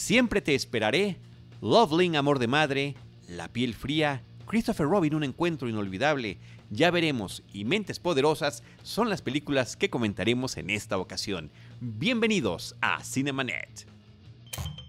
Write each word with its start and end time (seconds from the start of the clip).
Siempre 0.00 0.40
te 0.40 0.54
esperaré, 0.54 1.18
Loveling, 1.60 2.16
Amor 2.16 2.38
de 2.38 2.46
Madre, 2.46 2.94
La 3.28 3.48
piel 3.48 3.74
fría, 3.74 4.22
Christopher 4.46 4.86
Robin, 4.86 5.14
Un 5.14 5.24
encuentro 5.24 5.68
inolvidable, 5.68 6.38
Ya 6.70 6.90
veremos 6.90 7.42
y 7.52 7.66
Mentes 7.66 8.00
Poderosas 8.00 8.62
son 8.82 9.10
las 9.10 9.20
películas 9.20 9.76
que 9.76 9.90
comentaremos 9.90 10.56
en 10.56 10.70
esta 10.70 10.96
ocasión. 10.96 11.52
Bienvenidos 11.80 12.76
a 12.80 13.04
Cinemanet. 13.04 13.86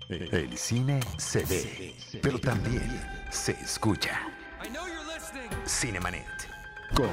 El 0.08 0.58
cine 0.58 1.01
se 1.17 1.43
ve, 1.43 1.93
pero 2.21 2.39
también 2.39 2.89
se 3.29 3.51
escucha. 3.51 4.17
Cinemanet. 5.67 6.25
Con 6.96 7.09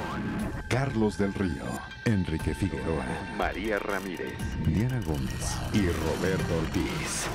Carlos 0.69 1.17
del 1.17 1.33
Río, 1.33 1.65
Enrique 2.05 2.55
Figueroa, 2.55 3.05
María 3.37 3.77
Ramírez, 3.77 4.37
Diana 4.65 5.01
Gómez 5.01 5.57
y 5.73 5.81
Roberto 5.89 6.57
Ortiz. 6.59 7.27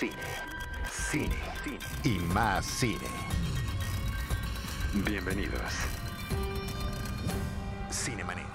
Cine, 0.00 0.14
cine, 0.90 1.36
cine 1.62 1.78
y 2.04 2.18
más 2.32 2.64
cine. 2.64 3.06
Bienvenidos. 5.06 5.60
Cinemanet. 7.92 8.46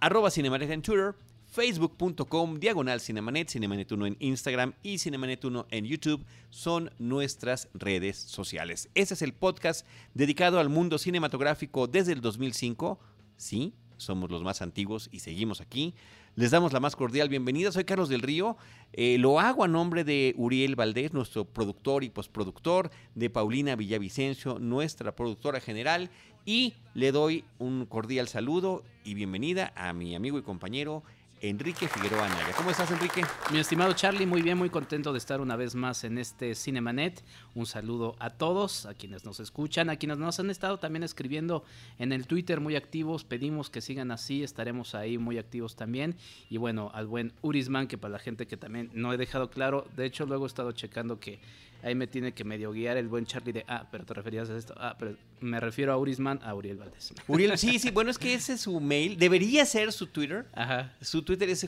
Arroba 0.00 0.30
Cinemanet 0.30 0.70
en 0.70 0.80
Twitter, 0.80 1.14
facebook.com, 1.48 2.58
diagonal 2.58 3.02
Cinemanet, 3.02 3.50
Cinemanet1 3.50 4.06
en 4.06 4.16
Instagram 4.18 4.72
y 4.82 4.94
Cinemanet1 4.94 5.66
en 5.70 5.84
YouTube 5.84 6.24
son 6.48 6.90
nuestras 6.98 7.68
redes 7.74 8.16
sociales. 8.16 8.88
Este 8.94 9.12
es 9.12 9.20
el 9.20 9.34
podcast 9.34 9.86
dedicado 10.14 10.58
al 10.58 10.70
mundo 10.70 10.96
cinematográfico 10.96 11.86
desde 11.86 12.12
el 12.12 12.22
2005. 12.22 12.98
Sí, 13.36 13.74
somos 13.98 14.30
los 14.30 14.42
más 14.42 14.62
antiguos 14.62 15.08
y 15.12 15.20
seguimos 15.20 15.60
aquí. 15.60 15.94
Les 16.36 16.50
damos 16.50 16.72
la 16.72 16.80
más 16.80 16.96
cordial 16.96 17.28
bienvenida. 17.28 17.70
Soy 17.70 17.84
Carlos 17.84 18.08
del 18.08 18.22
Río. 18.22 18.56
Eh, 18.96 19.18
lo 19.18 19.40
hago 19.40 19.64
a 19.64 19.68
nombre 19.68 20.04
de 20.04 20.34
Uriel 20.36 20.76
Valdés, 20.76 21.12
nuestro 21.12 21.44
productor 21.44 22.04
y 22.04 22.10
postproductor, 22.10 22.92
de 23.16 23.28
Paulina 23.28 23.74
Villavicencio, 23.74 24.60
nuestra 24.60 25.16
productora 25.16 25.58
general. 25.58 26.10
Y 26.44 26.74
le 26.94 27.10
doy 27.10 27.44
un 27.58 27.86
cordial 27.86 28.28
saludo 28.28 28.84
y 29.04 29.14
bienvenida 29.14 29.72
a 29.74 29.92
mi 29.92 30.14
amigo 30.14 30.38
y 30.38 30.42
compañero 30.42 31.02
Enrique 31.48 31.88
Figueroa 31.88 32.24
Anaya. 32.24 32.54
¿Cómo 32.56 32.70
estás, 32.70 32.90
Enrique? 32.90 33.22
Mi 33.52 33.58
estimado 33.58 33.92
Charlie, 33.92 34.24
muy 34.24 34.40
bien, 34.40 34.56
muy 34.56 34.70
contento 34.70 35.12
de 35.12 35.18
estar 35.18 35.42
una 35.42 35.56
vez 35.56 35.74
más 35.74 36.02
en 36.04 36.16
este 36.16 36.54
Cinemanet. 36.54 37.22
Un 37.54 37.66
saludo 37.66 38.16
a 38.18 38.30
todos, 38.30 38.86
a 38.86 38.94
quienes 38.94 39.26
nos 39.26 39.40
escuchan, 39.40 39.90
a 39.90 39.96
quienes 39.96 40.16
nos 40.16 40.40
han 40.40 40.48
estado 40.48 40.78
también 40.78 41.02
escribiendo 41.02 41.62
en 41.98 42.12
el 42.12 42.26
Twitter 42.26 42.60
muy 42.60 42.76
activos. 42.76 43.24
Pedimos 43.24 43.68
que 43.68 43.82
sigan 43.82 44.10
así, 44.10 44.42
estaremos 44.42 44.94
ahí 44.94 45.18
muy 45.18 45.36
activos 45.36 45.76
también. 45.76 46.16
Y 46.48 46.56
bueno, 46.56 46.90
al 46.94 47.06
buen 47.06 47.34
Urisman, 47.42 47.88
que 47.88 47.98
para 47.98 48.12
la 48.12 48.18
gente 48.20 48.46
que 48.46 48.56
también 48.56 48.90
no 48.94 49.12
he 49.12 49.18
dejado 49.18 49.50
claro, 49.50 49.86
de 49.98 50.06
hecho 50.06 50.24
luego 50.24 50.46
he 50.46 50.48
estado 50.48 50.72
checando 50.72 51.20
que 51.20 51.40
ahí 51.84 51.94
me 51.94 52.06
tiene 52.06 52.32
que 52.32 52.44
medio 52.44 52.72
guiar 52.72 52.96
el 52.96 53.08
buen 53.08 53.26
Charlie 53.26 53.52
de, 53.52 53.64
ah, 53.68 53.86
pero 53.90 54.04
te 54.04 54.14
referías 54.14 54.48
a 54.50 54.56
esto, 54.56 54.74
ah, 54.78 54.96
pero 54.98 55.16
me 55.40 55.60
refiero 55.60 55.92
a 55.92 55.98
Urisman, 55.98 56.40
a 56.42 56.54
Uriel 56.54 56.78
Valdés. 56.78 57.12
Uriel, 57.28 57.56
sí, 57.58 57.78
sí, 57.78 57.90
bueno, 57.90 58.10
es 58.10 58.18
que 58.18 58.34
ese 58.34 58.54
es 58.54 58.62
su 58.62 58.80
mail, 58.80 59.18
debería 59.18 59.66
ser 59.66 59.92
su 59.92 60.06
Twitter. 60.06 60.46
Ajá. 60.54 60.92
Su 61.00 61.22
Twitter 61.22 61.48
es 61.50 61.66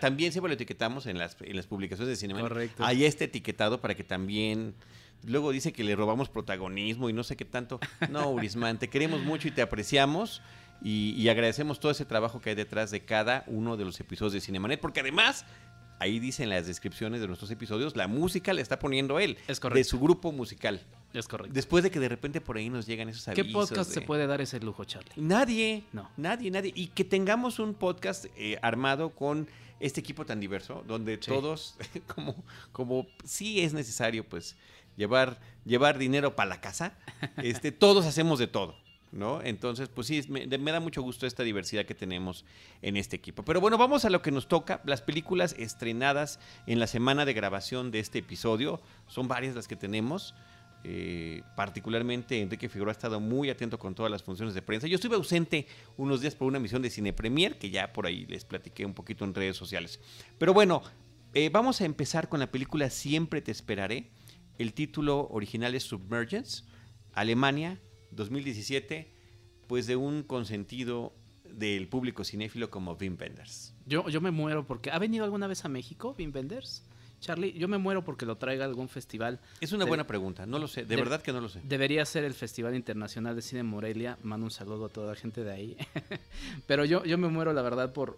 también 0.00 0.32
siempre 0.32 0.48
lo 0.50 0.54
etiquetamos 0.54 1.06
en 1.06 1.18
las, 1.18 1.36
en 1.40 1.56
las 1.56 1.66
publicaciones 1.66 2.08
de 2.08 2.16
cinema. 2.16 2.40
Correcto. 2.40 2.84
Ahí 2.84 3.04
está 3.04 3.24
etiquetado 3.24 3.80
para 3.80 3.94
que 3.94 4.04
también 4.04 4.74
luego 5.24 5.50
dice 5.52 5.72
que 5.72 5.84
le 5.84 5.96
robamos 5.96 6.28
protagonismo 6.28 7.08
y 7.08 7.12
no 7.12 7.22
sé 7.22 7.36
qué 7.36 7.44
tanto. 7.44 7.80
No, 8.10 8.30
Urisman, 8.30 8.78
te 8.78 8.88
queremos 8.88 9.22
mucho 9.22 9.48
y 9.48 9.50
te 9.50 9.62
apreciamos. 9.62 10.42
Y, 10.82 11.10
y 11.10 11.28
agradecemos 11.28 11.78
todo 11.78 11.92
ese 11.92 12.06
trabajo 12.06 12.40
que 12.40 12.50
hay 12.50 12.56
detrás 12.56 12.90
de 12.90 13.00
cada 13.00 13.44
uno 13.46 13.76
de 13.76 13.84
los 13.84 14.00
episodios 14.00 14.32
de 14.32 14.40
Cinemanet, 14.40 14.80
porque 14.80 15.00
además 15.00 15.44
ahí 16.00 16.18
dicen 16.18 16.48
las 16.50 16.66
descripciones 16.66 17.20
de 17.20 17.28
nuestros 17.28 17.50
episodios, 17.52 17.94
la 17.94 18.08
música 18.08 18.52
le 18.52 18.60
está 18.62 18.78
poniendo 18.80 19.20
él. 19.20 19.38
Es 19.46 19.60
correcto. 19.60 19.78
De 19.78 19.84
su 19.84 20.00
grupo 20.00 20.32
musical. 20.32 20.80
Es 21.14 21.28
correcto. 21.28 21.52
Después 21.54 21.84
de 21.84 21.90
que 21.90 22.00
de 22.00 22.08
repente 22.08 22.40
por 22.40 22.56
ahí 22.56 22.68
nos 22.70 22.86
llegan 22.86 23.08
esos 23.08 23.24
¿Qué 23.34 23.42
avisos. 23.42 23.68
podcast 23.68 23.90
se 23.92 24.00
de- 24.00 24.06
puede 24.06 24.26
dar 24.26 24.40
ese 24.40 24.58
lujo, 24.60 24.84
Charlie? 24.84 25.12
Nadie. 25.16 25.84
No. 25.92 26.10
Nadie, 26.16 26.50
nadie. 26.50 26.72
Y 26.74 26.88
que 26.88 27.04
tengamos 27.04 27.58
un 27.60 27.74
podcast 27.74 28.26
eh, 28.36 28.58
armado 28.62 29.10
con 29.10 29.46
este 29.78 30.00
equipo 30.00 30.26
tan 30.26 30.40
diverso, 30.40 30.84
donde 30.86 31.14
Sí. 31.20 31.30
todos, 31.30 31.76
como, 32.14 32.34
como 32.72 33.06
sí 33.24 33.60
es 33.60 33.72
necesario, 33.72 34.28
pues, 34.28 34.56
llevar, 34.96 35.40
llevar 35.64 35.96
dinero 35.98 36.36
para 36.36 36.50
la 36.50 36.60
casa, 36.60 36.94
este, 37.38 37.72
todos 37.72 38.04
hacemos 38.06 38.38
de 38.38 38.46
todo. 38.46 38.76
¿No? 39.12 39.42
Entonces, 39.42 39.88
pues 39.88 40.06
sí, 40.06 40.22
me 40.28 40.46
da 40.46 40.78
mucho 40.78 41.02
gusto 41.02 41.26
esta 41.26 41.42
diversidad 41.42 41.84
que 41.84 41.96
tenemos 41.96 42.44
en 42.80 42.96
este 42.96 43.16
equipo. 43.16 43.44
Pero 43.44 43.60
bueno, 43.60 43.76
vamos 43.76 44.04
a 44.04 44.10
lo 44.10 44.22
que 44.22 44.30
nos 44.30 44.46
toca. 44.46 44.80
Las 44.84 45.02
películas 45.02 45.56
estrenadas 45.58 46.38
en 46.68 46.78
la 46.78 46.86
semana 46.86 47.24
de 47.24 47.32
grabación 47.32 47.90
de 47.90 47.98
este 47.98 48.20
episodio. 48.20 48.80
Son 49.08 49.26
varias 49.26 49.56
las 49.56 49.66
que 49.66 49.74
tenemos. 49.74 50.34
Eh, 50.82 51.42
particularmente 51.56 52.40
Enrique 52.40 52.70
Figueroa 52.70 52.92
ha 52.92 52.92
estado 52.92 53.20
muy 53.20 53.50
atento 53.50 53.78
con 53.78 53.94
todas 53.94 54.10
las 54.10 54.22
funciones 54.22 54.54
de 54.54 54.62
prensa. 54.62 54.86
Yo 54.86 54.94
estuve 54.94 55.16
ausente 55.16 55.66
unos 55.96 56.20
días 56.20 56.34
por 56.34 56.48
una 56.48 56.58
misión 56.58 56.80
de 56.80 56.88
Cine 56.88 57.12
Premier, 57.12 57.58
que 57.58 57.70
ya 57.70 57.92
por 57.92 58.06
ahí 58.06 58.24
les 58.26 58.44
platiqué 58.44 58.86
un 58.86 58.94
poquito 58.94 59.24
en 59.24 59.34
redes 59.34 59.56
sociales. 59.56 60.00
Pero 60.38 60.54
bueno, 60.54 60.82
eh, 61.34 61.50
vamos 61.50 61.80
a 61.80 61.84
empezar 61.84 62.28
con 62.28 62.40
la 62.40 62.50
película 62.50 62.88
Siempre 62.90 63.42
te 63.42 63.50
esperaré. 63.50 64.10
El 64.58 64.72
título 64.72 65.28
original 65.30 65.74
es 65.74 65.84
Submergence, 65.84 66.64
Alemania, 67.12 67.80
2017, 68.12 69.08
pues 69.66 69.86
de 69.86 69.96
un 69.96 70.22
consentido 70.22 71.12
del 71.44 71.88
público 71.88 72.24
cinéfilo 72.24 72.70
como 72.70 72.92
Wim 72.92 73.16
Wenders. 73.20 73.74
Yo, 73.86 74.08
yo 74.08 74.20
me 74.20 74.30
muero 74.30 74.66
porque... 74.66 74.90
¿Ha 74.90 74.98
venido 74.98 75.24
alguna 75.24 75.46
vez 75.46 75.64
a 75.64 75.68
México, 75.68 76.14
Wim 76.18 76.32
Wenders? 76.34 76.82
Charlie, 77.20 77.52
yo 77.52 77.68
me 77.68 77.76
muero 77.76 78.02
porque 78.02 78.24
lo 78.24 78.36
traiga 78.38 78.64
a 78.64 78.68
algún 78.68 78.88
festival. 78.88 79.40
Es 79.60 79.72
una 79.72 79.84
De- 79.84 79.88
buena 79.90 80.06
pregunta, 80.06 80.46
no 80.46 80.58
lo 80.58 80.68
sé, 80.68 80.82
de 80.82 80.86
de- 80.88 80.96
verdad 80.96 81.20
que 81.20 81.32
no 81.32 81.40
lo 81.42 81.48
sé. 81.50 81.60
Debería 81.64 82.04
ser 82.06 82.24
el 82.24 82.32
Festival 82.32 82.74
Internacional 82.74 83.36
de 83.36 83.42
Cine 83.42 83.62
Morelia. 83.62 84.16
Mando 84.22 84.44
un 84.46 84.50
saludo 84.50 84.86
a 84.86 84.88
toda 84.88 85.08
la 85.12 85.16
gente 85.16 85.44
de 85.44 85.52
ahí. 85.52 85.76
Pero 86.66 86.84
yo, 86.86 87.04
yo 87.04 87.18
me 87.18 87.28
muero, 87.28 87.52
la 87.52 87.60
verdad, 87.62 87.92
por 87.92 88.16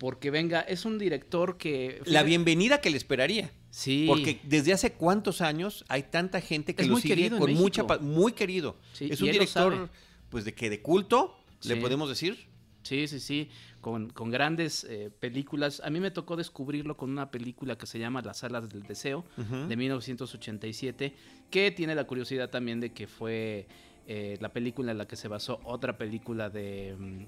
porque 0.00 0.30
venga. 0.30 0.60
Es 0.60 0.86
un 0.86 0.98
director 0.98 1.58
que... 1.58 2.00
La 2.06 2.22
bienvenida 2.22 2.80
que 2.80 2.88
le 2.88 2.96
esperaría. 2.96 3.52
Sí. 3.68 4.06
Porque 4.08 4.40
desde 4.44 4.72
hace 4.72 4.94
cuántos 4.94 5.42
años 5.42 5.84
hay 5.88 6.04
tanta 6.04 6.40
gente 6.40 6.74
que 6.74 6.82
Es 6.82 6.88
lo 6.88 6.94
muy 6.94 7.02
sigue 7.02 7.16
querido 7.16 7.38
con 7.38 7.52
mucha 7.52 7.84
muy 8.00 8.32
querido. 8.32 8.78
Sí, 8.94 9.08
es 9.10 9.20
un 9.20 9.30
director 9.30 9.90
pues 10.30 10.46
de 10.46 10.54
que 10.54 10.70
de 10.70 10.80
culto, 10.80 11.36
le 11.64 11.76
podemos 11.76 12.08
decir. 12.08 12.48
Sí, 12.82 13.06
sí, 13.08 13.20
sí, 13.20 13.50
con, 13.82 14.08
con 14.08 14.30
grandes 14.30 14.84
eh, 14.84 15.10
películas. 15.20 15.82
A 15.84 15.90
mí 15.90 16.00
me 16.00 16.10
tocó 16.10 16.34
descubrirlo 16.34 16.96
con 16.96 17.10
una 17.10 17.30
película 17.30 17.76
que 17.76 17.84
se 17.84 17.98
llama 17.98 18.22
Las 18.22 18.42
Alas 18.42 18.70
del 18.70 18.84
Deseo, 18.84 19.26
de 19.36 19.76
1987, 19.76 21.14
que 21.50 21.70
tiene 21.72 21.94
la 21.94 22.04
curiosidad 22.04 22.48
también 22.48 22.80
de 22.80 22.94
que 22.94 23.06
fue 23.06 23.66
eh, 24.06 24.38
la 24.40 24.50
película 24.50 24.92
en 24.92 24.98
la 24.98 25.06
que 25.06 25.16
se 25.16 25.28
basó 25.28 25.60
otra 25.64 25.98
película 25.98 26.48
de... 26.48 26.96
mm, 26.98 27.24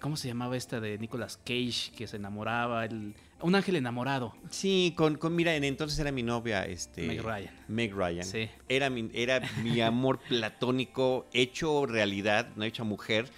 ¿Cómo 0.00 0.16
se 0.16 0.28
llamaba 0.28 0.56
esta 0.56 0.80
de 0.80 0.98
Nicolas 0.98 1.36
Cage, 1.38 1.92
que 1.96 2.06
se 2.06 2.16
enamoraba? 2.16 2.84
El, 2.84 3.14
un 3.40 3.54
ángel 3.54 3.76
enamorado. 3.76 4.34
Sí, 4.50 4.92
con, 4.96 5.16
con 5.16 5.34
mira, 5.34 5.54
en 5.54 5.64
entonces 5.64 5.98
era 5.98 6.12
mi 6.12 6.22
novia, 6.22 6.64
este 6.66 7.06
Meg 7.06 7.22
Ryan. 7.22 7.50
Meg 7.68 7.94
Ryan. 7.94 8.24
Sí. 8.24 8.48
Era 8.68 8.90
mi, 8.90 9.08
era 9.14 9.40
mi 9.62 9.80
amor 9.80 10.18
platónico 10.28 11.26
hecho 11.32 11.86
realidad, 11.86 12.48
no 12.56 12.64
hecho 12.64 12.84
mujer. 12.84 13.28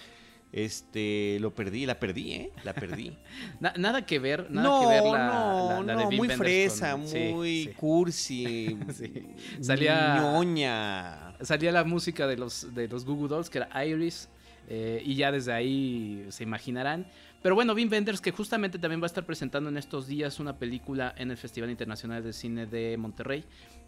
Este, 0.53 1.37
lo 1.41 1.53
perdí, 1.53 1.85
la 1.85 1.99
perdí, 1.99 2.31
¿eh? 2.31 2.51
La 2.63 2.73
perdí. 2.73 3.17
Na- 3.59 3.73
nada 3.77 4.05
que 4.05 4.17
ver, 4.17 4.49
nada 4.49 4.67
no, 4.69 4.79
que 4.81 4.87
ver 4.87 5.03
la, 5.03 5.27
no, 5.27 5.83
la- 5.83 5.93
la 5.93 5.95
de 5.97 6.03
no, 6.05 6.11
muy 6.11 6.29
fresa, 6.29 6.91
con- 6.93 7.01
muy 7.01 7.63
sí. 7.65 7.73
cursi, 7.75 8.77
Sí. 8.93 9.13
Salía- 9.61 10.15
ñoña. 10.21 11.33
salía 11.41 11.71
la 11.73 11.83
música 11.83 12.27
de 12.27 12.37
los, 12.37 12.73
de 12.73 12.87
los 12.87 13.03
Google 13.05 13.27
Dolls, 13.27 13.49
que 13.49 13.57
era 13.59 13.85
Iris, 13.85 14.29
eh, 14.67 15.01
y 15.03 15.15
ya 15.15 15.31
desde 15.31 15.53
ahí 15.53 16.25
se 16.29 16.43
imaginarán. 16.43 17.07
Pero 17.41 17.55
bueno, 17.55 17.73
Wim 17.73 17.89
Wenders, 17.89 18.19
que 18.19 18.31
justamente 18.31 18.79
también 18.79 19.01
va 19.01 19.05
a 19.05 19.07
estar 19.07 19.25
presentando 19.25 19.69
en 19.69 19.77
estos 19.77 20.07
días 20.07 20.39
una 20.39 20.57
película 20.57 21.13
en 21.17 21.31
el 21.31 21.37
Festival 21.37 21.69
Internacional 21.69 22.23
de 22.23 22.33
Cine 22.33 22.65
de 22.65 22.97
Monterrey, 22.97 23.45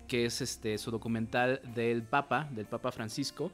que 0.08 0.26
es 0.26 0.42
este 0.42 0.78
su 0.78 0.92
documental 0.92 1.62
del 1.76 2.04
Papa, 2.04 2.48
del 2.52 2.66
Papa 2.66 2.92
Francisco. 2.92 3.52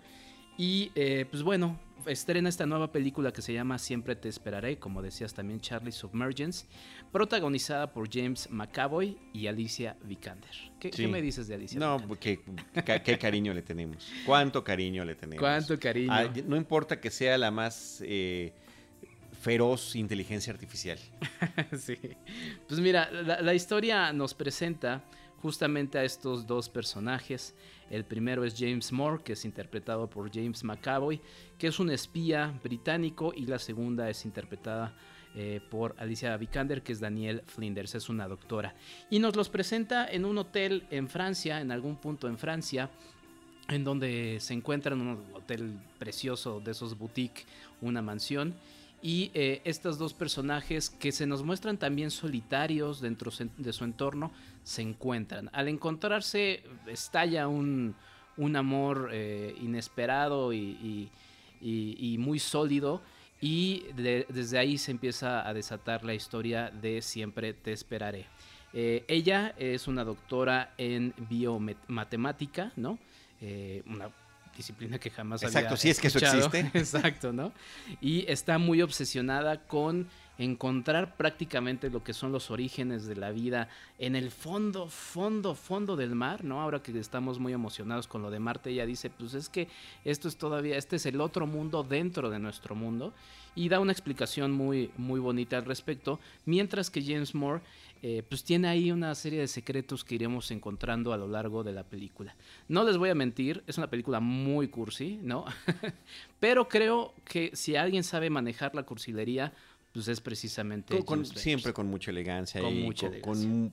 Y 0.58 0.92
eh, 0.96 1.26
pues 1.30 1.44
bueno, 1.44 1.78
estrena 2.06 2.50
esta 2.50 2.66
nueva 2.66 2.92
película 2.92 3.32
que 3.34 3.42
se 3.42 3.54
llama 3.54 3.78
Siempre 3.78 4.16
te 4.16 4.30
esperaré, 4.30 4.78
como 4.78 5.02
decías 5.02 5.34
también 5.34 5.60
Charlie 5.60 5.92
Submergence, 5.92 6.66
protagonizada 7.12 7.92
por 7.92 8.10
James 8.12 8.50
McAvoy 8.50 9.18
y 9.34 9.48
Alicia 9.48 9.98
Vikander. 10.04 10.52
¿Qué, 10.80 10.92
Sí. 10.92 11.04
qué 11.04 11.08
me 11.08 11.22
dices 11.22 11.48
de 11.48 11.56
Alicia 11.56 11.80
No, 11.80 12.02
qué, 12.20 12.40
qué 13.04 13.18
cariño 13.18 13.54
le 13.54 13.62
tenemos. 13.62 14.10
Cuánto 14.26 14.64
cariño 14.64 15.04
le 15.04 15.16
tenemos. 15.16 15.42
Cuánto 15.42 15.80
cariño. 15.80 16.12
Ah, 16.12 16.30
no 16.46 16.56
importa 16.56 17.00
que 17.00 17.10
sea 17.10 17.38
la 17.38 17.52
más 17.52 18.02
eh, 18.06 18.54
feroz 19.42 19.96
inteligencia 19.96 20.54
artificial. 20.54 21.00
sí. 21.80 21.98
Pues 22.68 22.80
mira, 22.80 23.12
la, 23.12 23.42
la 23.42 23.54
historia 23.54 24.14
nos 24.14 24.34
presenta 24.34 25.04
justamente 25.42 25.98
a 25.98 26.04
estos 26.04 26.48
dos 26.48 26.70
personajes. 26.70 27.56
El 27.90 28.06
primero 28.06 28.44
es 28.44 28.56
James 28.58 28.92
Moore, 28.92 29.24
que 29.24 29.34
es 29.34 29.46
interpretado 29.46 30.10
por 30.10 30.34
James 30.34 30.64
McAvoy, 30.64 31.22
que 31.58 31.68
es 31.68 31.80
un 31.80 31.90
espía 31.92 32.60
británico, 32.64 33.34
y 33.36 33.46
la 33.46 33.60
segunda 33.60 34.10
es 34.10 34.26
interpretada 34.26 34.96
eh, 35.36 35.60
por 35.70 35.96
Alicia 35.98 36.38
Vikander, 36.38 36.82
que 36.82 36.94
es 36.94 37.00
Daniel 37.00 37.44
Flinders, 37.46 37.94
es 37.96 38.10
una 38.10 38.28
doctora. 38.28 38.74
Y 39.10 39.20
nos 39.20 39.36
los 39.36 39.50
presenta 39.50 40.08
en 40.08 40.26
un 40.26 40.38
hotel 40.38 40.88
en 40.90 41.10
Francia, 41.10 41.60
en 41.60 41.72
algún 41.72 41.98
punto 41.98 42.28
en 42.28 42.38
Francia, 42.38 42.90
en 43.68 43.84
donde 43.84 44.38
se 44.40 44.54
encuentra 44.54 44.96
en 44.96 45.02
un 45.02 45.26
hotel 45.34 45.80
precioso 46.00 46.60
de 46.60 46.72
esos 46.72 46.98
boutiques, 46.98 47.46
una 47.82 48.02
mansión. 48.02 48.56
Y 49.06 49.30
eh, 49.36 49.62
estos 49.66 50.00
dos 50.00 50.16
personajes 50.16 50.90
que 50.90 51.12
se 51.12 51.28
nos 51.28 51.44
muestran 51.44 51.78
también 51.78 52.10
solitarios 52.10 53.02
dentro 53.02 53.32
de 53.56 53.72
su 53.72 53.84
entorno, 53.84 54.32
se 54.64 54.82
encuentran. 54.82 55.52
Al 55.54 55.68
encontrarse 55.68 56.64
estalla 56.88 57.48
un, 57.48 57.94
un 58.38 58.56
amor 58.56 59.10
eh, 59.14 59.56
inesperado 59.62 60.52
y, 60.54 61.12
muy 62.18 62.40
sólido. 62.40 63.04
Y 63.40 63.84
desde 63.96 64.58
ahí 64.58 64.80
se 64.80 64.90
empieza 64.90 65.48
a 65.48 65.54
desatar 65.54 66.04
la 66.04 66.16
historia 66.16 66.72
de 66.72 67.04
Siempre 67.04 67.54
te 67.54 67.74
esperaré. 67.74 68.26
Eh, 68.74 69.06
ella 69.08 69.54
es 69.58 69.88
una 69.88 70.04
doctora 70.04 70.74
en 70.80 71.14
biomatemática, 71.30 72.72
¿no? 72.76 72.98
Eh, 73.40 73.84
una 73.86 74.10
disciplina 74.56 75.00
que 75.00 75.10
jamás 75.10 75.44
Exacto, 75.44 75.78
si 75.78 75.90
es 75.90 76.00
que 76.00 76.08
eso 76.08 76.20
existe. 76.20 76.60
Exacto, 76.74 77.34
¿no? 77.34 77.52
Y 78.02 78.26
está 78.28 78.58
muy 78.58 78.82
obsesionada 78.82 79.60
con 79.68 80.08
encontrar 80.38 81.16
prácticamente 81.16 81.90
lo 81.90 82.04
que 82.04 82.14
son 82.14 82.32
los 82.32 82.52
orígenes 82.52 83.06
de 83.06 83.16
la 83.16 83.32
vida 83.32 83.70
en 84.00 84.16
el 84.16 84.32
fondo, 84.32 84.88
fondo, 84.90 85.56
fondo 85.56 85.96
del 85.96 86.16
mar, 86.16 86.44
¿no? 86.44 86.62
Ahora 86.62 86.82
que 86.82 86.98
estamos 87.00 87.40
muy 87.40 87.54
emocionados 87.54 88.08
con 88.08 88.22
lo 88.22 88.30
de 88.32 88.40
Marte, 88.40 88.72
ella 88.72 88.86
dice, 88.86 89.10
pues 89.10 89.34
es 89.34 89.50
que 89.50 89.68
esto 90.04 90.28
es 90.28 90.38
todavía, 90.38 90.78
este 90.78 90.98
es 90.98 91.06
el 91.06 91.22
otro 91.22 91.48
mundo 91.48 91.84
dentro 91.84 92.30
de 92.30 92.40
nuestro 92.40 92.76
mundo 92.76 93.14
y 93.56 93.70
da 93.70 93.80
una 93.80 93.94
explicación 93.94 94.52
muy, 94.52 94.92
muy 94.98 95.20
bonita 95.20 95.58
al 95.58 95.66
respecto, 95.66 96.20
mientras 96.46 96.90
que 96.90 97.02
James 97.02 97.34
Moore 97.34 97.62
eh, 98.08 98.22
pues 98.22 98.44
tiene 98.44 98.68
ahí 98.68 98.92
una 98.92 99.16
serie 99.16 99.40
de 99.40 99.48
secretos 99.48 100.04
que 100.04 100.14
iremos 100.14 100.52
encontrando 100.52 101.12
a 101.12 101.18
lo 101.18 101.28
largo 101.28 101.64
de 101.64 101.74
la 101.74 101.84
película. 101.84 102.36
No 102.68 102.84
les 102.84 102.98
voy 102.98 103.10
a 103.10 103.16
mentir, 103.16 103.64
es 103.66 103.80
una 103.80 103.90
película 103.90 104.20
muy 104.20 104.68
cursi, 104.68 105.18
¿no? 105.24 105.44
Pero 106.40 106.70
creo 106.70 107.16
que 107.24 107.50
si 107.56 107.76
alguien 107.76 108.04
sabe 108.04 108.30
manejar 108.30 108.76
la 108.76 108.84
cursilería, 108.84 109.54
pues 109.92 110.08
es 110.08 110.22
precisamente... 110.22 111.04
siempre 111.34 111.74
con 111.74 111.88
mucha 111.88 112.12
elegancia. 112.12 112.62
Con 112.62 112.80
mucha 112.80 113.08
elegancia. 113.08 113.72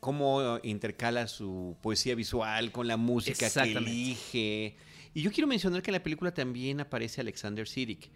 cómo 0.00 0.58
intercala 0.64 1.28
su 1.28 1.76
poesía 1.80 2.16
visual 2.16 2.72
con 2.72 2.88
la 2.88 2.96
música 2.96 3.48
que 3.48 3.70
elige. 3.70 4.76
Y 5.14 5.22
yo 5.22 5.30
quiero 5.30 5.46
mencionar 5.46 5.80
que 5.82 5.92
en 5.92 5.94
la 5.94 6.02
película 6.02 6.34
también 6.34 6.80
aparece 6.80 7.20
Alexander 7.20 7.68
Siddig 7.68 8.10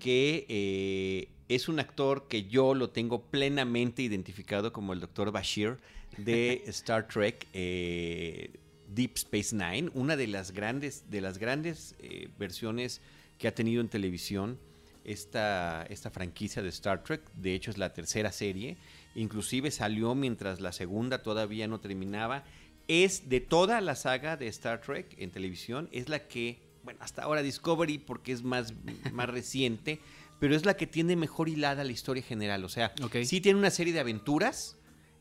que 0.00 0.46
eh, 0.48 1.28
es 1.48 1.68
un 1.68 1.80
actor 1.80 2.28
que 2.28 2.44
yo 2.44 2.74
lo 2.74 2.90
tengo 2.90 3.22
plenamente 3.22 4.02
identificado 4.02 4.72
como 4.72 4.92
el 4.92 5.00
doctor 5.00 5.32
Bashir 5.32 5.78
de 6.16 6.62
Star 6.66 7.08
Trek 7.08 7.46
eh, 7.52 8.50
Deep 8.88 9.12
Space 9.16 9.54
Nine, 9.54 9.90
una 9.94 10.16
de 10.16 10.26
las 10.26 10.52
grandes, 10.52 11.10
de 11.10 11.20
las 11.20 11.38
grandes 11.38 11.94
eh, 11.98 12.28
versiones 12.38 13.00
que 13.38 13.48
ha 13.48 13.54
tenido 13.54 13.80
en 13.80 13.88
televisión 13.88 14.58
esta, 15.04 15.84
esta 15.88 16.10
franquicia 16.10 16.62
de 16.62 16.68
Star 16.68 17.02
Trek. 17.02 17.22
De 17.34 17.54
hecho, 17.54 17.70
es 17.70 17.78
la 17.78 17.92
tercera 17.92 18.32
serie. 18.32 18.76
Inclusive 19.14 19.70
salió 19.70 20.14
mientras 20.14 20.60
la 20.60 20.72
segunda 20.72 21.22
todavía 21.22 21.66
no 21.68 21.80
terminaba. 21.80 22.44
Es 22.88 23.28
de 23.28 23.40
toda 23.40 23.80
la 23.80 23.94
saga 23.94 24.36
de 24.36 24.48
Star 24.48 24.80
Trek 24.80 25.14
en 25.18 25.30
televisión, 25.30 25.88
es 25.92 26.08
la 26.08 26.26
que 26.28 26.60
bueno, 26.84 27.00
hasta 27.02 27.22
ahora 27.22 27.42
Discovery 27.42 27.98
porque 27.98 28.32
es 28.32 28.42
más, 28.42 28.74
más 29.12 29.28
reciente, 29.28 30.00
pero 30.38 30.56
es 30.56 30.64
la 30.64 30.76
que 30.76 30.86
tiene 30.86 31.16
mejor 31.16 31.48
hilada 31.48 31.84
la 31.84 31.92
historia 31.92 32.22
general. 32.22 32.64
O 32.64 32.68
sea, 32.68 32.92
sí 33.24 33.40
tiene 33.40 33.58
una 33.58 33.70
serie 33.70 33.92
de 33.92 34.00
aventuras, 34.00 34.76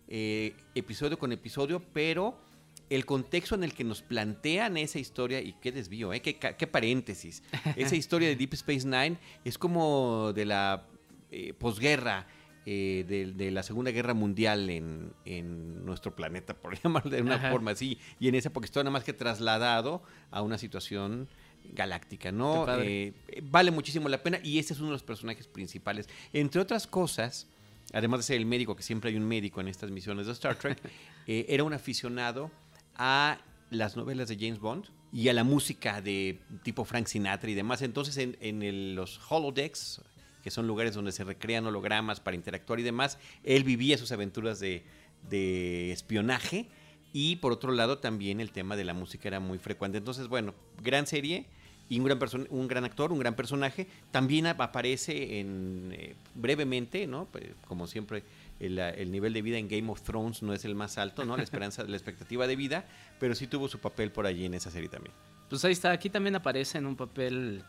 eh, 0.07 0.55
episodio 0.75 1.19
con 1.19 1.31
episodio, 1.31 1.83
pero 1.93 2.41
el 2.89 3.05
contexto 3.05 3.55
en 3.55 3.63
el 3.63 3.73
que 3.73 3.83
nos 3.83 4.01
plantean 4.01 4.75
esa 4.77 4.99
historia, 4.99 5.39
y 5.39 5.53
qué 5.53 5.71
desvío, 5.71 6.11
¿eh? 6.11 6.21
qué, 6.21 6.37
qué 6.37 6.67
paréntesis, 6.67 7.43
esa 7.77 7.95
historia 7.95 8.27
de 8.27 8.35
Deep 8.35 8.53
Space 8.55 8.85
Nine 8.85 9.17
es 9.45 9.57
como 9.57 10.33
de 10.33 10.45
la 10.45 10.87
eh, 11.31 11.53
posguerra. 11.53 12.27
Eh, 12.63 13.33
de, 13.35 13.49
la 13.49 13.63
Segunda 13.63 13.89
Guerra 13.89 14.13
Mundial 14.13 14.69
en, 14.69 15.13
en 15.25 15.83
nuestro 15.83 16.15
planeta, 16.15 16.53
por 16.53 16.79
llamarlo 16.83 17.09
de 17.09 17.23
una 17.23 17.49
forma 17.49 17.71
así, 17.71 17.97
y 18.19 18.27
en 18.27 18.35
esa 18.35 18.49
época 18.49 18.65
está 18.65 18.81
nada 18.81 18.91
más 18.91 19.03
que 19.03 19.13
trasladado 19.13 20.03
a 20.29 20.43
una 20.43 20.59
situación 20.59 21.27
galáctica, 21.73 22.31
¿no? 22.31 22.65
Eh, 22.79 23.13
vale 23.43 23.71
muchísimo 23.71 24.09
la 24.09 24.21
pena 24.21 24.39
y 24.43 24.59
ese 24.59 24.73
es 24.73 24.79
uno 24.79 24.89
de 24.89 24.93
los 24.93 25.03
personajes 25.03 25.47
principales. 25.47 26.07
Entre 26.33 26.61
otras 26.61 26.87
cosas, 26.87 27.47
además 27.93 28.19
de 28.19 28.23
ser 28.23 28.37
el 28.37 28.45
médico, 28.45 28.75
que 28.75 28.83
siempre 28.83 29.09
hay 29.09 29.17
un 29.17 29.27
médico 29.27 29.61
en 29.61 29.67
estas 29.67 29.91
misiones 29.91 30.25
de 30.25 30.33
Star 30.33 30.55
Trek, 30.55 30.77
eh, 31.27 31.45
era 31.49 31.63
un 31.63 31.73
aficionado 31.73 32.51
a 32.95 33.39
las 33.69 33.95
novelas 33.95 34.27
de 34.27 34.35
James 34.35 34.59
Bond 34.59 34.85
y 35.13 35.29
a 35.29 35.33
la 35.33 35.43
música 35.43 36.01
de 36.01 36.39
tipo 36.63 36.85
Frank 36.85 37.07
Sinatra 37.07 37.49
y 37.49 37.53
demás. 37.53 37.81
Entonces, 37.81 38.17
en, 38.17 38.95
los 38.95 39.19
holodecks, 39.29 40.01
que 40.43 40.51
son 40.51 40.67
lugares 40.67 40.93
donde 40.93 41.11
se 41.11 41.23
recrean 41.23 41.65
hologramas 41.65 42.19
para 42.19 42.35
interactuar 42.35 42.79
y 42.79 42.83
demás, 42.83 43.17
él 43.43 43.63
vivía 43.63 43.97
sus 43.97 44.11
aventuras 44.11 44.59
de, 44.59 44.83
de 45.29 45.91
espionaje 45.91 46.67
y 47.13 47.37
por 47.37 47.51
otro 47.51 47.71
lado 47.71 47.97
también 47.97 48.39
el 48.39 48.51
tema 48.51 48.75
de 48.75 48.85
la 48.85 48.93
música 48.93 49.27
era 49.27 49.39
muy 49.39 49.57
frecuente. 49.57 49.97
Entonces, 49.97 50.27
bueno, 50.27 50.53
gran 50.81 51.07
serie 51.07 51.45
y 51.89 51.99
un 51.99 52.05
gran, 52.05 52.19
un 52.49 52.67
gran 52.69 52.85
actor, 52.85 53.11
un 53.11 53.19
gran 53.19 53.35
personaje. 53.35 53.87
También 54.11 54.47
aparece 54.47 55.39
en, 55.39 55.89
eh, 55.91 56.15
brevemente, 56.35 57.05
¿no? 57.05 57.25
Pues, 57.25 57.47
como 57.67 57.85
siempre, 57.85 58.23
el, 58.61 59.11
nivel 59.11 59.33
de 59.33 59.41
vida 59.41 59.57
en 59.57 59.67
Game 59.67 59.91
of 59.91 60.01
Thrones 60.01 60.41
no 60.41 60.53
es 60.53 60.63
el 60.63 60.73
más 60.73 60.97
alto, 60.97 61.25
¿no? 61.25 61.35
La 61.35 61.43
esperanza, 61.43 61.83
la 61.83 61.97
expectativa 61.97 62.47
de 62.47 62.55
vida, 62.55 62.85
pero 63.19 63.35
sí 63.35 63.47
tuvo 63.47 63.67
su 63.67 63.79
papel 63.79 64.11
por 64.11 64.25
allí 64.25 64.45
en 64.45 64.53
esa 64.53 64.71
serie 64.71 64.87
también. 64.87 65.13
Pues 65.49 65.65
ahí 65.65 65.73
está, 65.73 65.91
aquí 65.91 66.09
también 66.09 66.35
aparece 66.35 66.77
en 66.77 66.85
un 66.85 66.95
papel 66.95 67.61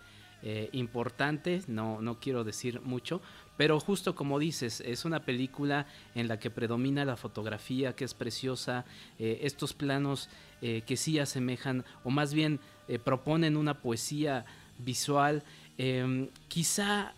eh, 0.45 0.71
importante, 0.73 1.63
no, 1.69 2.03
no 2.03 2.19
quiero 2.19 2.43
decir 2.43 2.81
mucho, 2.81 3.21
pero 3.57 3.79
justo 3.79 4.17
como 4.17 4.41
dices, 4.41 4.81
es 4.81 5.05
una 5.05 5.25
película 5.25 5.87
en 6.17 6.27
la 6.27 6.41
que 6.41 6.51
predomina 6.51 7.05
la 7.05 7.17
fotografía, 7.17 7.95
que 7.95 8.05
es 8.05 8.13
preciosa, 8.13 8.85
eh, 9.21 9.39
estos 9.43 9.73
planos 9.73 10.29
eh, 10.61 10.83
que 10.85 10.97
sí 10.97 11.21
asemejan, 11.21 11.85
o 12.03 12.11
más 12.11 12.35
bien 12.35 12.59
proponen 13.05 13.57
una 13.57 13.81
poesía 13.81 14.45
visual. 14.79 15.45
Em, 15.79 16.29
quizá, 16.49 17.15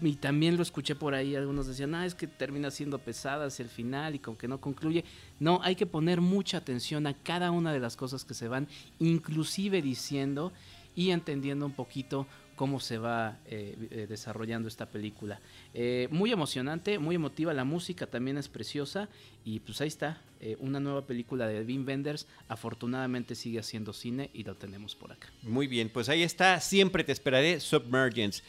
y 0.00 0.14
también 0.14 0.56
lo 0.56 0.62
escuché 0.62 0.94
por 0.94 1.14
ahí, 1.14 1.34
algunos 1.34 1.66
decían, 1.66 1.94
ah, 1.94 2.06
es 2.06 2.14
que 2.14 2.26
termina 2.26 2.70
siendo 2.70 3.00
pesada 3.00 3.46
hacia 3.46 3.64
el 3.64 3.68
final 3.68 4.14
y 4.14 4.20
con 4.20 4.36
que 4.36 4.48
no 4.48 4.60
concluye. 4.60 5.04
No, 5.40 5.60
hay 5.62 5.74
que 5.74 5.86
poner 5.86 6.20
mucha 6.20 6.58
atención 6.58 7.06
a 7.06 7.14
cada 7.14 7.50
una 7.50 7.72
de 7.72 7.80
las 7.80 7.96
cosas 7.96 8.24
que 8.24 8.34
se 8.34 8.48
van, 8.48 8.68
inclusive 9.00 9.82
diciendo 9.82 10.52
y 10.96 11.10
entendiendo 11.10 11.66
un 11.66 11.72
poquito 11.72 12.26
cómo 12.54 12.80
se 12.80 12.98
va 12.98 13.38
eh, 13.46 13.76
eh, 13.90 14.06
desarrollando 14.08 14.68
esta 14.68 14.86
película. 14.86 15.40
Eh, 15.72 16.08
muy 16.10 16.32
emocionante, 16.32 16.98
muy 16.98 17.16
emotiva, 17.16 17.52
la 17.52 17.64
música 17.64 18.06
también 18.06 18.38
es 18.38 18.48
preciosa 18.48 19.08
y 19.44 19.60
pues 19.60 19.80
ahí 19.80 19.88
está, 19.88 20.22
una 20.58 20.78
nueva 20.78 21.06
película 21.06 21.46
de 21.46 21.62
Wim 21.62 21.86
Wenders, 21.86 22.26
afortunadamente 22.48 23.34
sigue 23.34 23.58
haciendo 23.58 23.94
cine 23.94 24.30
y 24.34 24.44
lo 24.44 24.54
tenemos 24.54 24.94
por 24.94 25.12
acá. 25.12 25.28
Muy 25.42 25.66
bien, 25.66 25.88
pues 25.88 26.10
ahí 26.10 26.22
está, 26.22 26.60
siempre 26.60 27.02
te 27.02 27.12
esperaré, 27.12 27.60
Submergence. 27.60 28.42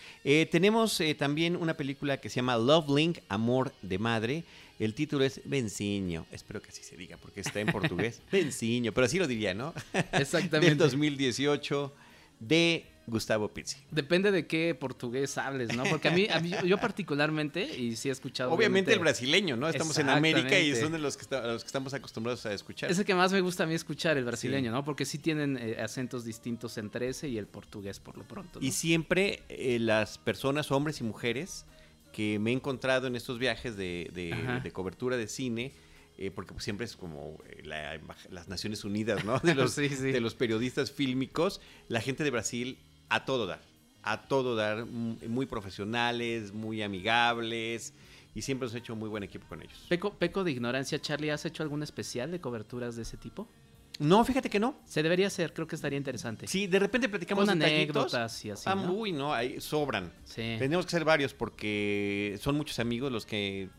tenemos 0.52 1.02
también 1.18 1.56
una 1.56 1.76
película 1.76 2.18
que 2.18 2.30
se 2.30 2.38
llama 2.38 2.58
Love 2.58 2.90
Link, 2.90 3.20
Amor 3.30 3.74
de 3.82 3.98
Madre. 3.98 4.44
El 4.78 4.94
título 4.94 5.24
es 5.24 5.40
Venciño. 5.46 6.26
Espero 6.32 6.62
que 6.62 6.70
así 6.70 6.84
se 6.84 6.98
diga 6.98 7.16
porque 7.16 7.40
está 7.40 7.62
en 7.62 7.68
portugués. 7.68 8.22
Venciño, 8.32 8.92
pero 8.92 9.06
así 9.06 9.18
lo 9.18 9.28
diría, 9.28 9.54
¿no? 9.54 9.74
Exactamente. 10.12 10.68
Del 10.76 10.78
2018 10.78 11.94
de 12.40 12.86
Gustavo 13.08 13.50
Pizzi. 13.54 13.78
Depende 13.92 14.32
de 14.32 14.48
qué 14.48 14.76
portugués 14.76 15.38
hables, 15.38 15.76
¿no? 15.76 15.84
Porque 15.84 16.08
a 16.08 16.12
mí, 16.12 16.28
yo 16.66 16.78
particularmente, 16.78 17.64
y 17.78 17.96
sí 17.96 18.10
he 18.10 18.12
escuchado. 18.12 18.52
Obviamente, 18.52 18.94
el 18.94 19.00
brasileño, 19.00 19.56
¿no? 19.56 19.70
Estamos 19.70 19.98
en 20.00 20.10
América 20.10 20.58
y 20.60 20.76
son 20.76 20.92
de 20.92 21.00
los 21.00 21.18
que, 21.18 21.26
los 21.36 21.64
que 21.64 21.68
estamos 21.68 21.94
acostumbrados 21.94 22.46
a 22.46 22.54
escuchar. 22.54 22.90
Es 22.90 23.00
el 23.00 23.06
que 23.06 23.16
más 23.16 23.32
me 23.32 23.42
gusta 23.42 23.64
a 23.64 23.68
mí 23.68 23.74
escuchar, 23.74 24.18
el 24.18 24.26
brasileño, 24.26 24.72
¿no? 24.72 24.84
Porque 24.84 25.06
sí 25.06 25.20
tienen 25.20 25.58
eh, 25.58 25.78
acentos 25.82 26.26
distintos 26.26 26.78
entre 26.78 27.10
ese 27.10 27.28
y 27.28 27.38
el 27.38 27.48
portugués, 27.48 28.00
por 28.00 28.18
lo 28.18 28.24
pronto. 28.24 28.60
Y 28.62 28.72
siempre 28.72 29.44
eh, 29.50 29.80
las 29.80 30.18
personas, 30.18 30.72
hombres 30.72 31.00
y 31.02 31.04
mujeres, 31.04 31.66
que 32.12 32.40
me 32.40 32.52
he 32.52 32.54
encontrado 32.54 33.08
en 33.08 33.16
estos 33.16 33.40
viajes 33.40 33.76
de, 33.76 34.10
de 34.64 34.72
cobertura 34.72 35.18
de 35.18 35.28
cine, 35.28 35.74
eh, 36.18 36.32
porque 36.32 36.54
pues, 36.54 36.64
siempre 36.64 36.86
es 36.86 36.96
como 36.96 37.38
las 38.30 38.48
Naciones 38.48 38.86
Unidas, 38.86 39.26
¿no? 39.26 39.40
De 39.40 39.54
los, 39.56 39.76
de 39.76 40.20
los 40.22 40.36
periodistas 40.36 40.92
fílmicos, 40.92 41.60
la 41.90 42.00
gente 42.00 42.24
de 42.24 42.32
Brasil 42.32 42.78
a 43.10 43.26
todo 43.26 43.46
dar, 43.48 43.62
a 44.04 44.22
todo 44.28 44.56
dar, 44.56 44.86
muy 44.86 45.46
profesionales, 45.46 46.54
muy 46.54 46.82
amigables, 46.82 47.94
y 48.34 48.42
siempre 48.42 48.68
hemos 48.68 48.76
hecho 48.76 48.96
muy 48.96 49.10
buen 49.10 49.24
equipo 49.24 49.48
con 49.48 49.62
ellos. 49.62 49.86
Peco, 49.90 50.14
peco 50.14 50.44
de 50.44 50.52
ignorancia, 50.52 51.00
Charlie, 51.00 51.30
¿has 51.32 51.46
hecho 51.46 51.64
algún 51.64 51.84
especial 51.84 52.32
de 52.32 52.42
coberturas 52.42 52.96
de 52.96 53.04
ese 53.04 53.18
tipo? 53.18 53.48
No, 53.98 54.26
fíjate 54.26 54.50
que 54.50 54.60
no. 54.60 54.78
Se 54.86 55.02
debería 55.02 55.28
hacer, 55.28 55.54
creo 55.54 55.68
que 55.68 55.76
estaría 55.78 55.98
interesante. 55.98 56.48
Sí, 56.48 56.68
de 56.68 56.80
repente 56.80 57.08
platicamos 57.08 57.46
Con 57.46 57.62
anécdotas 57.64 58.44
y 58.44 58.50
así, 58.52 58.64
Ah, 58.70 58.76
¿no? 58.76 58.88
muy, 58.92 59.14
¿no? 59.14 59.34
Ahí 59.34 59.62
sobran. 59.62 60.12
Sí. 60.26 60.56
Tenemos 60.60 60.86
que 60.86 60.92
ser 60.92 61.06
varios 61.06 61.34
porque 61.34 62.38
son 62.42 62.58
muchos 62.58 62.78
amigos 62.80 63.10
los 63.10 63.26
que 63.26 63.70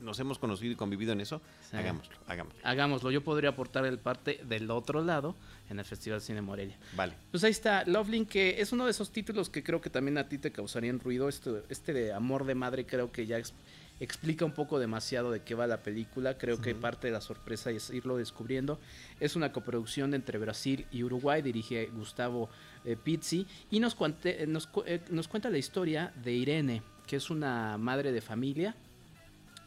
nos 0.00 0.18
hemos 0.20 0.38
conocido 0.38 0.72
y 0.72 0.76
convivido 0.76 1.12
en 1.12 1.20
eso. 1.20 1.40
Sí. 1.70 1.76
Hagámoslo, 1.76 2.16
hagámoslo. 2.26 2.60
Hagámoslo. 2.64 3.10
Yo 3.10 3.22
podría 3.22 3.50
aportar 3.50 3.84
el 3.86 3.98
parte 3.98 4.40
del 4.44 4.70
otro 4.70 5.02
lado 5.02 5.36
en 5.68 5.78
el 5.78 5.84
Festival 5.84 6.20
Cine 6.20 6.42
Morelia. 6.42 6.78
Vale. 6.96 7.14
Pues 7.30 7.44
ahí 7.44 7.50
está, 7.50 7.84
Loveling, 7.84 8.26
que 8.26 8.60
es 8.60 8.72
uno 8.72 8.84
de 8.84 8.90
esos 8.90 9.10
títulos 9.12 9.50
que 9.50 9.62
creo 9.62 9.80
que 9.80 9.90
también 9.90 10.18
a 10.18 10.28
ti 10.28 10.38
te 10.38 10.50
causarían 10.52 10.98
ruido. 11.00 11.28
Este, 11.28 11.62
este 11.68 11.92
de 11.92 12.12
Amor 12.12 12.44
de 12.44 12.54
Madre 12.54 12.86
creo 12.86 13.12
que 13.12 13.26
ya 13.26 13.38
ex- 13.38 13.54
explica 14.00 14.44
un 14.46 14.52
poco 14.52 14.78
demasiado 14.78 15.30
de 15.30 15.42
qué 15.42 15.54
va 15.54 15.66
la 15.66 15.82
película. 15.82 16.38
Creo 16.38 16.60
que 16.60 16.74
parte 16.74 17.08
de 17.08 17.12
la 17.12 17.20
sorpresa 17.20 17.70
es 17.70 17.90
irlo 17.90 18.16
descubriendo. 18.16 18.80
Es 19.20 19.36
una 19.36 19.52
coproducción 19.52 20.14
entre 20.14 20.38
Brasil 20.38 20.86
y 20.90 21.02
Uruguay, 21.02 21.42
dirige 21.42 21.86
Gustavo 21.94 22.48
eh, 22.84 22.96
Pizzi, 22.96 23.46
y 23.70 23.78
nos, 23.78 23.96
eh, 24.24 24.46
nos, 24.48 24.70
eh, 24.86 25.02
nos 25.10 25.28
cuenta 25.28 25.50
la 25.50 25.58
historia 25.58 26.12
de 26.22 26.32
Irene, 26.32 26.82
que 27.06 27.16
es 27.16 27.28
una 27.28 27.76
madre 27.76 28.10
de 28.10 28.22
familia, 28.22 28.74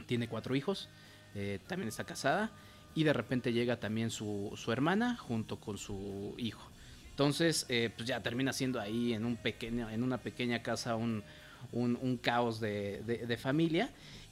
tiene 0.03 0.27
cuatro 0.27 0.55
hijos, 0.55 0.89
eh, 1.35 1.59
también 1.67 1.87
está 1.89 2.03
casada, 2.03 2.51
y 2.95 3.03
de 3.03 3.13
repente 3.13 3.51
llega 3.53 3.79
también 3.79 4.09
su, 4.11 4.51
su 4.55 4.71
hermana 4.71 5.17
junto 5.17 5.59
con 5.59 5.77
su 5.77 6.35
hijo. 6.37 6.69
Entonces, 7.09 7.65
eh, 7.69 7.89
pues 7.95 8.07
ya 8.07 8.21
termina 8.21 8.53
siendo 8.53 8.79
ahí 8.79 9.13
en 9.13 9.25
un 9.25 9.35
pequeño, 9.37 9.89
en 9.89 10.03
una 10.03 10.17
pequeña 10.17 10.61
casa 10.63 10.95
un, 10.95 11.23
un- 11.71 11.97
un 12.01 12.17
caos 12.17 12.59
de, 12.59 13.01
de- 13.05 13.25
de 13.27 13.37
familia. 13.37 13.89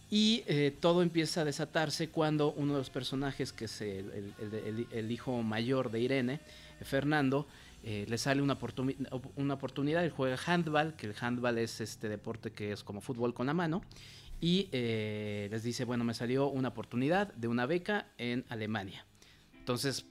Y 0.10 0.44
eh, 0.46 0.75
todo 0.78 1.04
empieza 1.04 1.42
a 1.42 1.46
desatarse 1.46 2.10
cuando 2.10 2.51
uno 2.51 2.74
de 2.74 2.80
los 2.80 2.90
personajes, 2.90 3.54
que 3.54 3.66
es 3.66 3.82
el, 3.82 4.34
el- 4.40 4.54
el- 4.54 4.88
el- 4.92 5.12
hijo 5.12 5.42
mayor 5.42 5.90
de 5.90 6.01
Irene, 6.01 6.40
Fernando, 6.84 7.48
eh, 7.84 8.06
le 8.10 8.18
sale 8.18 8.42
una, 8.42 8.60
oportuni- 8.60 8.96
una 9.38 9.54
oportunidad. 9.54 10.04
Él 10.04 10.12
juega 10.12 10.38
handball, 10.46 10.96
que 10.96 11.08
el 11.08 11.16
handball 11.20 11.58
es 11.60 11.80
este 11.82 12.10
deporte 12.10 12.51
que 12.51 12.74
es 12.74 12.84
como 12.84 13.00
fútbol 13.00 13.34
con 13.34 13.48
la 13.48 13.54
mano. 13.54 13.84
Y 14.41 14.67
eh, 14.71 15.48
les 15.51 15.63
dice, 15.63 15.86
bueno, 15.86 16.03
me 16.03 16.13
salió 16.15 16.48
una 16.48 16.69
oportunidad 16.69 17.31
de 17.36 17.48
una 17.48 17.65
beca 17.67 18.07
en 18.17 18.43
Alemania. 18.50 19.05
Entonces, 19.57 20.05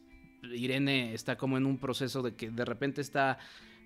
Irene 0.55 1.13
está 1.15 1.37
como 1.37 1.59
en 1.59 1.67
un 1.67 1.79
proceso 1.79 2.23
de 2.23 2.35
que 2.37 2.51
de 2.51 2.65
repente 2.65 3.01
está 3.01 3.39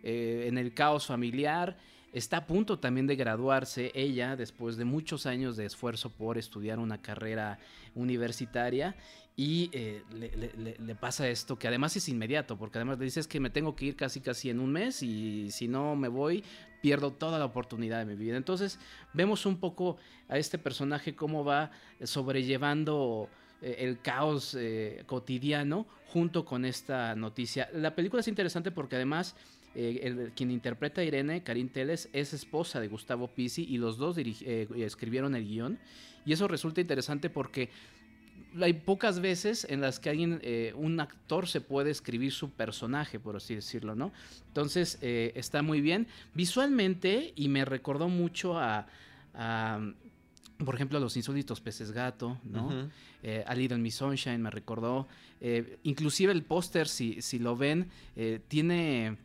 eh, 0.02 0.44
en 0.46 0.58
el 0.58 0.74
caos 0.74 1.06
familiar. 1.06 1.78
Está 2.12 2.36
a 2.36 2.46
punto 2.46 2.78
también 2.78 3.06
de 3.08 3.16
graduarse 3.16 3.90
ella 3.94 4.36
después 4.36 4.76
de 4.76 4.84
muchos 4.84 5.26
años 5.26 5.56
de 5.56 5.64
esfuerzo 5.64 6.10
por 6.10 6.38
estudiar 6.38 6.78
una 6.78 7.00
carrera 7.02 7.58
universitaria 7.94 8.94
y 9.36 9.68
eh, 9.72 10.02
le, 10.12 10.76
le- 10.78 10.94
pasa 10.94 11.28
esto 11.28 11.58
que 11.58 11.66
además 11.66 11.96
es 11.96 12.08
inmediato 12.08 12.56
porque 12.56 12.78
además 12.78 13.00
le 13.00 13.06
dices 13.06 13.26
que 13.26 13.40
me 13.40 13.50
tengo 13.50 13.74
que 13.74 13.86
ir 13.86 13.96
casi 13.96 14.20
casi 14.20 14.48
en 14.48 14.60
un 14.60 14.70
mes 14.70 15.02
y 15.02 15.50
si 15.50 15.66
no 15.66 15.96
me 15.96 16.06
voy 16.06 16.44
pierdo 16.84 17.12
toda 17.12 17.38
la 17.38 17.46
oportunidad 17.46 18.00
de 18.00 18.04
mi 18.04 18.14
vida. 18.14 18.36
Entonces 18.36 18.78
vemos 19.14 19.46
un 19.46 19.56
poco 19.56 19.96
a 20.28 20.36
este 20.36 20.58
personaje 20.58 21.14
cómo 21.14 21.42
va 21.42 21.70
sobrellevando 22.02 23.30
eh, 23.62 23.76
el 23.78 24.02
caos 24.02 24.54
eh, 24.54 25.02
cotidiano 25.06 25.86
junto 26.08 26.44
con 26.44 26.66
esta 26.66 27.14
noticia. 27.14 27.70
La 27.72 27.94
película 27.94 28.20
es 28.20 28.28
interesante 28.28 28.70
porque 28.70 28.96
además 28.96 29.34
eh, 29.74 30.28
quien 30.36 30.50
interpreta 30.50 31.00
a 31.00 31.04
Irene, 31.04 31.42
Karin 31.42 31.70
Teles, 31.70 32.10
es 32.12 32.34
esposa 32.34 32.80
de 32.80 32.88
Gustavo 32.88 33.28
Pisi 33.28 33.64
y 33.66 33.78
los 33.78 33.96
dos 33.96 34.18
escribieron 34.18 35.34
el 35.34 35.48
guion. 35.48 35.78
Y 36.26 36.34
eso 36.34 36.48
resulta 36.48 36.82
interesante 36.82 37.30
porque 37.30 37.70
hay 38.61 38.73
pocas 38.75 39.20
veces 39.20 39.66
en 39.68 39.80
las 39.80 39.99
que 39.99 40.11
alguien, 40.11 40.40
eh, 40.42 40.73
un 40.76 41.00
actor 41.00 41.49
se 41.49 41.61
puede 41.61 41.90
escribir 41.90 42.32
su 42.32 42.50
personaje, 42.50 43.18
por 43.18 43.37
así 43.37 43.54
decirlo, 43.54 43.94
¿no? 43.94 44.12
Entonces 44.49 44.99
eh, 45.02 45.32
está 45.34 45.62
muy 45.62 45.80
bien 45.80 46.06
visualmente 46.34 47.32
y 47.37 47.49
me 47.49 47.64
recordó 47.64 48.08
mucho 48.08 48.58
a, 48.58 48.87
a, 49.34 49.80
por 50.64 50.75
ejemplo, 50.75 50.99
a 50.99 51.00
los 51.00 51.16
insólitos 51.16 51.61
peces 51.61 51.90
gato, 51.90 52.38
¿no? 52.44 52.66
Ujú. 52.66 52.90
Eh, 53.23 53.42
a 53.46 53.54
Little 53.54 53.78
Miss 53.78 53.96
Sunshine 53.96 54.38
me 54.38 54.50
recordó. 54.50 55.08
Eh, 55.40 55.78
inclusive 55.82 56.32
el 56.32 56.42
póster, 56.42 56.87
si, 56.87 57.20
si 57.23 57.38
lo 57.38 57.56
ven, 57.56 57.90
tiene, 58.49 59.16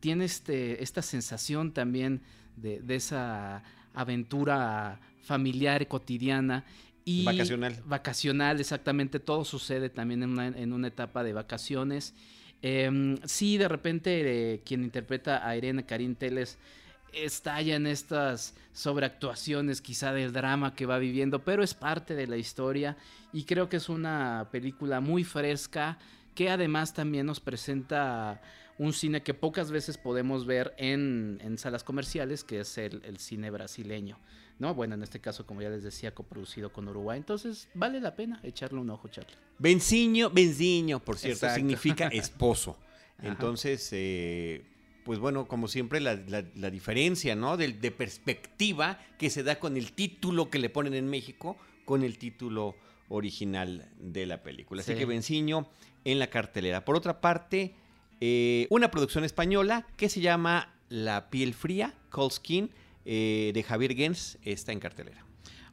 tiene 0.00 0.24
este, 0.24 0.82
esta 0.82 1.02
sensación 1.02 1.72
también 1.72 2.20
de, 2.56 2.80
de 2.80 2.96
esa 2.96 3.62
aventura 3.94 5.00
familiar, 5.22 5.86
cotidiana. 5.88 6.64
Y 7.04 7.24
Vacacional. 7.24 7.82
Vacacional, 7.84 8.60
exactamente. 8.60 9.20
Todo 9.20 9.44
sucede 9.44 9.90
también 9.90 10.22
en 10.22 10.30
una, 10.30 10.46
en 10.46 10.72
una 10.72 10.88
etapa 10.88 11.22
de 11.22 11.32
vacaciones. 11.32 12.14
Em, 12.62 13.18
sí, 13.24 13.58
de 13.58 13.68
repente 13.68 14.54
eh, 14.54 14.62
quien 14.64 14.84
interpreta 14.84 15.46
a 15.46 15.56
Irene 15.56 15.84
Karin 15.84 16.16
Teles 16.16 16.58
estalla 17.12 17.76
en 17.76 17.86
estas 17.86 18.54
sobreactuaciones 18.72 19.80
quizá 19.80 20.12
del 20.12 20.32
drama 20.32 20.74
que 20.74 20.86
va 20.86 20.98
viviendo, 20.98 21.44
pero 21.44 21.62
es 21.62 21.74
parte 21.74 22.14
de 22.14 22.26
la 22.26 22.36
historia 22.36 22.96
y 23.32 23.44
creo 23.44 23.68
que 23.68 23.76
es 23.76 23.88
una 23.88 24.48
película 24.50 25.00
muy 25.00 25.24
fresca 25.24 25.98
que 26.34 26.50
además 26.50 26.94
también 26.94 27.26
nos 27.26 27.38
presenta 27.38 28.40
un 28.78 28.92
cine 28.92 29.22
que 29.22 29.34
pocas 29.34 29.70
veces 29.70 29.98
podemos 29.98 30.46
ver 30.46 30.74
en, 30.78 31.38
en 31.42 31.58
salas 31.58 31.84
comerciales, 31.84 32.42
que 32.42 32.60
es 32.60 32.76
el, 32.78 33.02
el 33.04 33.18
cine 33.18 33.50
brasileño. 33.50 34.18
¿No? 34.58 34.74
Bueno, 34.74 34.94
en 34.94 35.02
este 35.02 35.20
caso, 35.20 35.46
como 35.46 35.62
ya 35.62 35.68
les 35.70 35.82
decía, 35.82 36.14
coproducido 36.14 36.72
con 36.72 36.88
Uruguay. 36.88 37.18
Entonces, 37.18 37.68
vale 37.74 38.00
la 38.00 38.14
pena 38.16 38.40
echarle 38.42 38.78
un 38.80 38.90
ojo, 38.90 39.08
Charlie. 39.08 39.34
Venciño, 39.58 40.30
venciño, 40.30 41.00
por 41.00 41.16
cierto, 41.18 41.46
Exacto. 41.46 41.56
significa 41.56 42.08
esposo. 42.12 42.78
Entonces, 43.22 43.88
eh, 43.92 44.64
pues 45.04 45.18
bueno, 45.18 45.46
como 45.46 45.68
siempre, 45.68 46.00
la, 46.00 46.14
la- 46.14 46.44
la 46.54 46.70
diferencia, 46.70 47.34
¿no? 47.36 47.56
De, 47.56 47.72
de 47.72 47.90
perspectiva 47.90 48.98
que 49.18 49.30
se 49.30 49.42
da 49.42 49.58
con 49.58 49.76
el 49.76 49.92
título 49.92 50.50
que 50.50 50.58
le 50.58 50.70
ponen 50.70 50.94
en 50.94 51.08
México, 51.08 51.56
con 51.84 52.02
el 52.02 52.18
título 52.18 52.74
original 53.08 53.88
de 53.98 54.26
la 54.26 54.42
película. 54.42 54.80
Así 54.82 54.92
Sí. 54.92 54.98
que 54.98 55.04
Venciño 55.06 55.68
en 56.04 56.18
la 56.18 56.28
cartelera. 56.28 56.84
Por 56.84 56.96
otra 56.96 57.20
parte, 57.20 57.74
eh, 58.20 58.66
una 58.70 58.90
producción 58.90 59.24
española 59.24 59.86
que 59.96 60.08
se 60.08 60.20
llama 60.20 60.74
La 60.88 61.30
piel 61.30 61.54
fría, 61.54 61.94
Cold 62.10 62.32
Skin, 62.32 62.70
eh, 63.04 63.50
de 63.54 63.62
Javier 63.62 63.94
Gens, 63.94 64.38
está 64.42 64.72
en 64.72 64.80
cartelera. 64.80 65.24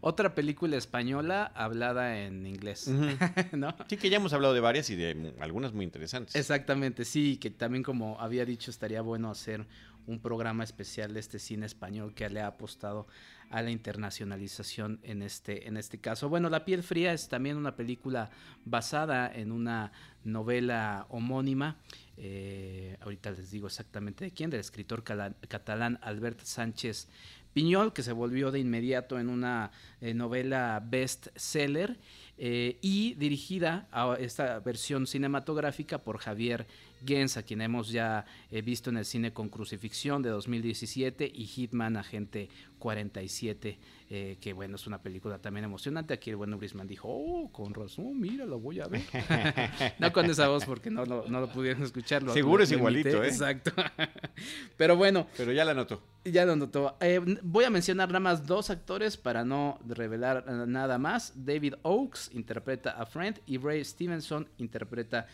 Otra 0.03 0.33
película 0.33 0.77
española 0.77 1.51
hablada 1.53 2.19
en 2.19 2.45
inglés. 2.47 2.89
Sí 3.87 3.97
que 3.97 4.09
ya 4.09 4.17
hemos 4.17 4.33
hablado 4.33 4.53
de 4.53 4.59
varias 4.59 4.89
y 4.89 4.95
de 4.95 5.33
algunas 5.39 5.73
muy 5.73 5.85
interesantes. 5.85 6.35
Exactamente, 6.35 7.05
sí, 7.05 7.37
que 7.37 7.51
también 7.51 7.83
como 7.83 8.19
había 8.19 8.45
dicho 8.45 8.71
estaría 8.71 9.01
bueno 9.01 9.29
hacer 9.29 9.67
un 10.07 10.19
programa 10.19 10.63
especial 10.63 11.13
de 11.13 11.19
este 11.19 11.37
cine 11.37 11.67
español 11.67 12.15
que 12.15 12.27
le 12.29 12.41
ha 12.41 12.47
apostado 12.47 13.07
a 13.51 13.61
la 13.61 13.71
internacionalización 13.71 14.99
en 15.03 15.21
este, 15.21 15.67
en 15.67 15.77
este 15.77 15.99
caso. 15.99 16.29
Bueno, 16.29 16.49
La 16.49 16.65
piel 16.65 16.83
fría 16.83 17.13
es 17.13 17.27
también 17.27 17.57
una 17.57 17.75
película 17.75 18.29
basada 18.65 19.31
en 19.33 19.51
una 19.51 19.91
novela 20.23 21.05
homónima. 21.09 21.77
eh, 22.17 22.97
ahorita 23.01 23.31
les 23.31 23.51
digo 23.51 23.67
exactamente 23.67 24.25
de 24.25 24.31
quién, 24.31 24.49
del 24.49 24.59
escritor 24.59 25.03
catalán 25.03 25.99
Albert 26.01 26.41
Sánchez 26.41 27.07
Piñol, 27.53 27.93
que 27.93 28.03
se 28.03 28.13
volvió 28.13 28.51
de 28.51 28.59
inmediato 28.59 29.19
en 29.19 29.29
una 29.29 29.71
eh, 29.99 30.13
novela 30.13 30.81
bestseller 30.85 31.99
eh, 32.37 32.77
y 32.81 33.15
dirigida 33.15 33.87
a 33.91 34.15
esta 34.19 34.59
versión 34.59 35.05
cinematográfica 35.05 35.97
por 35.97 36.17
Javier 36.17 36.65
Gens, 37.05 37.37
a 37.37 37.43
quien 37.43 37.61
hemos 37.61 37.89
ya 37.89 38.25
eh, 38.49 38.61
visto 38.61 38.89
en 38.89 38.97
el 38.97 39.05
cine 39.05 39.33
con 39.33 39.49
Crucifixión 39.49 40.21
de 40.21 40.29
2017 40.29 41.31
y 41.33 41.45
Hitman 41.45 41.97
Agente 41.97 42.49
47, 42.79 43.79
eh, 44.09 44.37
que 44.41 44.53
bueno, 44.53 44.75
es 44.75 44.87
una 44.87 45.01
película 45.01 45.37
también 45.39 45.63
emocionante. 45.65 46.13
Aquí 46.13 46.29
el 46.31 46.35
bueno 46.35 46.57
Grisman 46.57 46.87
dijo, 46.87 47.07
oh, 47.09 47.51
con 47.51 47.73
razón, 47.73 48.19
mira, 48.19 48.45
lo 48.45 48.59
voy 48.59 48.79
a 48.79 48.87
ver. 48.87 49.01
no 49.99 50.11
con 50.11 50.25
esa 50.29 50.47
voz 50.47 50.65
porque 50.65 50.89
no, 50.89 51.05
lo- 51.05 51.25
no 51.27 51.39
lo 51.39 51.51
pudieron 51.51 51.83
escuchar. 51.83 52.23
lo- 52.23 52.33
Seguro 52.33 52.57
lo- 52.59 52.63
es 52.63 52.71
igualito, 52.71 53.23
¿eh? 53.23 53.27
Exacto. 53.27 53.71
Pero 54.77 54.95
bueno, 54.95 55.27
Pero 55.37 55.51
ya 55.51 55.65
la 55.65 55.73
notó. 55.73 56.01
ya 56.25 56.45
lo 56.45 56.55
notó. 56.55 56.97
Eh, 57.01 57.19
voy 57.43 57.65
a 57.65 57.69
mencionar 57.69 58.09
nada 58.09 58.19
más 58.19 58.45
dos 58.45 58.69
actores 58.69 59.17
para 59.17 59.43
no 59.45 59.79
revelar 59.87 60.45
eh, 60.47 60.51
nada 60.67 60.97
más. 60.97 61.33
David 61.45 61.75
Oakes 61.83 62.29
interpreta 62.33 62.91
a 62.91 63.05
Friend 63.05 63.39
y 63.45 63.57
Ray 63.57 63.83
Stevenson 63.85 64.47
interpreta 64.57 65.27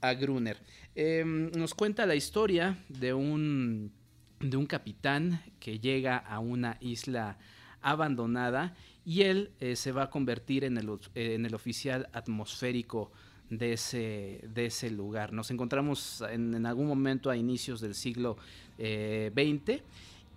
a 0.00 0.14
Gruner. 0.14 0.58
Eh, 0.94 1.24
nos 1.24 1.74
cuenta 1.74 2.04
la 2.06 2.14
historia 2.14 2.78
de 2.88 3.14
un, 3.14 3.92
de 4.40 4.56
un 4.56 4.66
capitán 4.66 5.42
que 5.58 5.78
llega 5.78 6.16
a 6.18 6.38
una 6.38 6.76
isla 6.80 7.38
abandonada 7.80 8.74
y 9.04 9.22
él 9.22 9.50
eh, 9.60 9.74
se 9.76 9.90
va 9.92 10.04
a 10.04 10.10
convertir 10.10 10.64
en 10.64 10.76
el, 10.76 10.88
eh, 11.14 11.34
en 11.34 11.46
el 11.46 11.54
oficial 11.54 12.08
atmosférico 12.12 13.10
de 13.50 13.72
ese, 13.74 14.40
de 14.54 14.66
ese 14.66 14.90
lugar. 14.90 15.32
Nos 15.32 15.50
encontramos 15.50 16.22
en, 16.30 16.54
en 16.54 16.66
algún 16.66 16.86
momento 16.86 17.30
a 17.30 17.36
inicios 17.36 17.80
del 17.80 17.94
siglo 17.94 18.36
XX 18.78 19.82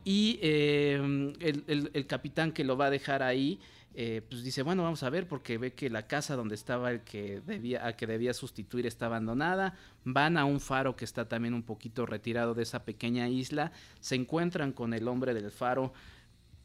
y 0.04 0.38
eh, 0.42 0.96
el, 1.40 1.64
el- 1.68 1.92
el 1.94 2.08
capitán 2.08 2.52
que 2.52 2.64
lo 2.64 2.78
va 2.78 2.88
a 2.88 2.90
dejar 2.90 3.24
ahí 3.24 3.60
eh, 3.98 4.22
pues 4.30 4.44
dice, 4.44 4.62
bueno, 4.62 4.84
vamos 4.84 5.04
a 5.04 5.10
ver, 5.10 5.26
porque 5.26 5.58
ve 5.58 5.74
que 5.74 5.90
la 5.90 6.06
casa 6.06 6.36
donde 6.36 6.54
estaba 6.54 6.92
el 6.92 7.06
que 7.06 7.40
debía, 7.40 7.88
a 7.88 7.96
que 7.96 8.06
debía 8.06 8.34
sustituir 8.34 8.86
está 8.86 9.06
abandonada. 9.06 9.74
Van 10.04 10.36
a 10.36 10.44
un 10.44 10.60
faro 10.60 10.98
que 10.98 11.06
está 11.06 11.30
también 11.30 11.54
un 11.54 11.64
poquito 11.64 12.06
retirado 12.06 12.54
de 12.54 12.64
esa 12.64 12.84
pequeña 12.84 13.30
isla. 13.30 13.72
Se 14.02 14.16
encuentran 14.16 14.74
con 14.74 14.94
el 14.94 15.08
hombre 15.08 15.34
del 15.34 15.50
faro 15.50 15.94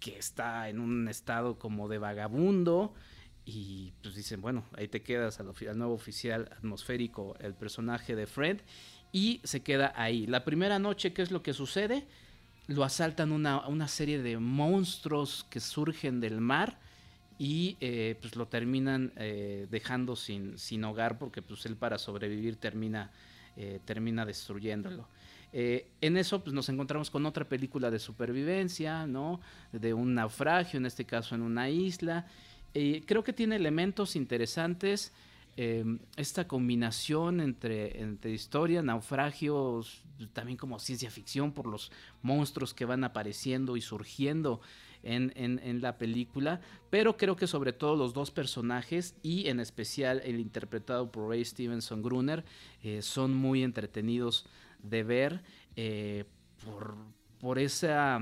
que 0.00 0.18
está 0.18 0.68
en 0.68 0.80
un 0.80 1.06
estado 1.06 1.56
como 1.56 1.88
de 1.88 1.98
vagabundo. 1.98 2.94
Y 3.44 3.92
pues 4.02 4.16
dicen, 4.16 4.40
bueno, 4.40 4.64
ahí 4.76 4.88
te 4.88 5.02
quedas 5.02 5.38
al, 5.38 5.52
al 5.68 5.78
nuevo 5.78 5.94
oficial 5.94 6.50
atmosférico, 6.56 7.36
el 7.38 7.54
personaje 7.54 8.16
de 8.16 8.26
Fred. 8.26 8.60
Y 9.12 9.40
se 9.44 9.62
queda 9.62 9.92
ahí. 9.94 10.26
La 10.26 10.44
primera 10.44 10.80
noche, 10.80 11.12
¿qué 11.12 11.22
es 11.22 11.30
lo 11.30 11.44
que 11.44 11.54
sucede? 11.54 12.08
Lo 12.66 12.82
asaltan 12.82 13.30
una, 13.30 13.68
una 13.68 13.86
serie 13.86 14.20
de 14.20 14.36
monstruos 14.38 15.46
que 15.48 15.60
surgen 15.60 16.18
del 16.18 16.40
mar 16.40 16.89
y 17.40 17.78
eh, 17.80 18.18
pues 18.20 18.36
lo 18.36 18.48
terminan 18.48 19.14
eh, 19.16 19.66
dejando 19.70 20.14
sin, 20.14 20.58
sin 20.58 20.84
hogar 20.84 21.16
porque 21.16 21.40
pues 21.40 21.64
él 21.64 21.74
para 21.74 21.96
sobrevivir 21.96 22.56
termina, 22.56 23.10
eh, 23.56 23.80
termina 23.86 24.26
destruyéndolo. 24.26 25.08
en 25.50 26.16
eso 26.18 26.44
pues 26.44 26.52
nos 26.52 26.68
encontramos 26.68 27.10
con 27.10 27.24
otra 27.24 27.48
película 27.48 27.90
de 27.90 27.98
supervivencia, 27.98 29.06
¿no? 29.06 29.40
De 29.72 29.94
un 29.94 30.14
naufragio, 30.14 30.76
en 30.76 30.84
este 30.84 31.06
caso 31.06 31.34
en 31.34 31.40
una 31.40 31.70
isla. 31.70 32.26
creo 32.74 33.24
que 33.24 33.32
tiene 33.32 33.56
elementos 33.56 34.16
interesantes. 34.16 35.10
esta 36.16 36.46
combinación 36.46 37.40
entre, 37.40 38.02
entre 38.02 38.32
historia, 38.32 38.82
naufragios, 38.82 40.02
también 40.34 40.58
como 40.58 40.78
ciencia 40.78 41.10
ficción 41.10 41.52
por 41.52 41.66
los 41.66 41.90
monstruos 42.22 42.74
que 42.74 42.84
van 42.84 43.02
apareciendo 43.02 43.76
y 43.76 43.80
surgiendo 43.80 44.60
en, 45.02 45.80
la 45.80 45.98
película, 45.98 46.60
pero 46.90 47.16
creo 47.16 47.36
que 47.36 47.46
sobre 47.46 47.72
todo 47.72 47.96
los 47.96 48.12
dos 48.12 48.30
personajes 48.30 49.14
y 49.22 49.48
en 49.48 49.60
especial 49.60 50.20
el 50.24 50.40
interpretado 50.40 51.10
por 51.10 51.28
Ray 51.28 51.44
Stevenson 51.44 52.02
Gruner 52.02 52.44
eh, 52.82 53.02
son 53.02 53.34
muy 53.34 53.62
entretenidos 53.62 54.46
de 54.82 55.02
ver 55.02 55.42
eh, 55.76 56.24
por, 56.64 56.96
por 57.38 57.58
esa 57.58 58.20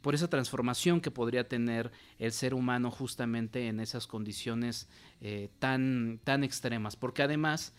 por 0.00 0.14
esa 0.14 0.28
transformación 0.28 1.00
que 1.00 1.10
podría 1.10 1.48
tener 1.48 1.90
el 2.18 2.30
ser 2.30 2.52
humano 2.52 2.90
justamente 2.90 3.68
en 3.68 3.80
esas 3.80 4.06
condiciones 4.06 4.86
eh, 5.22 5.48
tan, 5.58 6.20
tan 6.24 6.44
extremas. 6.44 6.94
Porque 6.94 7.22
además, 7.22 7.72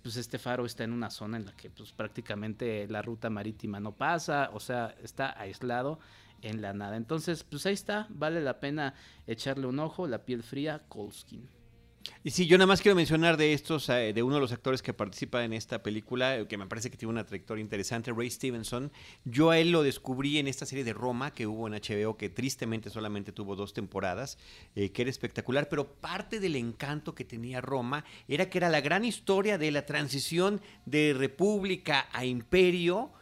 pues 0.00 0.14
este 0.14 0.38
faro 0.38 0.66
está 0.66 0.84
en 0.84 0.92
una 0.92 1.10
zona 1.10 1.36
en 1.36 1.46
la 1.46 1.52
que 1.56 1.70
pues, 1.70 1.90
prácticamente 1.90 2.86
la 2.86 3.02
ruta 3.02 3.28
marítima 3.28 3.80
no 3.80 3.90
pasa, 3.90 4.50
o 4.52 4.60
sea, 4.60 4.94
está 5.02 5.36
aislado 5.36 5.98
en 6.44 6.62
la 6.62 6.72
nada. 6.72 6.96
Entonces, 6.96 7.42
pues 7.42 7.66
ahí 7.66 7.74
está, 7.74 8.06
vale 8.10 8.40
la 8.40 8.60
pena 8.60 8.94
echarle 9.26 9.66
un 9.66 9.78
ojo, 9.80 10.06
la 10.06 10.24
piel 10.24 10.42
fría, 10.42 10.82
Colskin. 10.88 11.48
Y 12.22 12.30
sí, 12.30 12.46
yo 12.46 12.58
nada 12.58 12.66
más 12.66 12.82
quiero 12.82 12.96
mencionar 12.96 13.36
de 13.38 13.54
estos, 13.54 13.88
eh, 13.88 14.12
de 14.14 14.22
uno 14.22 14.34
de 14.34 14.40
los 14.42 14.52
actores 14.52 14.82
que 14.82 14.92
participa 14.92 15.44
en 15.44 15.54
esta 15.54 15.82
película, 15.82 16.46
que 16.46 16.58
me 16.58 16.66
parece 16.66 16.90
que 16.90 16.98
tiene 16.98 17.12
una 17.12 17.24
trayectoria 17.24 17.62
interesante, 17.62 18.12
Ray 18.12 18.30
Stevenson. 18.30 18.92
Yo 19.24 19.50
a 19.50 19.58
él 19.58 19.70
lo 19.70 19.82
descubrí 19.82 20.38
en 20.38 20.46
esta 20.46 20.66
serie 20.66 20.84
de 20.84 20.92
Roma 20.92 21.32
que 21.32 21.46
hubo 21.46 21.66
en 21.66 21.74
HBO, 21.74 22.16
que 22.16 22.28
tristemente 22.28 22.90
solamente 22.90 23.32
tuvo 23.32 23.56
dos 23.56 23.72
temporadas, 23.72 24.38
eh, 24.74 24.90
que 24.90 25.02
era 25.02 25.10
espectacular, 25.10 25.68
pero 25.68 25.94
parte 25.94 26.40
del 26.40 26.56
encanto 26.56 27.14
que 27.14 27.24
tenía 27.24 27.60
Roma 27.60 28.04
era 28.28 28.50
que 28.50 28.58
era 28.58 28.68
la 28.68 28.82
gran 28.82 29.04
historia 29.04 29.56
de 29.56 29.70
la 29.70 29.86
transición 29.86 30.60
de 30.84 31.14
república 31.16 32.08
a 32.12 32.24
imperio 32.24 33.12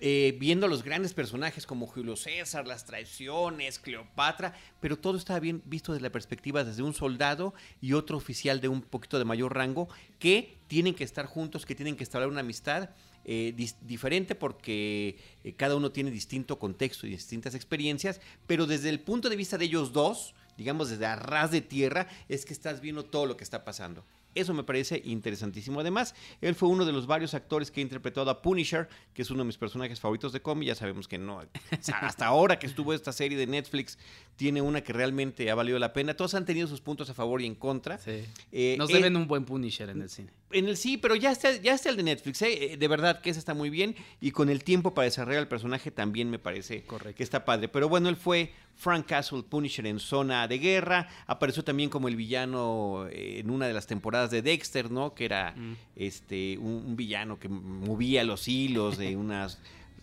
eh, 0.00 0.36
viendo 0.40 0.66
a 0.66 0.68
los 0.68 0.82
grandes 0.82 1.14
personajes 1.14 1.66
como 1.66 1.86
Julio 1.86 2.16
César, 2.16 2.66
las 2.66 2.84
traiciones, 2.84 3.78
Cleopatra, 3.78 4.52
pero 4.80 4.98
todo 4.98 5.16
estaba 5.16 5.38
bien 5.38 5.62
visto 5.64 5.92
desde 5.92 6.02
la 6.02 6.10
perspectiva 6.10 6.64
desde 6.64 6.82
un 6.82 6.94
soldado 6.94 7.54
y 7.80 7.92
otro 7.92 8.16
oficial 8.16 8.60
de 8.60 8.68
un 8.68 8.82
poquito 8.82 9.18
de 9.18 9.24
mayor 9.24 9.54
rango 9.54 9.88
que 10.18 10.56
tienen 10.66 10.94
que 10.94 11.04
estar 11.04 11.26
juntos, 11.26 11.64
que 11.64 11.76
tienen 11.76 11.96
que 11.96 12.02
establecer 12.02 12.32
una 12.32 12.40
amistad 12.40 12.90
eh, 13.24 13.54
diferente 13.82 14.34
porque 14.34 15.16
eh, 15.44 15.52
cada 15.54 15.76
uno 15.76 15.92
tiene 15.92 16.10
distinto 16.10 16.58
contexto 16.58 17.06
y 17.06 17.10
distintas 17.10 17.54
experiencias, 17.54 18.20
pero 18.46 18.66
desde 18.66 18.90
el 18.90 19.00
punto 19.00 19.30
de 19.30 19.36
vista 19.36 19.56
de 19.56 19.64
ellos 19.64 19.92
dos, 19.92 20.34
digamos 20.58 20.90
desde 20.90 21.06
a 21.06 21.16
ras 21.16 21.50
de 21.50 21.60
tierra, 21.60 22.08
es 22.28 22.44
que 22.44 22.52
estás 22.52 22.80
viendo 22.80 23.04
todo 23.04 23.26
lo 23.26 23.36
que 23.36 23.44
está 23.44 23.64
pasando. 23.64 24.04
Eso 24.34 24.54
me 24.54 24.64
parece 24.64 25.00
interesantísimo. 25.04 25.80
Además, 25.80 26.14
él 26.40 26.54
fue 26.54 26.68
uno 26.68 26.84
de 26.84 26.92
los 26.92 27.06
varios 27.06 27.34
actores 27.34 27.70
que 27.70 27.80
ha 27.80 27.82
interpretado 27.82 28.30
a 28.30 28.42
Punisher, 28.42 28.88
que 29.12 29.22
es 29.22 29.30
uno 29.30 29.40
de 29.40 29.46
mis 29.46 29.58
personajes 29.58 30.00
favoritos 30.00 30.32
de 30.32 30.40
cómic. 30.42 30.68
Ya 30.68 30.74
sabemos 30.74 31.08
que 31.08 31.18
no. 31.18 31.42
hasta 32.00 32.26
ahora 32.26 32.58
que 32.58 32.66
estuvo 32.66 32.92
esta 32.92 33.12
serie 33.12 33.38
de 33.38 33.46
Netflix, 33.46 33.98
tiene 34.36 34.62
una 34.62 34.80
que 34.82 34.92
realmente 34.92 35.50
ha 35.50 35.54
valido 35.54 35.78
la 35.78 35.92
pena. 35.92 36.14
Todos 36.14 36.34
han 36.34 36.44
tenido 36.44 36.66
sus 36.66 36.80
puntos 36.80 37.10
a 37.10 37.14
favor 37.14 37.40
y 37.42 37.46
en 37.46 37.54
contra. 37.54 37.98
Eh, 38.52 38.76
Nos 38.78 38.88
deben 38.88 39.16
un 39.16 39.26
buen 39.26 39.44
Punisher 39.44 39.90
en 39.90 40.02
el 40.02 40.10
cine. 40.10 40.30
En 40.54 40.68
el 40.68 40.76
sí, 40.76 40.96
pero 40.96 41.16
ya 41.16 41.32
está, 41.32 41.56
ya 41.56 41.74
está 41.74 41.90
el 41.90 41.96
de 41.96 42.04
Netflix. 42.04 42.40
¿eh? 42.42 42.72
Eh, 42.72 42.76
de 42.76 42.88
verdad 42.88 43.20
que 43.20 43.30
ese 43.30 43.38
está 43.38 43.54
muy 43.54 43.70
bien. 43.70 43.94
Y 44.20 44.30
con 44.30 44.48
el 44.48 44.64
tiempo 44.64 44.94
para 44.94 45.04
desarrollar 45.04 45.42
el 45.42 45.48
personaje 45.48 45.90
también 45.90 46.30
me 46.30 46.38
parece 46.38 46.84
que 47.16 47.22
está 47.22 47.44
padre. 47.44 47.68
Pero 47.68 47.88
bueno, 47.88 48.08
él 48.08 48.16
fue 48.16 48.52
Frank 48.76 49.06
Castle 49.06 49.42
Punisher 49.42 49.86
en 49.86 49.98
Zona 49.98 50.48
de 50.48 50.58
Guerra. 50.58 51.08
Apareció 51.26 51.64
también 51.64 51.90
como 51.90 52.08
el 52.08 52.16
villano 52.16 53.06
en 53.10 53.50
una 53.50 53.66
de 53.66 53.74
las 53.74 53.86
temporadas 53.86 54.30
de 54.30 54.42
Dexter, 54.42 54.90
¿no? 54.90 55.14
Que 55.14 55.24
era 55.24 55.52
mm. 55.56 55.76
este 55.96 56.56
un, 56.58 56.96
villano 56.96 57.38
que 57.38 57.48
movía 57.48 58.24
los 58.24 58.46
hilos 58.48 58.96
de 58.96 59.16
unas 59.16 59.58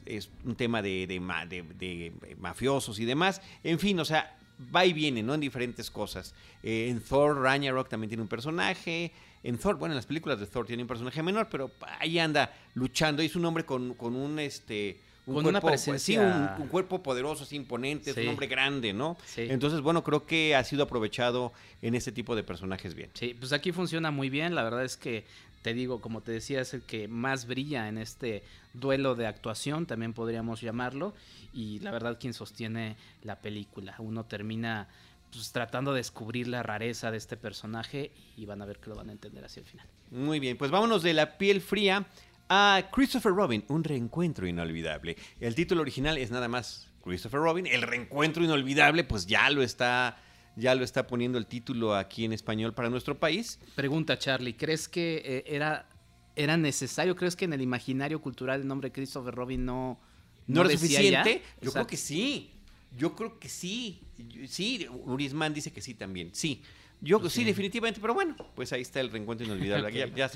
es 0.06 0.30
un 0.44 0.56
tema 0.56 0.82
de, 0.82 1.08
de, 1.08 2.14
mafiosos 2.40 3.00
y 3.00 3.06
demás. 3.06 3.42
En 3.64 3.80
fin, 3.80 4.00
o 4.00 4.06
sea, 4.06 4.36
va 4.74 4.86
y 4.86 4.94
viene, 4.94 5.24
¿no? 5.24 5.34
En 5.34 5.40
diferentes 5.40 5.90
cosas. 5.90 6.34
Eh, 6.64 6.88
en 6.90 7.02
Thor, 7.02 7.42
Ragnarok 7.42 7.90
también 7.90 8.10
tiene 8.10 8.24
un 8.24 8.30
personaje. 8.30 9.12
En 9.44 9.58
Thor, 9.58 9.76
bueno, 9.76 9.94
en 9.94 9.98
las 9.98 10.06
películas 10.06 10.40
de 10.40 10.48
Thor 10.48 10.66
tiene 10.66 10.84
un 10.84 10.88
personaje 10.88 11.22
menor, 11.24 11.48
pero 11.50 11.72
ahí 12.00 12.20
anda 12.20 12.54
luchando. 12.76 13.22
Es 13.22 13.36
un 13.36 13.46
hombre 13.46 13.66
con, 13.66 13.96
con 13.96 14.16
un 14.16 14.40
este 14.40 15.00
un 15.26 15.36
con 15.36 15.46
una 15.46 15.62
presencia... 15.62 16.58
un, 16.60 16.68
cuerpo 16.68 17.04
poderoso, 17.04 17.44
así 17.44 17.56
imponente, 17.56 18.12
es 18.12 18.18
un 18.18 18.28
hombre 18.30 18.48
grande, 18.48 18.94
¿no? 18.94 19.18
Entonces, 19.36 19.82
bueno, 19.82 20.04
creo 20.04 20.26
que 20.26 20.56
ha 20.56 20.64
sido 20.64 20.84
aprovechado 20.84 21.54
en 21.82 21.96
este 21.96 22.12
tipo 22.12 22.36
de 22.36 22.44
personajes 22.44 22.96
bien. 22.96 23.10
Sí, 23.14 23.36
pues 23.38 23.54
aquí 23.54 23.72
funciona 23.72 24.12
muy 24.12 24.30
bien, 24.30 24.56
la 24.56 24.64
verdad 24.64 24.84
es 24.84 24.98
que 24.98 25.26
te 25.62 25.74
digo, 25.74 26.02
como 26.02 26.22
te 26.22 26.32
decía, 26.32 26.62
es 26.62 26.74
el 26.74 26.82
que 26.82 27.08
más 27.08 27.46
brilla 27.46 27.88
en 27.88 28.00
este 28.00 28.44
duelo 28.74 29.14
de 29.16 29.28
actuación, 29.28 29.86
también 29.86 30.14
podríamos 30.14 30.62
llamarlo, 30.62 31.14
y 31.54 31.80
la 31.80 31.92
verdad 31.92 32.18
quien 32.20 32.34
sostiene 32.34 32.96
la 33.24 33.40
película. 33.42 33.96
Uno 34.00 34.26
termina 34.26 34.88
pues, 35.32 35.52
tratando 35.52 35.94
de 35.94 35.98
descubrir 35.98 36.48
la 36.48 36.64
rareza 36.64 37.12
de 37.12 37.18
este 37.18 37.38
personaje 37.38 38.12
y 38.38 38.46
van 38.46 38.62
a 38.62 38.66
ver 38.66 38.80
que 38.80 38.90
lo 38.90 38.96
van 38.96 39.10
a 39.10 39.12
entender 39.12 39.44
hacia 39.46 39.62
el 39.62 39.66
final. 39.66 39.88
Muy 40.12 40.40
bien, 40.40 40.58
pues 40.58 40.72
vámonos 40.72 41.04
de 41.04 41.14
la 41.14 41.38
piel 41.38 41.62
fría 41.62 42.06
a 42.50 42.90
Christopher 42.92 43.32
Robin, 43.34 43.64
un 43.70 43.84
reencuentro 43.84 44.46
inolvidable. 44.46 45.16
El 45.40 45.56
título 45.56 45.82
original 45.82 46.18
es 46.18 46.32
nada 46.32 46.48
más 46.48 46.90
Christopher 47.02 47.40
Robin, 47.40 47.66
el 47.66 47.82
reencuentro 47.82 48.44
inolvidable, 48.44 49.04
pues 49.04 49.26
ya 49.26 49.50
lo 49.50 49.64
está 49.64 50.18
ya 50.56 50.76
lo 50.76 50.84
está 50.84 51.08
poniendo 51.08 51.38
el 51.38 51.46
título 51.46 51.96
aquí 51.96 52.26
en 52.26 52.34
español 52.34 52.74
para 52.74 52.90
nuestro 52.90 53.18
país. 53.18 53.60
Pregunta 53.76 54.18
Charlie, 54.20 54.54
¿crees 54.54 54.90
que 54.90 55.22
eh, 55.24 55.44
era, 55.48 55.88
era 56.36 56.58
necesario? 56.58 57.16
¿Crees 57.16 57.36
que 57.36 57.46
en 57.46 57.54
el 57.54 57.62
imaginario 57.62 58.22
cultural 58.22 58.62
el 58.62 58.68
nombre 58.68 58.92
Christopher 58.92 59.34
Robin 59.34 59.66
no, 59.66 60.00
no, 60.48 60.62
era 60.62 60.72
suficiente? 60.72 61.42
Yo 61.62 61.72
creo 61.72 61.88
que 61.88 61.98
sí. 61.98 62.52
Yo 62.98 63.16
creo 63.16 63.40
que 63.40 63.50
sí. 63.50 64.02
Sí, 64.48 64.88
Urisman 64.90 65.54
dice 65.54 65.72
que 65.72 65.82
sí 65.82 65.94
también. 65.94 66.30
Sí. 66.34 66.62
Yo 67.04 67.20
pues 67.20 67.34
sí, 67.34 67.44
definitivamente, 67.44 68.00
pero 68.00 68.14
bueno, 68.14 68.36
pues 68.54 68.72
ahí 68.74 68.82
está 68.82 69.00
el 69.00 69.10
reencuentro 69.10 69.46
inolvidable. 69.46 69.92
ya, 70.16 70.30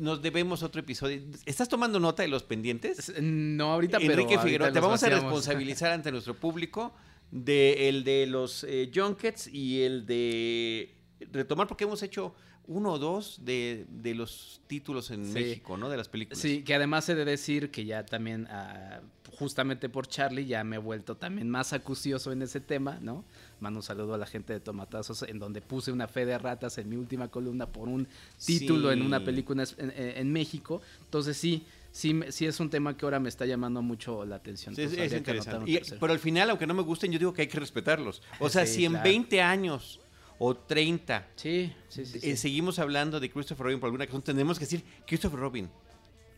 nos 0.00 0.20
debemos 0.20 0.64
otro 0.64 0.80
episodio. 0.80 1.22
¿Estás 1.46 1.68
tomando 1.68 2.00
nota 2.00 2.24
de 2.24 2.28
los 2.28 2.42
pendientes? 2.42 3.12
No, 3.20 3.72
ahorita, 3.72 3.98
Enrique 3.98 4.36
Figueroa, 4.38 4.72
te 4.72 4.80
vamos 4.80 5.02
a 5.04 5.08
responsabilizar 5.08 5.92
ante 5.92 6.10
nuestro 6.10 6.34
público 6.34 6.92
de 7.30 7.88
el 7.88 8.02
de 8.02 8.26
los 8.26 8.64
eh, 8.64 8.90
junkets 8.92 9.46
y 9.46 9.82
el 9.82 10.04
de 10.04 10.92
retomar, 11.30 11.68
porque 11.68 11.84
hemos 11.84 12.02
hecho 12.02 12.34
uno 12.66 12.92
o 12.92 12.98
dos 12.98 13.40
de, 13.44 13.86
los 14.14 14.60
títulos 14.66 15.10
en 15.10 15.32
México, 15.32 15.76
¿no? 15.76 15.88
De 15.88 15.96
las 15.96 16.08
películas. 16.08 16.38
Sí, 16.38 16.62
que 16.62 16.74
además 16.74 17.08
he 17.08 17.14
de 17.14 17.24
decir 17.24 17.70
que 17.70 17.84
ya 17.84 18.06
también, 18.06 18.46
ah, 18.50 19.00
justamente 19.38 19.88
por 19.88 20.06
Charlie, 20.06 20.46
ya 20.46 20.62
me 20.62 20.76
he 20.76 20.78
vuelto 20.78 21.16
también 21.16 21.50
más 21.50 21.72
acucioso 21.72 22.30
en 22.30 22.42
ese 22.42 22.60
tema, 22.60 22.98
¿no? 23.00 23.24
Mando 23.60 23.80
un 23.80 23.82
saludo 23.82 24.14
a 24.14 24.18
la 24.18 24.26
gente 24.26 24.52
de 24.52 24.60
Tomatazos, 24.60 25.22
en 25.22 25.38
donde 25.38 25.60
puse 25.60 25.90
una 25.90 26.06
fe 26.06 26.24
de 26.24 26.38
ratas 26.38 26.78
en 26.78 26.88
mi 26.88 26.96
última 26.96 27.28
columna 27.28 27.66
por 27.66 27.88
un 27.88 28.06
título 28.44 28.92
en 28.92 29.02
una 29.02 29.24
película 29.24 29.64
en, 29.78 30.32
México. 30.32 30.80
Entonces 31.04 31.36
sí, 31.36 31.64
sí, 31.90 32.20
sí 32.28 32.46
es 32.46 32.60
un 32.60 32.70
tema 32.70 32.96
que 32.96 33.04
ahora 33.04 33.18
me 33.18 33.28
está 33.28 33.44
llamando 33.44 33.82
mucho 33.82 34.24
la 34.24 34.36
atención. 34.36 34.74
Sí, 34.76 34.82
es 34.82 35.12
interesante. 35.12 35.82
pero 35.98 36.12
al 36.12 36.18
final, 36.20 36.50
aunque 36.50 36.66
no 36.66 36.74
me 36.74 36.82
gusten, 36.82 37.10
yo 37.10 37.18
digo 37.18 37.32
que 37.32 37.42
hay 37.42 37.48
que 37.48 37.58
respetarlos. 37.58 38.22
O 38.38 38.48
sea, 38.48 38.66
si 38.66 38.84
en 38.84 39.02
20 39.02 39.40
años 39.40 40.00
o 40.44 40.56
30. 40.56 41.28
Sí, 41.36 41.72
sí, 41.88 42.04
sí, 42.04 42.18
eh, 42.20 42.36
seguimos 42.36 42.80
hablando 42.80 43.20
de 43.20 43.30
Christopher 43.30 43.66
Robin 43.66 43.78
por 43.78 43.86
alguna 43.86 44.06
razón. 44.06 44.22
Tenemos 44.22 44.58
que 44.58 44.64
decir 44.64 44.82
Christopher 45.06 45.38
Robin, 45.38 45.70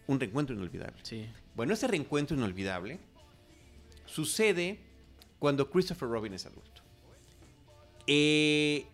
un 0.06 0.20
reencuentro 0.20 0.54
inolvidable. 0.54 0.98
Sí. 1.02 1.26
Bueno, 1.54 1.72
ese 1.72 1.88
reencuentro 1.88 2.36
inolvidable 2.36 2.98
sucede 4.04 4.78
cuando 5.38 5.70
Christopher 5.70 6.10
Robin 6.10 6.34
es 6.34 6.44
adulto. 6.44 6.82
eh, 8.06 8.86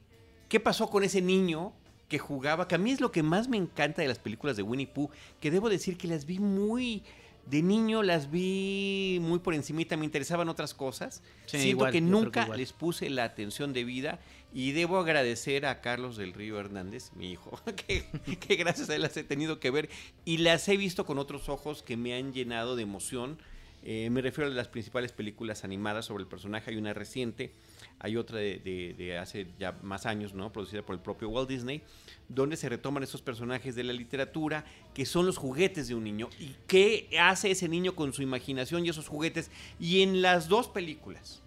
¿qué 0.48 0.60
pasó 0.60 0.88
con 0.88 1.02
ese 1.02 1.20
niño 1.20 1.72
que 2.08 2.20
jugaba? 2.20 2.68
Que 2.68 2.76
a 2.76 2.78
mí 2.78 2.92
es 2.92 3.00
lo 3.00 3.10
que 3.10 3.24
más 3.24 3.48
me 3.48 3.56
encanta 3.56 4.02
de 4.02 4.08
las 4.08 4.20
películas 4.20 4.56
de 4.56 4.62
Winnie 4.62 4.86
Pooh, 4.86 5.10
que 5.40 5.50
debo 5.50 5.68
decir 5.68 5.96
que 5.96 6.06
las 6.06 6.24
vi 6.24 6.38
muy... 6.38 7.02
De 7.46 7.62
niño 7.62 8.04
las 8.04 8.30
vi 8.30 9.18
muy 9.20 9.40
por 9.40 9.54
encimita, 9.54 9.96
me 9.96 10.04
interesaban 10.04 10.48
otras 10.48 10.72
cosas. 10.72 11.20
Sí, 11.46 11.56
Siento 11.56 11.68
igual, 11.68 11.92
que 11.92 12.00
nunca 12.00 12.46
les 12.54 12.72
puse 12.72 13.10
la 13.10 13.24
atención 13.24 13.72
debida 13.72 14.20
y 14.52 14.72
debo 14.72 14.98
agradecer 14.98 15.64
a 15.66 15.80
Carlos 15.80 16.16
del 16.16 16.32
Río 16.32 16.58
Hernández, 16.58 17.12
mi 17.14 17.30
hijo, 17.30 17.60
que, 17.86 18.56
gracias 18.56 18.90
a 18.90 18.96
él 18.96 19.02
las 19.02 19.16
he 19.16 19.24
tenido 19.24 19.60
que 19.60 19.70
ver 19.70 19.88
y 20.24 20.38
las 20.38 20.68
he 20.68 20.76
visto 20.76 21.06
con 21.06 21.18
otros 21.18 21.48
ojos 21.48 21.82
que 21.82 21.96
me 21.96 22.14
han 22.14 22.32
llenado 22.32 22.76
de 22.76 22.82
emoción. 22.82 23.38
Eh, 23.82 24.10
me 24.10 24.20
refiero 24.20 24.50
a 24.50 24.54
las 24.54 24.68
principales 24.68 25.10
películas 25.12 25.64
animadas 25.64 26.04
sobre 26.04 26.22
el 26.22 26.28
personaje. 26.28 26.70
Hay 26.70 26.76
una 26.76 26.92
reciente, 26.92 27.52
hay 27.98 28.18
otra 28.18 28.36
de, 28.38 28.58
de- 28.58 28.92
de 28.92 29.16
hace 29.16 29.46
ya 29.58 29.72
más 29.82 30.04
años, 30.04 30.34
¿no? 30.34 30.52
Producida 30.52 30.82
por 30.82 30.94
el 30.94 31.00
propio 31.00 31.30
Walt 31.30 31.48
Disney, 31.48 31.80
donde 32.28 32.58
se 32.58 32.68
retoman 32.68 33.02
esos 33.04 33.22
personajes 33.22 33.74
de 33.76 33.84
la 33.84 33.94
literatura 33.94 34.66
que 34.92 35.06
son 35.06 35.24
los 35.24 35.38
juguetes 35.38 35.88
de 35.88 35.94
un 35.94 36.04
niño. 36.04 36.28
¿Y 36.38 36.56
qué 36.66 37.08
hace 37.18 37.52
ese 37.52 37.68
niño 37.68 37.94
con 37.94 38.12
su 38.12 38.20
imaginación 38.20 38.84
y 38.84 38.90
esos 38.90 39.08
juguetes? 39.08 39.50
Y 39.78 40.02
en 40.02 40.20
las 40.20 40.48
dos 40.48 40.68
películas 40.68 41.40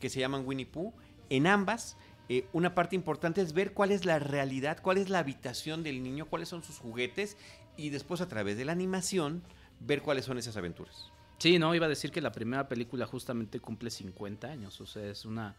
que 0.00 0.10
se 0.10 0.20
llaman 0.20 0.44
Winnie 0.46 0.66
Pooh, 0.66 0.92
en 1.30 1.46
ambas, 1.46 1.96
eh, 2.32 2.46
una 2.52 2.76
parte 2.76 2.94
importante 2.94 3.40
es 3.40 3.52
ver 3.52 3.72
cuál 3.72 3.90
es 3.90 4.04
la 4.04 4.20
realidad, 4.20 4.78
cuál 4.80 4.98
es 4.98 5.10
la 5.10 5.18
habitación 5.18 5.82
del 5.82 6.00
niño, 6.00 6.26
cuáles 6.26 6.48
son 6.48 6.62
sus 6.62 6.78
juguetes 6.78 7.36
y 7.76 7.90
después 7.90 8.20
a 8.20 8.28
través 8.28 8.56
de 8.56 8.64
la 8.64 8.70
animación 8.70 9.42
ver 9.80 10.00
cuáles 10.00 10.26
son 10.26 10.38
esas 10.38 10.56
aventuras. 10.56 11.10
Sí, 11.38 11.58
no, 11.58 11.74
iba 11.74 11.86
a 11.86 11.88
decir 11.88 12.12
que 12.12 12.20
la 12.20 12.30
primera 12.30 12.68
película 12.68 13.04
justamente 13.04 13.58
cumple 13.58 13.90
50 13.90 14.46
años, 14.46 14.80
o 14.80 14.86
sea, 14.86 15.04
es 15.06 15.24
una, 15.24 15.56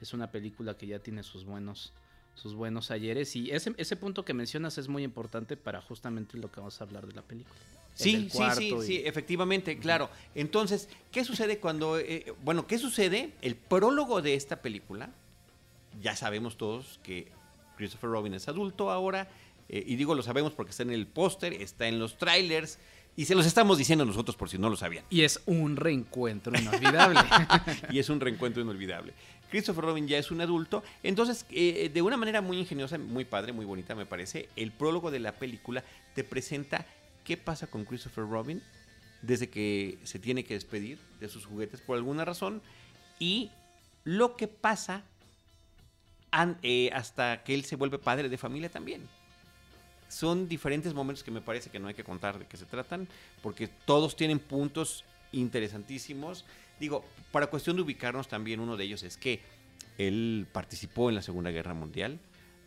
es 0.00 0.14
una 0.14 0.30
película 0.30 0.78
que 0.78 0.86
ya 0.86 0.98
tiene 0.98 1.22
sus 1.22 1.44
buenos, 1.44 1.92
sus 2.34 2.54
buenos 2.54 2.90
ayeres 2.90 3.36
y 3.36 3.50
ese, 3.50 3.74
ese 3.76 3.94
punto 3.94 4.24
que 4.24 4.32
mencionas 4.32 4.78
es 4.78 4.88
muy 4.88 5.02
importante 5.02 5.58
para 5.58 5.82
justamente 5.82 6.38
lo 6.38 6.50
que 6.50 6.60
vamos 6.60 6.80
a 6.80 6.84
hablar 6.84 7.06
de 7.06 7.12
la 7.12 7.22
película. 7.22 7.60
El 7.98 7.98
Sí, 7.98 8.30
sí, 8.30 8.50
sí, 8.56 8.74
y- 8.74 8.82
sí, 8.82 9.02
efectivamente, 9.04 9.78
claro. 9.78 10.08
Entonces, 10.34 10.88
¿qué 11.12 11.22
sucede 11.22 11.58
cuando, 11.58 11.98
eh, 11.98 12.32
bueno, 12.42 12.66
qué 12.66 12.78
sucede? 12.78 13.34
El 13.42 13.56
prólogo 13.56 14.22
de 14.22 14.34
esta 14.34 14.62
película, 14.62 15.10
ya 16.00 16.16
sabemos 16.16 16.56
todos 16.56 17.00
que 17.02 17.30
Christopher 17.76 18.10
Robin 18.10 18.34
es 18.34 18.48
adulto 18.48 18.90
ahora, 18.90 19.28
eh, 19.68 19.82
y 19.86 19.96
digo 19.96 20.14
lo 20.14 20.22
sabemos 20.22 20.52
porque 20.52 20.70
está 20.70 20.82
en 20.82 20.90
el 20.90 21.06
póster, 21.06 21.52
está 21.54 21.88
en 21.88 21.98
los 21.98 22.18
trailers, 22.18 22.78
y 23.16 23.26
se 23.26 23.34
los 23.34 23.46
estamos 23.46 23.78
diciendo 23.78 24.04
nosotros 24.04 24.36
por 24.36 24.48
si 24.50 24.58
no 24.58 24.68
lo 24.68 24.76
sabían. 24.76 25.04
Y 25.08 25.22
es 25.22 25.40
un 25.46 25.76
reencuentro 25.76 26.52
inolvidable. 26.58 27.20
y 27.90 28.00
es 28.00 28.08
un 28.08 28.20
reencuentro 28.20 28.60
inolvidable. 28.60 29.14
Christopher 29.50 29.84
Robin 29.84 30.08
ya 30.08 30.18
es 30.18 30.32
un 30.32 30.40
adulto, 30.40 30.82
entonces 31.02 31.46
eh, 31.50 31.88
de 31.92 32.02
una 32.02 32.16
manera 32.16 32.40
muy 32.40 32.58
ingeniosa, 32.58 32.98
muy 32.98 33.24
padre, 33.24 33.52
muy 33.52 33.64
bonita 33.64 33.94
me 33.94 34.04
parece, 34.04 34.48
el 34.56 34.72
prólogo 34.72 35.12
de 35.12 35.20
la 35.20 35.32
película 35.32 35.84
te 36.14 36.24
presenta 36.24 36.84
qué 37.22 37.36
pasa 37.36 37.68
con 37.68 37.84
Christopher 37.84 38.24
Robin 38.28 38.60
desde 39.22 39.48
que 39.48 39.98
se 40.02 40.18
tiene 40.18 40.44
que 40.44 40.54
despedir 40.54 40.98
de 41.20 41.28
sus 41.28 41.46
juguetes 41.46 41.80
por 41.80 41.96
alguna 41.96 42.24
razón 42.24 42.62
y 43.20 43.50
lo 44.02 44.36
que 44.36 44.48
pasa 44.48 45.04
an- 46.40 46.58
eh, 46.62 46.90
hasta 46.92 47.42
que 47.44 47.54
él 47.54 47.64
se 47.64 47.76
vuelve 47.76 47.98
padre 47.98 48.28
de 48.28 48.36
familia 48.38 48.68
también. 48.68 49.08
Son 50.08 50.48
diferentes 50.48 50.92
momentos 50.94 51.24
que 51.24 51.30
me 51.30 51.40
parece 51.40 51.70
que 51.70 51.78
no 51.78 51.88
hay 51.88 51.94
que 51.94 52.04
contar 52.04 52.38
de 52.38 52.46
qué 52.46 52.56
se 52.56 52.66
tratan, 52.66 53.08
porque 53.42 53.68
todos 53.68 54.16
tienen 54.16 54.38
puntos 54.38 55.04
interesantísimos. 55.32 56.44
Digo, 56.78 57.04
para 57.32 57.46
cuestión 57.48 57.76
de 57.76 57.82
ubicarnos 57.82 58.28
también, 58.28 58.60
uno 58.60 58.76
de 58.76 58.84
ellos 58.84 59.02
es 59.02 59.16
que 59.16 59.40
él 59.98 60.46
participó 60.52 61.08
en 61.08 61.14
la 61.14 61.22
Segunda 61.22 61.50
Guerra 61.50 61.74
Mundial 61.74 62.18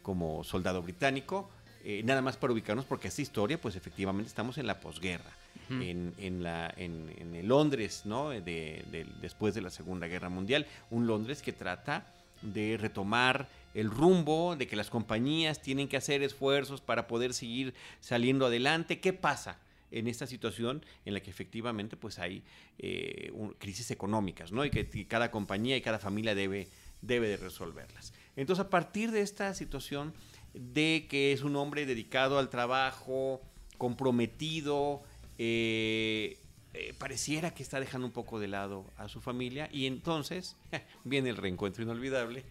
como 0.02 0.44
soldado 0.44 0.82
británico. 0.82 1.50
eh, 1.84 2.02
nada 2.04 2.22
más 2.22 2.36
para 2.36 2.52
ubicarnos, 2.52 2.84
porque 2.86 3.08
esta 3.08 3.22
historia, 3.22 3.62
pues 3.62 3.76
efectivamente 3.78 4.28
estamos 4.28 4.58
en 4.58 4.68
la 4.68 4.80
posguerra, 4.82 5.32
en, 5.70 6.14
en, 6.18 6.44
la, 6.44 6.74
en, 6.76 7.14
en 7.18 7.34
el 7.36 7.48
Londres, 7.48 8.02
¿no? 8.04 8.30
De, 8.30 8.42
de- 8.42 9.08
después 9.22 9.54
de 9.56 9.62
la 9.62 9.70
Segunda 9.70 10.08
Guerra 10.08 10.28
Mundial. 10.28 10.66
Un 10.92 11.08
Londres 11.08 11.42
que 11.42 11.54
trata 11.54 12.06
de 12.42 12.78
retomar 12.78 13.50
el 13.74 13.90
rumbo, 13.90 14.56
de 14.56 14.68
que 14.68 14.76
las 14.76 14.90
compañías 14.90 15.62
tienen 15.62 15.88
que 15.88 15.98
hacer 15.98 16.24
esfuerzos 16.24 16.82
para 16.82 17.08
poder 17.08 17.34
seguir 17.34 17.74
saliendo 18.00 18.48
adelante. 18.48 19.00
¿Qué 19.00 19.14
pasa? 19.14 19.60
en 19.92 20.08
esta 20.08 20.28
situación 20.28 20.84
en 21.06 21.14
la 21.14 21.22
que 21.22 21.30
efectivamente 21.30 21.96
pues 21.96 22.20
hay 22.20 22.44
eh, 22.78 23.32
crisis 23.58 23.92
económicas, 23.92 24.52
¿no? 24.52 24.66
Y 24.66 24.70
que, 24.70 25.08
cada 25.08 25.32
compañía 25.32 25.78
y 25.78 25.82
cada 25.82 26.00
familia 26.00 26.36
debe, 26.36 26.68
debe 27.02 27.30
de 27.30 27.38
resolverlas. 27.38 28.14
Entonces, 28.36 28.66
a 28.66 28.70
partir 28.70 29.12
de 29.12 29.22
esta 29.22 29.54
situación 29.54 30.14
de 30.54 31.08
que 31.10 31.32
es 31.32 31.44
un 31.44 31.56
hombre 31.56 31.86
dedicado 31.86 32.38
al 32.38 32.50
trabajo, 32.50 33.42
comprometido, 33.78 35.04
eh, 35.38 36.38
eh, 36.80 36.94
pareciera 36.96 37.56
que 37.56 37.64
está 37.64 37.80
dejando 37.80 38.06
un 38.06 38.14
poco 38.14 38.40
de 38.40 38.48
lado 38.48 38.86
a 38.98 39.10
su 39.10 39.20
familia 39.20 39.68
y 39.74 39.88
entonces 39.88 40.56
viene 41.04 41.30
el 41.30 41.38
reencuentro 41.38 41.84
inolvidable 41.84 42.44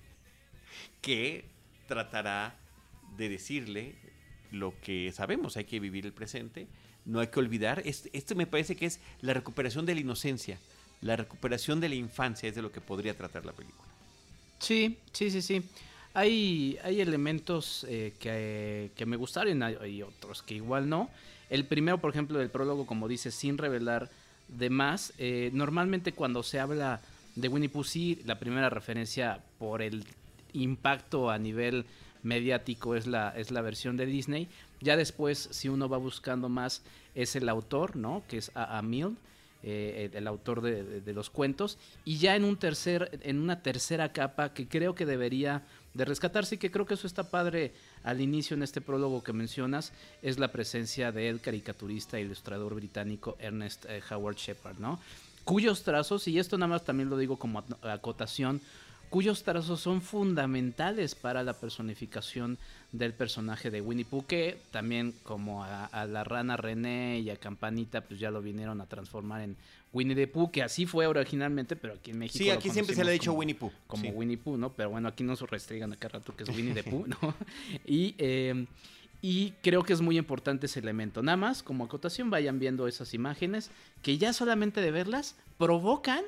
que 1.01 1.45
tratará 1.87 2.59
de 3.17 3.29
decirle 3.29 3.95
lo 4.51 4.75
que 4.81 5.13
sabemos, 5.13 5.57
hay 5.57 5.65
que 5.65 5.79
vivir 5.79 6.07
el 6.07 6.13
presente, 6.13 6.67
no 7.05 7.21
hay 7.21 7.29
que 7.29 7.39
olvidar, 7.39 7.83
este, 7.85 8.11
este 8.15 8.35
me 8.35 8.49
parece 8.49 8.75
que 8.75 8.87
es 8.87 9.01
la 9.21 9.33
recuperación 9.33 9.87
de 9.87 9.95
la 9.95 10.01
inocencia, 10.01 10.59
la 11.03 11.15
recuperación 11.15 11.79
de 11.79 11.89
la 11.89 11.95
infancia 11.95 12.49
es 12.49 12.55
de 12.57 12.63
lo 12.63 12.73
que 12.73 12.81
podría 12.81 13.17
tratar 13.17 13.47
la 13.47 13.53
película. 13.53 13.89
Sí, 14.59 14.99
sí, 15.13 15.31
sí, 15.31 15.41
sí. 15.41 15.63
Hay, 16.15 16.79
hay 16.83 17.01
elementos 17.01 17.87
eh, 17.89 18.15
que, 18.19 18.91
que 18.97 19.07
me 19.07 19.17
gustaron 19.17 19.63
y 19.89 20.03
otros 20.03 20.43
que 20.43 20.55
igual 20.55 20.89
no. 20.89 21.11
El 21.51 21.65
primero, 21.65 21.99
por 21.99 22.11
ejemplo, 22.11 22.39
del 22.39 22.51
prólogo, 22.51 22.87
como 22.87 23.09
dice, 23.09 23.31
sin 23.31 23.59
revelar 23.59 24.09
de 24.49 24.71
más. 24.71 25.13
eh, 25.19 25.51
normalmente 25.53 26.13
cuando 26.13 26.43
se 26.43 26.59
habla 26.61 27.01
de 27.35 27.49
Winnie 27.49 27.69
Pooh, 27.69 27.85
la 28.25 28.39
primera 28.39 28.71
referencia 28.71 29.41
por 29.59 29.83
el 29.83 30.05
impacto 30.53 31.31
a 31.31 31.39
nivel 31.39 31.85
mediático 32.23 32.95
es 32.97 33.07
la, 33.07 33.31
es 33.37 33.51
la 33.51 33.61
versión 33.63 33.97
de 33.97 34.07
Disney. 34.07 34.49
Ya 34.81 34.97
después, 34.97 35.49
si 35.53 35.69
uno 35.69 35.89
va 35.89 35.99
buscando 35.99 36.49
más, 36.49 36.83
es 37.15 37.37
el 37.37 37.49
autor, 37.49 37.97
¿no? 37.97 38.23
Que 38.29 38.39
es 38.39 38.51
A.A. 38.55 38.83
Milne 38.83 39.17
eh, 39.63 40.11
el, 40.15 40.27
autor 40.27 40.61
de, 40.61 40.83
de- 40.85 41.01
de 41.01 41.13
los 41.13 41.29
cuentos, 41.31 41.77
y 42.05 42.19
ya 42.19 42.37
en 42.37 42.45
un 42.45 42.57
tercer, 42.57 43.19
en 43.23 43.41
una 43.41 43.63
tercera 43.63 44.13
capa 44.13 44.53
que 44.53 44.69
creo 44.69 44.95
que 44.95 45.07
debería 45.07 45.63
de 45.95 46.05
rescatarse 46.05 46.55
y 46.55 46.59
que 46.59 46.71
creo 46.71 46.87
que 46.87 46.95
eso 46.95 47.07
está 47.07 47.31
padre 47.31 47.73
al 48.03 48.21
inicio 48.21 48.55
en 48.55 48.63
este 48.63 48.81
prólogo 48.81 49.23
que 49.23 49.33
mencionas, 49.33 49.93
es 50.23 50.39
la 50.39 50.53
presencia 50.53 51.13
del 51.13 51.41
caricaturista 51.41 52.19
e 52.19 52.23
ilustrador 52.23 52.75
británico 52.75 53.37
Ernest 53.39 53.85
eh, 53.87 54.01
Howard 54.11 54.37
Shepard, 54.37 54.79
¿no? 54.79 55.01
Cuyos 55.45 55.85
trazos, 55.85 56.27
y 56.27 56.39
esto 56.39 56.59
nada 56.59 56.71
más 56.71 56.85
también 56.85 57.09
lo 57.09 57.17
digo 57.17 57.39
como 57.39 57.65
acotación, 57.83 58.61
cuyos 59.17 59.45
trazos 59.45 59.81
son 59.81 60.03
fundamentales 60.03 61.15
para 61.15 61.43
la 61.43 61.55
personificación 61.55 62.59
del 62.93 63.15
personaje 63.15 63.71
de 63.71 63.81
Winnie 63.81 64.05
Pooh, 64.05 64.27
que 64.27 64.59
también 64.71 65.15
como 65.23 65.65
a, 65.65 65.87
a 65.87 66.05
la 66.05 66.23
rana 66.23 66.59
René 66.59 67.21
y 67.21 67.31
a 67.31 67.37
Campanita, 67.37 68.03
pues 68.03 68.21
ya 68.21 68.31
lo 68.31 68.43
vinieron 68.43 68.79
a 68.83 68.85
transformar 68.87 69.41
en 69.41 69.57
Winnie 69.95 70.15
the 70.15 70.27
Pooh, 70.27 70.51
que 70.51 70.63
así 70.63 70.85
fue 70.85 71.07
originalmente, 71.07 71.77
pero 71.77 71.95
aquí 71.95 72.11
en 72.11 72.19
México. 72.19 72.37
Sí, 72.45 72.51
lo 72.51 72.53
aquí 72.59 72.69
siempre 72.69 72.95
se 72.95 73.05
le 73.05 73.09
ha 73.09 73.13
dicho 73.15 73.31
como- 73.31 73.39
Winnie 73.39 73.55
Pooh. 73.55 73.73
Como 73.87 74.03
sí. 74.03 74.11
Winnie 74.11 74.37
Pooh, 74.37 74.59
¿no? 74.59 74.75
Pero 74.75 74.91
bueno, 74.91 75.09
aquí 75.09 75.25
nos 75.25 75.41
restringan 75.41 75.95
acá 75.95 76.09
rato 76.09 76.37
que 76.37 76.43
es 76.43 76.51
Winnie 76.51 76.75
the 76.75 76.83
Pooh, 76.91 77.07
¿no? 77.07 77.35
y, 77.87 78.15
eh, 78.19 78.67
y 79.23 79.53
creo 79.63 79.83
que 79.83 79.95
es 79.95 80.03
muy 80.03 80.19
importante 80.19 80.67
ese 80.67 80.81
elemento. 80.81 81.23
Nada 81.23 81.39
más, 81.39 81.63
como 81.63 81.85
acotación, 81.85 82.29
vayan 82.29 82.59
viendo 82.59 82.87
esas 82.87 83.15
imágenes 83.15 83.71
que 84.03 84.19
ya 84.19 84.35
solamente 84.35 84.83
de 84.83 84.91
verlas 84.91 85.37
provocan 85.57 86.23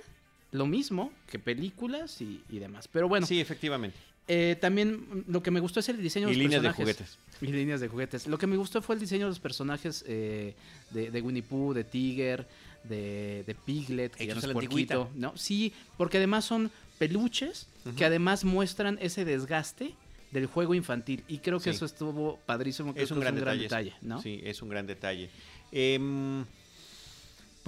lo 0.53 0.67
mismo 0.67 1.13
que 1.31 1.39
películas 1.39 2.21
y, 2.21 2.43
y 2.49 2.59
demás. 2.59 2.89
Pero 2.89 3.09
bueno, 3.09 3.27
Sí, 3.27 3.41
efectivamente. 3.41 3.97
eh, 4.29 4.57
también 4.61 5.25
lo 5.29 5.43
que 5.43 5.51
me 5.51 5.61
gustó 5.61 5.81
es 5.81 5.89
el 5.89 6.03
diseño 6.03 6.27
de 6.29 6.33
Y 6.33 6.37
los 6.37 6.43
líneas 6.45 6.63
de 6.63 6.69
personajes. 6.69 6.97
juguetes. 6.97 7.19
Y 7.43 7.47
líneas 7.53 7.81
de 7.81 7.89
juguetes. 7.89 8.27
Lo 8.27 8.39
que 8.39 8.47
me 8.47 8.57
gustó 8.57 8.81
fue 8.83 8.95
el 8.95 9.01
diseño 9.01 9.27
de 9.27 9.31
los 9.31 9.41
personajes 9.41 10.05
eh, 10.09 10.55
de, 10.91 11.11
de 11.11 11.21
Winnie 11.23 11.43
Pooh, 11.43 11.73
de 11.75 11.85
Tiger, 11.85 12.47
de, 12.85 13.45
de 13.47 13.55
Piglet, 13.55 14.15
que 14.15 14.27
ya 14.27 14.35
no 14.35 14.39
Hechos 14.39 14.39
es 14.39 14.45
a 14.45 14.47
la 14.49 14.53
puerquito. 14.55 15.11
¿no? 15.15 15.37
Sí, 15.37 15.73
porque 15.97 16.17
además 16.19 16.45
son 16.45 16.71
peluches 16.99 17.69
que 17.97 18.05
además 18.05 18.45
muestran 18.45 18.99
ese 19.01 19.25
desgaste 19.25 19.95
del 20.31 20.47
juego 20.47 20.75
infantil. 20.75 21.23
Y 21.29 21.39
creo 21.39 21.59
que 21.59 21.71
Sí. 21.71 21.77
eso 21.77 21.85
estuvo 21.87 22.39
padrísimo. 22.45 22.93
Creo 22.93 23.05
Es 23.05 23.09
que 23.09 23.15
un 23.15 23.21
gran 23.21 23.35
detalle. 23.37 23.95
¿no? 24.03 24.21
Sí, 24.21 24.41
es 24.45 24.61
un 24.63 24.69
gran 24.69 24.87
detalle. 24.87 25.31
Em, 25.73 26.45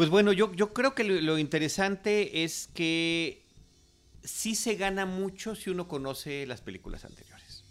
pues 0.00 0.08
bueno, 0.08 0.32
yo, 0.32 0.50
yo 0.54 0.72
creo 0.72 0.94
que 0.94 1.04
lo, 1.04 1.20
lo 1.20 1.38
interesante 1.38 2.42
es 2.42 2.70
que 2.72 3.42
sí 4.24 4.54
se 4.54 4.74
gana 4.76 5.04
mucho 5.04 5.54
si 5.54 5.68
uno 5.68 5.88
conoce 5.88 6.46
las 6.46 6.62
películas 6.62 7.04
anteriores. 7.04 7.64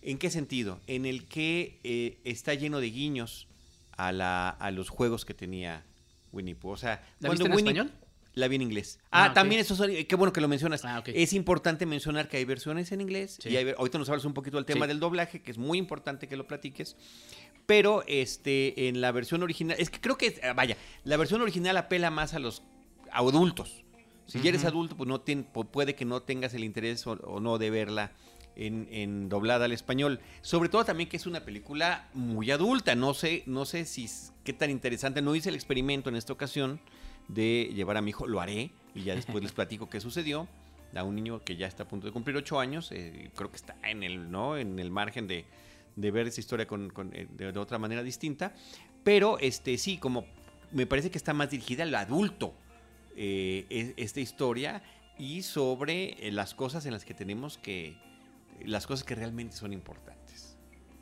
¿En 0.00 0.18
qué 0.18 0.30
sentido? 0.30 0.78
En 0.86 1.04
el 1.04 1.26
que 1.26 1.80
eh, 1.82 2.20
está 2.22 2.54
lleno 2.54 2.78
de 2.78 2.90
guiños 2.90 3.48
a, 3.96 4.12
la, 4.12 4.50
a 4.50 4.70
los 4.70 4.88
juegos 4.88 5.24
que 5.24 5.34
tenía 5.34 5.82
Winnie 6.30 6.54
Pooh. 6.54 6.70
O 6.70 6.76
sea, 6.76 7.04
¿La 7.18 7.30
viste 7.30 7.46
en 7.46 7.50
Winnie- 7.52 7.70
español? 7.72 7.92
La 8.34 8.46
vi 8.46 8.54
en 8.54 8.62
inglés. 8.62 9.00
Ah, 9.10 9.24
Ah, 9.26 9.34
también 9.34 9.60
eso, 9.60 9.76
qué 10.08 10.14
bueno 10.16 10.32
que 10.32 10.40
lo 10.40 10.46
mencionas. 10.48 10.84
Ah, 10.84 11.00
ok. 11.00 11.08
Es 11.12 11.32
importante 11.32 11.86
mencionar 11.86 12.28
que 12.28 12.36
hay 12.36 12.44
versiones 12.44 12.92
en 12.92 13.00
inglés. 13.00 13.38
Sí. 13.42 13.48
Y 13.48 13.56
hay 13.56 13.74
ahorita 13.76 13.98
nos 13.98 14.08
hablas 14.08 14.24
un 14.24 14.34
poquito 14.34 14.58
del 14.58 14.64
tema 14.66 14.86
Sí. 14.86 14.88
del 14.90 15.00
doblaje, 15.00 15.42
que 15.42 15.50
es 15.50 15.58
muy 15.58 15.78
importante 15.78 16.28
que 16.28 16.36
lo 16.36 16.46
platiques. 16.46 16.96
Pero 17.66 18.04
este, 18.06 18.88
en 18.88 19.00
la 19.00 19.10
versión 19.12 19.42
original, 19.42 19.76
es 19.78 19.90
que 19.90 20.00
creo 20.00 20.18
que, 20.18 20.26
eh, 20.26 20.52
vaya, 20.54 20.76
la 21.04 21.16
versión 21.16 21.40
original 21.40 21.76
apela 21.76 22.10
más 22.10 22.34
a 22.34 22.38
los 22.38 22.62
adultos. 23.10 23.84
Si 24.26 24.40
ya 24.40 24.48
eres 24.48 24.64
adulto, 24.64 24.96
pues 24.96 25.06
no 25.06 25.22
puede 25.70 25.94
que 25.94 26.04
no 26.04 26.22
tengas 26.22 26.54
el 26.54 26.64
interés 26.64 27.06
o, 27.06 27.12
o 27.12 27.40
no 27.40 27.58
de 27.58 27.70
verla 27.70 28.12
en, 28.56 28.88
en 28.90 29.28
doblada 29.28 29.66
al 29.66 29.72
español. 29.72 30.20
Sobre 30.40 30.68
todo 30.68 30.84
también 30.84 31.08
que 31.08 31.16
es 31.16 31.26
una 31.26 31.44
película 31.44 32.08
muy 32.14 32.50
adulta. 32.50 32.94
No 32.94 33.12
sé, 33.14 33.42
no 33.46 33.64
sé 33.64 33.84
si 33.84 34.08
qué 34.42 34.52
tan 34.52 34.70
interesante. 34.70 35.20
No 35.20 35.34
hice 35.34 35.50
el 35.50 35.54
experimento 35.54 36.08
en 36.08 36.16
esta 36.16 36.32
ocasión 36.32 36.80
de 37.28 37.70
llevar 37.74 37.96
a 37.98 38.02
mi 38.02 38.10
hijo. 38.10 38.26
Lo 38.26 38.40
haré 38.40 38.70
y 38.94 39.02
ya 39.02 39.14
después 39.14 39.42
les 39.42 39.52
platico 39.54 39.90
qué 39.90 40.00
sucedió. 40.00 40.48
A 40.94 41.02
un 41.02 41.16
niño 41.16 41.42
que 41.44 41.56
ya 41.56 41.66
está 41.66 41.82
a 41.82 41.88
punto 41.88 42.06
de 42.06 42.12
cumplir 42.12 42.36
ocho 42.36 42.60
años. 42.60 42.92
eh, 42.92 43.30
creo 43.34 43.50
que 43.50 43.56
está 43.56 43.76
en 43.82 44.04
el, 44.04 44.30
¿no? 44.30 44.56
en 44.56 44.78
el 44.78 44.92
margen 44.92 45.26
de, 45.26 45.44
de 45.96 46.10
ver 46.10 46.26
esa 46.26 46.40
historia 46.40 46.66
con, 46.66 46.90
con, 46.90 47.14
eh, 47.14 47.26
de, 47.30 47.48
otra 47.58 47.78
manera 47.78 48.02
distinta. 48.02 48.54
Pero 49.02 49.38
este 49.38 49.78
sí, 49.78 49.98
como 49.98 50.26
me 50.72 50.86
parece 50.86 51.10
que 51.10 51.18
está 51.18 51.32
más 51.34 51.50
dirigida 51.50 51.82
al 51.84 51.94
adulto 51.94 52.54
eh, 53.16 53.66
es- 53.70 53.94
esta 53.96 54.20
historia 54.20 54.82
y 55.18 55.42
sobre 55.42 56.26
eh, 56.26 56.32
las 56.32 56.54
cosas 56.54 56.86
en 56.86 56.92
las 56.92 57.04
que 57.04 57.14
tenemos 57.14 57.58
que, 57.58 57.96
las 58.64 58.86
cosas 58.86 59.04
que 59.04 59.14
realmente 59.14 59.56
son 59.56 59.72
importantes, 59.72 60.56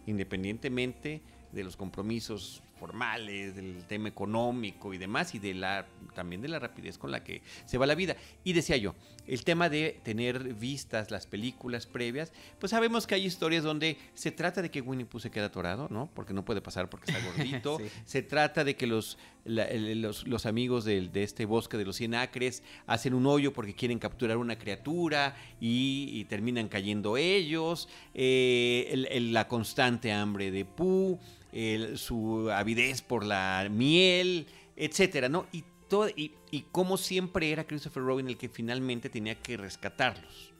independientemente 0.06 1.22
de 1.52 1.64
los 1.64 1.76
compromisos 1.76 2.62
formales, 2.86 3.54
del 3.54 3.84
tema 3.86 4.08
económico 4.08 4.92
y 4.92 4.98
demás, 4.98 5.36
y 5.36 5.38
de 5.38 5.54
la 5.54 5.86
también 6.16 6.42
de 6.42 6.48
la 6.48 6.58
rapidez 6.58 6.98
con 6.98 7.12
la 7.12 7.22
que 7.22 7.42
se 7.64 7.78
va 7.78 7.86
la 7.86 7.94
vida. 7.94 8.16
Y 8.42 8.52
decía 8.54 8.76
yo, 8.76 8.94
el 9.28 9.44
tema 9.44 9.68
de 9.68 10.00
tener 10.02 10.52
vistas 10.54 11.12
las 11.12 11.26
películas 11.28 11.86
previas, 11.86 12.32
pues 12.58 12.70
sabemos 12.70 13.06
que 13.06 13.14
hay 13.14 13.24
historias 13.24 13.62
donde 13.62 13.96
se 14.14 14.32
trata 14.32 14.62
de 14.62 14.70
que 14.72 14.80
Winnie 14.80 15.06
Pooh 15.06 15.20
se 15.20 15.30
queda 15.30 15.46
atorado, 15.46 15.86
¿no? 15.90 16.10
Porque 16.12 16.34
no 16.34 16.44
puede 16.44 16.60
pasar 16.60 16.90
porque 16.90 17.12
está 17.12 17.24
gordito. 17.36 17.78
Sí. 17.78 17.84
Se 18.04 18.22
trata 18.22 18.64
de 18.64 18.74
que 18.74 18.88
los, 18.88 19.16
la- 19.44 19.68
los, 19.72 20.26
los 20.26 20.44
amigos 20.44 20.84
de, 20.84 21.08
este 21.14 21.44
bosque 21.46 21.76
de 21.76 21.84
los 21.84 21.94
100 21.96 22.16
acres 22.16 22.64
hacen 22.88 23.14
un 23.14 23.26
hoyo 23.26 23.52
porque 23.52 23.74
quieren 23.74 24.00
capturar 24.00 24.38
una 24.38 24.58
criatura 24.58 25.36
y, 25.60 26.08
y 26.12 26.24
terminan 26.24 26.66
cayendo 26.68 27.16
ellos. 27.16 27.88
Eh, 28.12 28.88
el- 28.90 29.06
el- 29.10 29.32
la 29.32 29.46
constante 29.46 30.12
hambre 30.12 30.50
de 30.50 30.64
Pooh, 30.64 31.18
el- 31.52 31.98
su 31.98 32.50
avidez 32.50 33.02
por 33.02 33.24
la 33.24 33.68
miel, 33.70 34.46
etcétera, 34.76 35.28
¿no? 35.28 35.46
Y, 35.52 35.64
todo, 35.88 36.08
y, 36.08 36.32
y 36.50 36.62
como 36.72 36.96
siempre 36.96 37.52
era 37.52 37.64
Christopher 37.64 38.02
Robin 38.02 38.26
el 38.28 38.36
que 38.38 38.48
finalmente 38.48 39.08
tenía 39.10 39.34
que 39.36 39.56
rescatarlos. 39.56 40.52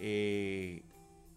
Eh, 0.00 0.82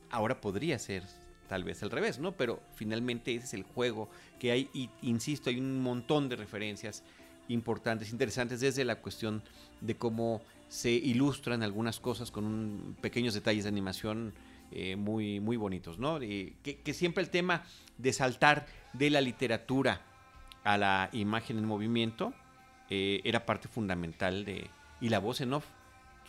ahora 0.09 0.39
podría 0.41 0.77
ser 0.79 1.03
tal 1.47 1.63
vez 1.63 1.81
al 1.83 1.91
revés, 1.91 2.19
¿no? 2.19 2.31
Pero 2.33 2.61
finalmente 2.75 3.33
ese 3.35 3.45
es 3.45 3.53
el 3.53 3.63
juego 3.63 4.09
que 4.39 4.51
hay, 4.51 4.69
y 4.73 4.89
insisto, 5.01 5.49
hay 5.49 5.59
un 5.59 5.81
montón 5.81 6.29
de 6.29 6.35
referencias 6.35 7.03
importantes, 7.47 8.11
interesantes, 8.11 8.59
desde 8.61 8.85
la 8.85 8.95
cuestión 9.01 9.43
de 9.81 9.95
cómo 9.95 10.41
se 10.69 10.91
ilustran 10.91 11.61
algunas 11.61 11.99
cosas 11.99 12.31
con 12.31 12.45
un- 12.45 12.95
pequeños 13.01 13.33
detalles 13.33 13.63
de 13.65 13.69
animación 13.69 14.33
eh, 14.75 14.95
muy, 14.95 15.39
muy 15.39 15.55
bonitos, 15.57 15.97
¿no? 15.99 16.19
Que, 16.19 16.53
que 16.83 16.93
siempre 16.93 17.23
el 17.23 17.29
tema 17.29 17.63
de 17.97 18.11
saltar 18.13 18.65
de 18.93 19.09
la 19.09 19.21
literatura 19.21 20.01
a 20.63 20.77
la 20.77 21.09
imagen 21.13 21.57
en 21.57 21.65
movimiento 21.65 22.33
eh, 22.89 23.21
era 23.23 23.45
parte 23.45 23.67
fundamental 23.67 24.45
de... 24.45 24.69
Y 25.01 25.09
la 25.09 25.19
voz 25.19 25.41
en 25.41 25.53
off, 25.53 25.65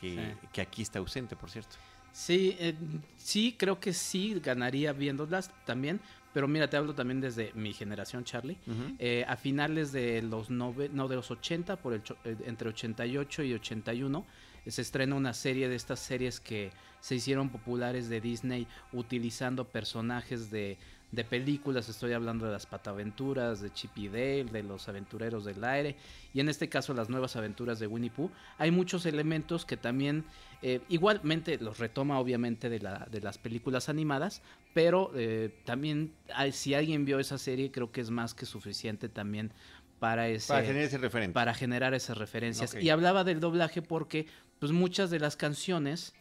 que, 0.00 0.14
Sí. 0.14 0.46
que 0.52 0.60
aquí 0.60 0.82
está 0.82 0.98
ausente, 0.98 1.36
por 1.36 1.50
cierto. 1.50 1.76
Sí, 2.12 2.56
eh, 2.58 2.74
sí, 3.16 3.54
creo 3.58 3.80
que 3.80 3.92
sí 3.92 4.40
ganaría 4.42 4.92
viéndolas 4.92 5.50
también. 5.64 6.00
Pero 6.32 6.48
mira, 6.48 6.68
te 6.68 6.76
hablo 6.76 6.94
también 6.96 7.20
desde 7.20 7.52
mi 7.54 7.72
generación, 7.72 8.24
Charlie. 8.24 8.58
Eh, 8.98 9.24
a 9.28 9.36
finales 9.36 9.92
de 9.92 10.20
los 10.20 10.50
nove- 10.50 10.90
no, 10.90 11.06
de 11.06 11.14
los 11.14 11.30
80, 11.30 11.76
por 11.76 11.92
el, 11.94 12.02
entre 12.44 12.70
88 12.70 13.44
y 13.44 13.52
81, 13.54 14.26
eh, 14.64 14.70
se 14.72 14.82
estrena 14.82 15.14
una 15.14 15.32
serie 15.32 15.68
de 15.68 15.76
estas 15.76 16.00
series 16.00 16.40
que 16.40 16.72
se 17.04 17.16
hicieron 17.16 17.50
populares 17.50 18.08
de 18.08 18.18
Disney 18.18 18.66
utilizando 18.90 19.66
personajes 19.66 20.50
de, 20.50 20.78
de 21.12 21.22
películas. 21.22 21.90
Estoy 21.90 22.14
hablando 22.14 22.46
de 22.46 22.52
las 22.52 22.64
Pataventuras, 22.64 23.60
de 23.60 23.70
Chip 23.74 23.90
y 23.98 24.08
Dale, 24.08 24.44
de 24.44 24.62
los 24.62 24.88
Aventureros 24.88 25.44
del 25.44 25.62
Aire 25.62 25.96
y 26.32 26.40
en 26.40 26.48
este 26.48 26.70
caso 26.70 26.94
las 26.94 27.10
nuevas 27.10 27.36
aventuras 27.36 27.78
de 27.78 27.88
Winnie 27.88 28.08
Pooh. 28.08 28.30
Hay 28.56 28.70
muchos 28.70 29.04
elementos 29.04 29.66
que 29.66 29.76
también 29.76 30.24
eh, 30.62 30.80
igualmente 30.88 31.58
los 31.58 31.78
retoma 31.78 32.18
obviamente 32.18 32.70
de, 32.70 32.80
la, 32.80 33.06
de 33.10 33.20
las 33.20 33.36
películas 33.36 33.90
animadas, 33.90 34.40
pero 34.72 35.12
eh, 35.14 35.54
también 35.66 36.14
si 36.52 36.72
alguien 36.72 37.04
vio 37.04 37.18
esa 37.18 37.36
serie 37.36 37.70
creo 37.70 37.92
que 37.92 38.00
es 38.00 38.08
más 38.08 38.32
que 38.32 38.46
suficiente 38.46 39.10
también 39.10 39.52
para 39.98 40.28
ese 40.28 40.48
Para 40.48 40.66
tener 40.66 40.84
ese 40.84 41.28
para 41.32 41.52
generar 41.52 41.92
esas 41.92 42.16
referencias. 42.16 42.74
Y 42.74 42.88
hablaba 42.88 43.24
del 43.24 43.40
doblaje 43.40 43.82
porque 43.82 44.26
pues 44.58 44.72
muchas 44.72 45.10
de 45.10 45.20
las 45.20 45.36
canciones 45.36 46.14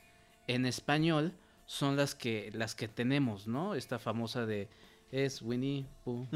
en 0.47 0.65
español 0.65 1.33
son 1.65 1.95
las 1.95 2.15
que 2.15 2.51
las 2.53 2.75
que 2.75 2.87
tenemos, 2.87 3.47
¿no? 3.47 3.75
Esta 3.75 3.99
famosa 3.99 4.45
de 4.45 4.67
es 5.11 5.41
Winnie 5.41 5.85
Pooh. 6.03 6.27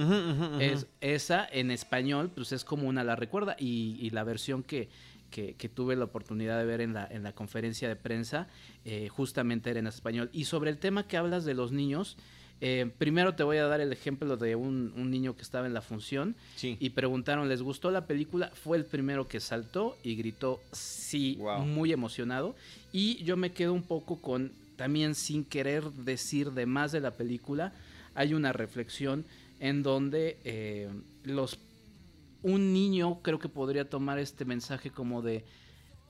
Es, 0.59 0.87
esa 1.01 1.47
en 1.51 1.71
español, 1.71 2.31
pues 2.33 2.51
es 2.51 2.63
como 2.63 2.87
una 2.87 3.03
la 3.03 3.15
recuerda. 3.15 3.55
Y, 3.59 3.97
y 3.99 4.11
la 4.11 4.23
versión 4.23 4.61
que, 4.61 4.89
que, 5.31 5.55
que 5.55 5.67
tuve 5.67 5.95
la 5.95 6.05
oportunidad 6.05 6.59
de 6.59 6.65
ver 6.65 6.81
en 6.81 6.93
la, 6.93 7.07
en 7.07 7.23
la 7.23 7.33
conferencia 7.33 7.87
de 7.87 7.95
prensa, 7.95 8.47
eh, 8.85 9.09
justamente 9.09 9.71
era 9.71 9.79
en 9.79 9.87
español. 9.87 10.29
Y 10.31 10.45
sobre 10.45 10.69
el 10.69 10.77
tema 10.77 11.07
que 11.07 11.17
hablas 11.17 11.43
de 11.43 11.55
los 11.55 11.71
niños, 11.71 12.17
eh, 12.61 12.89
primero 12.97 13.35
te 13.35 13.43
voy 13.43 13.57
a 13.57 13.67
dar 13.67 13.81
el 13.81 13.91
ejemplo 13.93 14.35
de 14.37 14.55
un, 14.55 14.93
un 14.97 15.11
niño 15.11 15.35
que 15.35 15.43
estaba 15.43 15.67
en 15.67 15.73
la 15.73 15.81
función 15.81 16.35
Sí. 16.55 16.75
y 16.79 16.89
preguntaron, 16.91 17.47
¿les 17.49 17.61
gustó 17.61 17.91
la 17.91 18.07
película? 18.07 18.51
Fue 18.55 18.77
el 18.77 18.85
primero 18.85 19.27
que 19.27 19.39
saltó 19.39 19.95
y 20.03 20.15
gritó 20.15 20.59
sí, 20.71 21.35
Wow. 21.39 21.65
muy 21.65 21.91
emocionado. 21.91 22.55
Y 22.91 23.23
yo 23.23 23.37
me 23.37 23.51
quedo 23.51 23.73
un 23.73 23.83
poco 23.83 24.19
con, 24.21 24.51
también 24.75 25.13
sin 25.15 25.43
querer 25.45 25.83
decir 25.91 26.51
de 26.51 26.65
más 26.65 26.91
de 26.91 26.99
la 26.99 27.11
película, 27.11 27.73
hay 28.15 28.33
una 28.33 28.53
reflexión 28.53 29.25
en 29.59 29.83
donde 29.83 30.37
eh, 30.43 30.89
los 31.23 31.59
un 32.43 32.71
niño 32.73 33.19
creo 33.23 33.39
que 33.39 33.49
podría 33.49 33.89
tomar 33.89 34.19
este 34.19 34.45
mensaje 34.45 34.91
como 34.91 35.21
de 35.23 35.43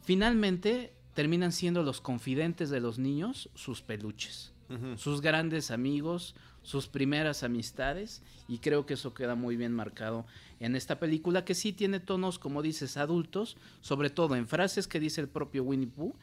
finalmente 0.03 0.91
terminan 1.13 1.51
siendo 1.51 1.83
los 1.83 2.01
confidentes 2.01 2.69
de 2.69 2.79
los 2.79 2.99
niños 2.99 3.49
sus 3.55 3.81
peluches 3.81 4.51
Sus 4.97 5.21
grandes 5.21 5.71
amigos, 5.71 6.35
sus 6.61 6.87
primeras 6.87 7.43
amistades 7.43 8.21
y 8.49 8.57
creo 8.57 8.85
que 8.85 8.95
eso 8.95 9.13
queda 9.13 9.35
muy 9.35 9.55
bien 9.55 9.73
marcado 9.73 10.25
en 10.59 10.75
esta 10.75 10.99
película 10.99 11.45
que 11.45 11.55
sí 11.55 11.71
tiene 11.71 12.01
tonos, 12.01 12.37
como 12.39 12.61
dices, 12.61 12.97
adultos, 12.97 13.55
sobre 13.79 14.09
todo 14.09 14.35
en 14.35 14.47
frases 14.47 14.87
que 14.87 14.99
dice 14.99 15.21
el 15.21 15.29
propio 15.29 15.63
Winnie 15.63 15.87
Pooh 15.87 16.13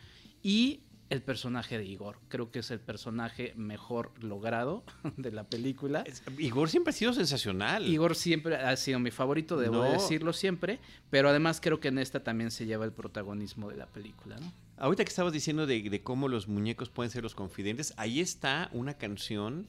y 0.42 0.80
el 1.10 1.22
personaje 1.22 1.76
de 1.78 1.84
Igor. 1.84 2.18
Creo 2.28 2.50
que 2.50 2.60
es 2.60 2.70
el 2.70 2.80
personaje 2.80 3.52
mejor 3.56 4.12
logrado 4.22 4.84
de 5.16 5.30
la 5.32 5.44
película. 5.44 6.02
Es- 6.06 6.22
Igor 6.38 6.68
siempre 6.70 6.90
ha 6.90 6.94
sido 6.94 7.12
sensacional. 7.12 7.86
Igor 7.86 8.14
siempre 8.16 8.56
ha 8.56 8.74
sido 8.76 8.98
mi 8.98 9.10
favorito, 9.10 9.56
debo 9.58 9.76
No. 9.84 9.92
decirlo 9.92 10.32
siempre, 10.32 10.80
pero 11.10 11.28
además 11.28 11.60
creo 11.60 11.78
que 11.80 11.88
en 11.88 11.98
esta 11.98 12.22
también 12.24 12.50
se 12.50 12.66
lleva 12.66 12.84
el 12.84 12.92
protagonismo 12.92 13.68
de 13.70 13.76
la 13.76 13.86
película, 13.86 14.36
¿no? 14.38 14.52
Ahorita 14.76 15.04
que 15.04 15.08
estabas 15.10 15.32
diciendo 15.32 15.66
de, 15.66 15.88
de 15.88 16.02
cómo 16.02 16.26
los 16.26 16.48
muñecos 16.48 16.88
pueden 16.90 17.10
ser 17.10 17.22
los 17.22 17.34
confidentes, 17.34 17.94
ahí 17.96 18.18
está 18.20 18.68
una 18.72 18.94
canción 18.94 19.68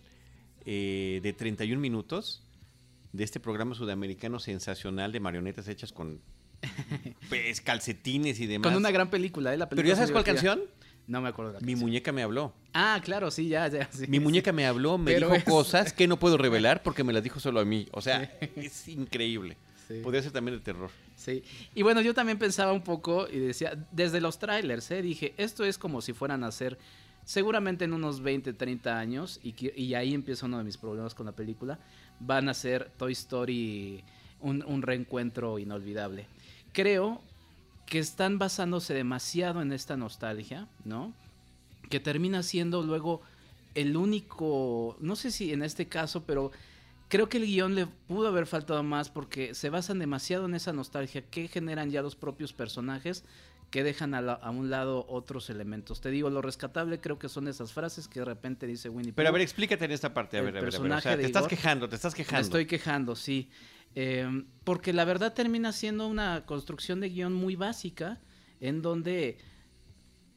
eh, 0.65 1.19
de 1.21 1.31
31 1.33 1.79
minutos 1.79 2.41
de 3.13 3.23
este 3.23 3.39
programa 3.39 3.75
sudamericano 3.75 4.39
sensacional 4.39 5.11
de 5.11 5.19
marionetas 5.19 5.67
hechas 5.67 5.91
con 5.93 6.21
pues, 7.29 7.61
calcetines 7.61 8.39
y 8.39 8.47
demás. 8.47 8.71
Con 8.71 8.77
una 8.77 8.89
gran 8.91 9.09
película, 9.09 9.53
¿eh? 9.53 9.57
La 9.57 9.69
Pero 9.69 9.81
película 9.81 9.87
ya 9.89 9.93
es 9.93 10.09
sabes 10.09 10.11
cuál 10.11 10.23
canción? 10.23 10.61
No 11.07 11.21
me 11.21 11.29
acuerdo 11.29 11.51
de 11.51 11.59
la 11.59 11.65
Mi 11.65 11.73
canción. 11.73 11.87
muñeca 11.89 12.11
me 12.11 12.23
habló. 12.23 12.53
Ah, 12.73 12.99
claro, 13.03 13.29
sí, 13.31 13.47
ya, 13.47 13.67
ya. 13.67 13.87
sí, 13.91 14.07
Mi 14.07 14.17
sí. 14.17 14.19
muñeca 14.23 14.51
me 14.51 14.65
habló, 14.65 14.97
me 14.97 15.11
Pero 15.13 15.27
dijo 15.27 15.35
es- 15.37 15.43
cosas 15.43 15.93
que 15.93 16.07
no 16.07 16.17
puedo 16.17 16.37
revelar 16.37 16.81
porque 16.83 17.03
me 17.03 17.13
las 17.13 17.23
dijo 17.23 17.39
solo 17.39 17.59
a 17.59 17.65
mí. 17.65 17.87
O 17.91 18.01
sea, 18.01 18.23
es 18.55 18.87
increíble. 18.87 19.57
Podría 20.01 20.21
ser 20.23 20.31
también 20.31 20.57
de 20.57 20.63
terror. 20.63 20.89
Sí. 21.15 21.43
Y 21.75 21.83
bueno, 21.83 22.01
yo 22.01 22.13
también 22.15 22.39
pensaba 22.39 22.73
un 22.73 22.81
poco 22.81 23.27
y 23.31 23.37
decía, 23.37 23.77
desde 23.91 24.19
los 24.19 24.39
trailers, 24.39 24.89
¿eh? 24.91 25.01
dije, 25.03 25.33
esto 25.37 25.63
es 25.63 25.77
como 25.77 26.01
si 26.01 26.11
fueran 26.13 26.43
a 26.43 26.51
ser 26.51 26.77
seguramente 27.23 27.85
en 27.85 27.93
unos 27.93 28.21
20, 28.21 28.53
30 28.53 28.97
años, 28.99 29.39
y, 29.43 29.53
que- 29.53 29.73
y 29.75 29.93
ahí 29.93 30.13
empieza 30.13 30.45
uno 30.47 30.57
de 30.57 30.63
mis 30.63 30.77
problemas 30.77 31.13
con 31.15 31.25
la 31.27 31.31
película, 31.33 31.79
van 32.19 32.49
a 32.49 32.53
ser 32.55 32.91
Toy 32.97 33.11
Story 33.13 34.03
un, 34.41 34.63
un 34.65 34.81
reencuentro 34.81 35.57
inolvidable. 35.59 36.25
Creo 36.73 37.21
que 37.85 37.99
están 37.99 38.39
basándose 38.39 38.93
demasiado 38.93 39.61
en 39.61 39.71
esta 39.71 39.95
nostalgia, 39.97 40.67
¿no? 40.83 41.13
Que 41.89 41.99
termina 41.99 42.43
siendo 42.43 42.81
luego 42.81 43.21
el 43.75 43.95
único, 43.97 44.97
no 44.99 45.15
sé 45.15 45.31
si 45.31 45.53
en 45.53 45.61
este 45.61 45.87
caso, 45.87 46.23
pero 46.23 46.51
creo 47.09 47.29
que 47.29 47.37
el 47.37 47.45
guion 47.45 47.75
le 47.75 47.85
pudo 47.85 48.27
haber 48.27 48.47
faltado 48.47 48.81
más 48.81 49.09
porque 49.09 49.53
se 49.53 49.69
basan 49.69 49.99
demasiado 49.99 50.45
en 50.45 50.55
esa 50.55 50.73
nostalgia 50.73 51.21
que 51.21 51.47
generan 51.47 51.91
ya 51.91 52.01
los 52.01 52.15
propios 52.15 52.53
personajes 52.53 53.23
que 53.69 53.83
dejan 53.83 54.13
a, 54.13 54.49
un 54.51 54.69
lado 54.69 55.05
otros 55.09 55.49
elementos. 55.49 55.99
Te 55.99 56.09
digo, 56.09 56.29
lo 56.29 56.41
rescatable 56.41 56.99
creo 57.01 57.19
que 57.19 57.27
son 57.27 57.47
esas 57.47 57.73
frases 57.73 58.07
que 58.07 58.19
de 58.19 58.25
repente 58.25 58.67
dice 58.67 58.89
Winnie 58.89 59.11
Pero 59.13 59.27
a 59.27 59.31
ver, 59.31 59.41
explícate 59.41 59.85
en 59.85 59.91
esta 59.91 60.13
parte, 60.13 60.37
a 60.37 60.41
ver, 60.41 60.57
a 60.57 60.61
ver, 60.61 60.69
O 60.69 61.01
sea, 61.01 61.17
te 61.17 61.25
estás 61.25 61.47
quejando, 61.47 61.89
te 61.89 61.95
estás 61.95 62.15
quejando. 62.15 62.37
Me 62.37 62.41
estoy 62.41 62.65
quejando, 62.67 63.15
sí. 63.15 63.49
Em, 63.95 64.45
porque 64.63 64.93
la 64.93 65.05
verdad 65.05 65.33
termina 65.33 65.71
siendo 65.71 66.07
una 66.07 66.45
construcción 66.45 66.99
de 66.99 67.09
guion 67.09 67.33
muy 67.33 67.55
básica, 67.55 68.21
en 68.59 68.81
donde, 68.81 69.37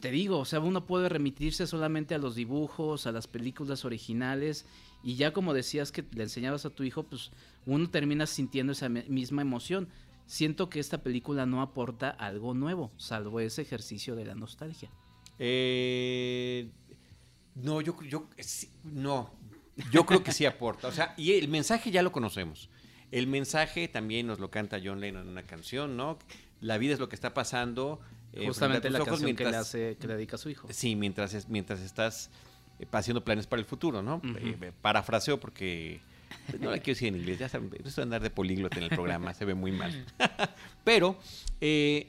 te 0.00 0.10
digo, 0.10 0.38
o 0.38 0.44
sea, 0.44 0.60
uno 0.60 0.86
puede 0.86 1.08
remitirse 1.08 1.66
solamente 1.66 2.14
a 2.14 2.18
los 2.18 2.34
dibujos, 2.34 3.06
a 3.06 3.12
las 3.12 3.26
películas 3.26 3.84
originales, 3.84 4.64
y 5.02 5.16
ya 5.16 5.32
como 5.32 5.54
decías 5.54 5.92
que 5.92 6.04
le 6.12 6.22
enseñabas 6.22 6.64
a 6.64 6.70
tu 6.70 6.84
hijo, 6.84 7.02
pues 7.04 7.30
uno 7.66 7.90
termina 7.90 8.26
sintiendo 8.26 8.72
esa 8.72 8.88
misma 8.88 9.42
emoción 9.42 9.88
siento 10.28 10.68
que 10.68 10.78
esta 10.78 11.02
película 11.02 11.46
no 11.46 11.62
aporta 11.62 12.10
algo 12.10 12.54
nuevo, 12.54 12.92
salvo 12.96 13.40
ese 13.40 13.62
ejercicio 13.62 14.14
de 14.14 14.26
la 14.26 14.34
nostalgia. 14.34 14.90
Eh, 15.38 16.70
no, 17.56 17.80
yo, 17.80 17.96
yo 18.02 18.28
no, 18.84 19.32
yo 19.90 20.06
creo 20.06 20.22
que 20.22 20.32
sí 20.32 20.44
aporta. 20.44 20.86
O 20.86 20.92
sea, 20.92 21.14
y 21.16 21.32
el 21.32 21.48
mensaje 21.48 21.90
ya 21.90 22.02
lo 22.02 22.12
conocemos. 22.12 22.68
El 23.10 23.26
mensaje 23.26 23.88
también 23.88 24.26
nos 24.26 24.38
lo 24.38 24.50
canta 24.50 24.78
John 24.82 25.00
Lennon 25.00 25.22
en 25.22 25.28
una 25.28 25.42
canción, 25.42 25.96
¿no? 25.96 26.18
La 26.60 26.78
vida 26.78 26.94
es 26.94 27.00
lo 27.00 27.08
que 27.08 27.14
está 27.14 27.34
pasando. 27.34 28.00
Eh, 28.32 28.46
Justamente 28.46 28.90
la 28.90 29.04
canción 29.04 29.34
que, 29.34 29.44
le 29.44 29.56
hace, 29.56 29.96
que 29.98 30.06
le 30.06 30.14
dedica 30.14 30.36
a 30.36 30.38
su 30.38 30.50
hijo. 30.50 30.68
Sí, 30.70 30.96
mientras, 30.96 31.48
mientras 31.48 31.80
estás 31.80 32.30
eh, 32.78 32.86
haciendo 32.92 33.24
planes 33.24 33.46
para 33.46 33.60
el 33.60 33.66
futuro, 33.66 34.02
¿no? 34.02 34.20
parafraseo 34.82 35.40
porque 35.40 36.00
no 36.60 36.70
la 36.70 36.78
quiero 36.78 36.96
decir 36.96 37.08
en 37.08 37.16
inglés, 37.16 37.38
ya 37.38 37.48
saben, 37.48 37.70
esto 37.84 38.00
de 38.00 38.02
andar 38.02 38.22
de 38.22 38.30
políglota 38.30 38.78
en 38.78 38.84
el 38.84 38.90
programa 38.90 39.32
se 39.34 39.44
ve 39.44 39.54
muy 39.54 39.72
mal. 39.72 40.04
Pero 40.84 41.16
eh, 41.60 42.08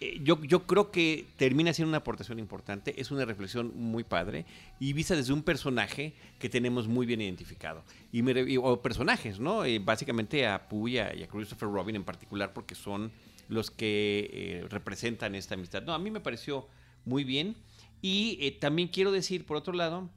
eh, 0.00 0.20
yo, 0.22 0.42
yo 0.42 0.66
creo 0.66 0.90
que 0.90 1.26
termina 1.36 1.72
siendo 1.72 1.90
una 1.90 1.98
aportación 1.98 2.38
importante, 2.38 3.00
es 3.00 3.10
una 3.10 3.24
reflexión 3.24 3.72
muy 3.74 4.04
padre 4.04 4.46
y 4.78 4.92
vista 4.92 5.14
desde 5.14 5.32
un 5.32 5.42
personaje 5.42 6.14
que 6.38 6.48
tenemos 6.48 6.88
muy 6.88 7.06
bien 7.06 7.20
identificado. 7.20 7.84
Y 8.12 8.22
o 8.56 8.82
personajes, 8.82 9.38
¿no? 9.38 9.64
Eh, 9.64 9.78
básicamente 9.78 10.46
a 10.46 10.68
Pooh 10.68 10.88
y 10.88 10.98
a, 10.98 11.12
Christopher 11.28 11.68
Robin 11.68 11.96
en 11.96 12.04
particular 12.04 12.52
porque 12.52 12.74
son 12.74 13.12
los 13.48 13.70
que 13.70 14.64
representan 14.70 15.34
esta 15.34 15.54
amistad. 15.54 15.82
No, 15.82 15.92
a 15.92 15.98
mí 15.98 16.10
me 16.10 16.20
pareció 16.20 16.68
muy 17.04 17.24
bien. 17.24 17.56
Y 18.02 18.52
también 18.52 18.88
quiero 18.88 19.12
decir, 19.12 19.44
por 19.44 19.56
otro 19.56 19.74
lado, 19.74 20.08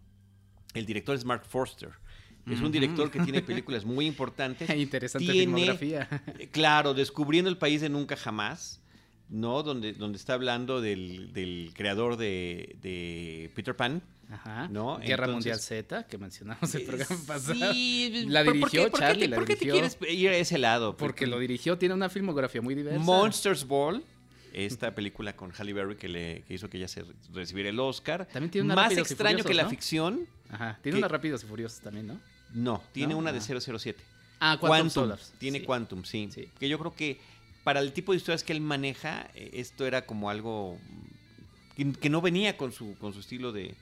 el 0.74 0.86
director 0.86 1.15
es 1.15 1.26
Mark 1.26 1.43
Forster 1.46 1.91
es 2.52 2.60
un 2.60 2.72
director 2.72 3.10
que 3.10 3.19
tiene 3.19 3.41
películas 3.41 3.86
muy 3.86 4.06
importantes. 4.06 4.69
Interesante 4.69 5.32
filmografía. 5.32 6.10
Eh, 6.39 6.50
claro, 6.50 6.93
Descubriendo 6.93 7.50
el 7.50 7.58
País 7.58 7.82
de 7.82 7.89
Nunca 7.89 8.15
Jamás, 8.15 8.82
¿no? 9.30 9.64
Donde, 9.64 9.94
donde 9.94 10.18
está 10.18 10.34
hablando 10.34 10.82
del, 10.82 11.72
creador 11.76 12.18
de, 12.18 13.52
Peter 13.56 13.76
Pan. 13.76 14.02
Ajá. 14.32 14.68
¿no? 14.70 14.98
Guerra 14.98 15.28
Mundial 15.28 15.60
Z, 15.60 16.08
que 16.08 16.18
mencionamos 16.18 16.74
el 16.74 16.82
eh, 16.82 16.86
programa 16.86 17.22
pasado. 17.28 17.74
Sí, 17.74 18.26
la 18.30 18.42
dirigió 18.44 18.90
¿por 18.90 19.00
qué, 19.00 19.30
¿por 19.30 19.46
qué 19.46 19.56
te 19.56 19.70
quieres 19.70 19.98
ir 20.10 20.30
a 20.30 20.38
ese 20.38 20.58
lado? 20.58 20.98
Porque, 20.98 21.28
lo 21.28 21.38
dirigió, 21.38 21.78
tiene 21.78 21.94
una 21.94 22.10
filmografía 22.10 22.62
muy 22.62 22.74
diversa. 22.74 23.00
Monsters 23.00 23.68
Ball 23.68 24.04
esta 24.54 24.94
película 24.94 25.36
con 25.36 25.52
Halle 25.52 25.74
Berry 25.74 25.96
que 25.96 26.08
le 26.08 26.44
hizo 26.48 26.70
que 26.70 26.78
ella 26.78 26.88
se 26.88 27.04
recibiera 27.34 27.70
el 27.70 27.80
Oscar. 27.80 28.28
También 28.32 28.52
tiene 28.52 28.66
una 28.66 28.76
Más 28.76 28.96
extraño 28.96 29.44
que 29.44 29.54
la 29.54 29.68
ficción. 29.68 30.28
Ajá, 30.50 30.80
tiene 30.82 31.00
una 31.00 31.08
Rápidos 31.08 31.44
y 31.44 31.48
Furiosos 31.48 31.80
también, 31.82 32.08
¿no? 32.08 32.20
No, 32.54 32.84
tiene 32.92 33.16
una 33.16 33.34
de 33.34 33.42
007. 33.42 34.00
Ah, 34.40 34.58
Quantum, 34.60 35.14
Tiene 35.40 35.64
Quantum, 35.64 36.04
sí. 36.04 36.30
Que 36.60 36.70
yo 36.70 36.78
creo 36.78 36.94
que 36.94 37.20
para 37.63 37.80
el 37.80 37.93
tipo 37.93 38.12
de 38.12 38.17
historias 38.17 38.43
que 38.43 38.54
él 38.54 38.62
maneja, 38.62 39.30
eh, 39.36 39.52
esto 39.54 39.86
era 39.86 40.06
como 40.06 40.30
algo 40.30 40.78
que, 41.76 42.10
no 42.10 42.21
venía 42.21 42.58
con 42.58 42.71
su, 42.71 42.95
con 42.97 43.13
su 43.13 43.19
estilo 43.19 43.52
de, 43.52 43.76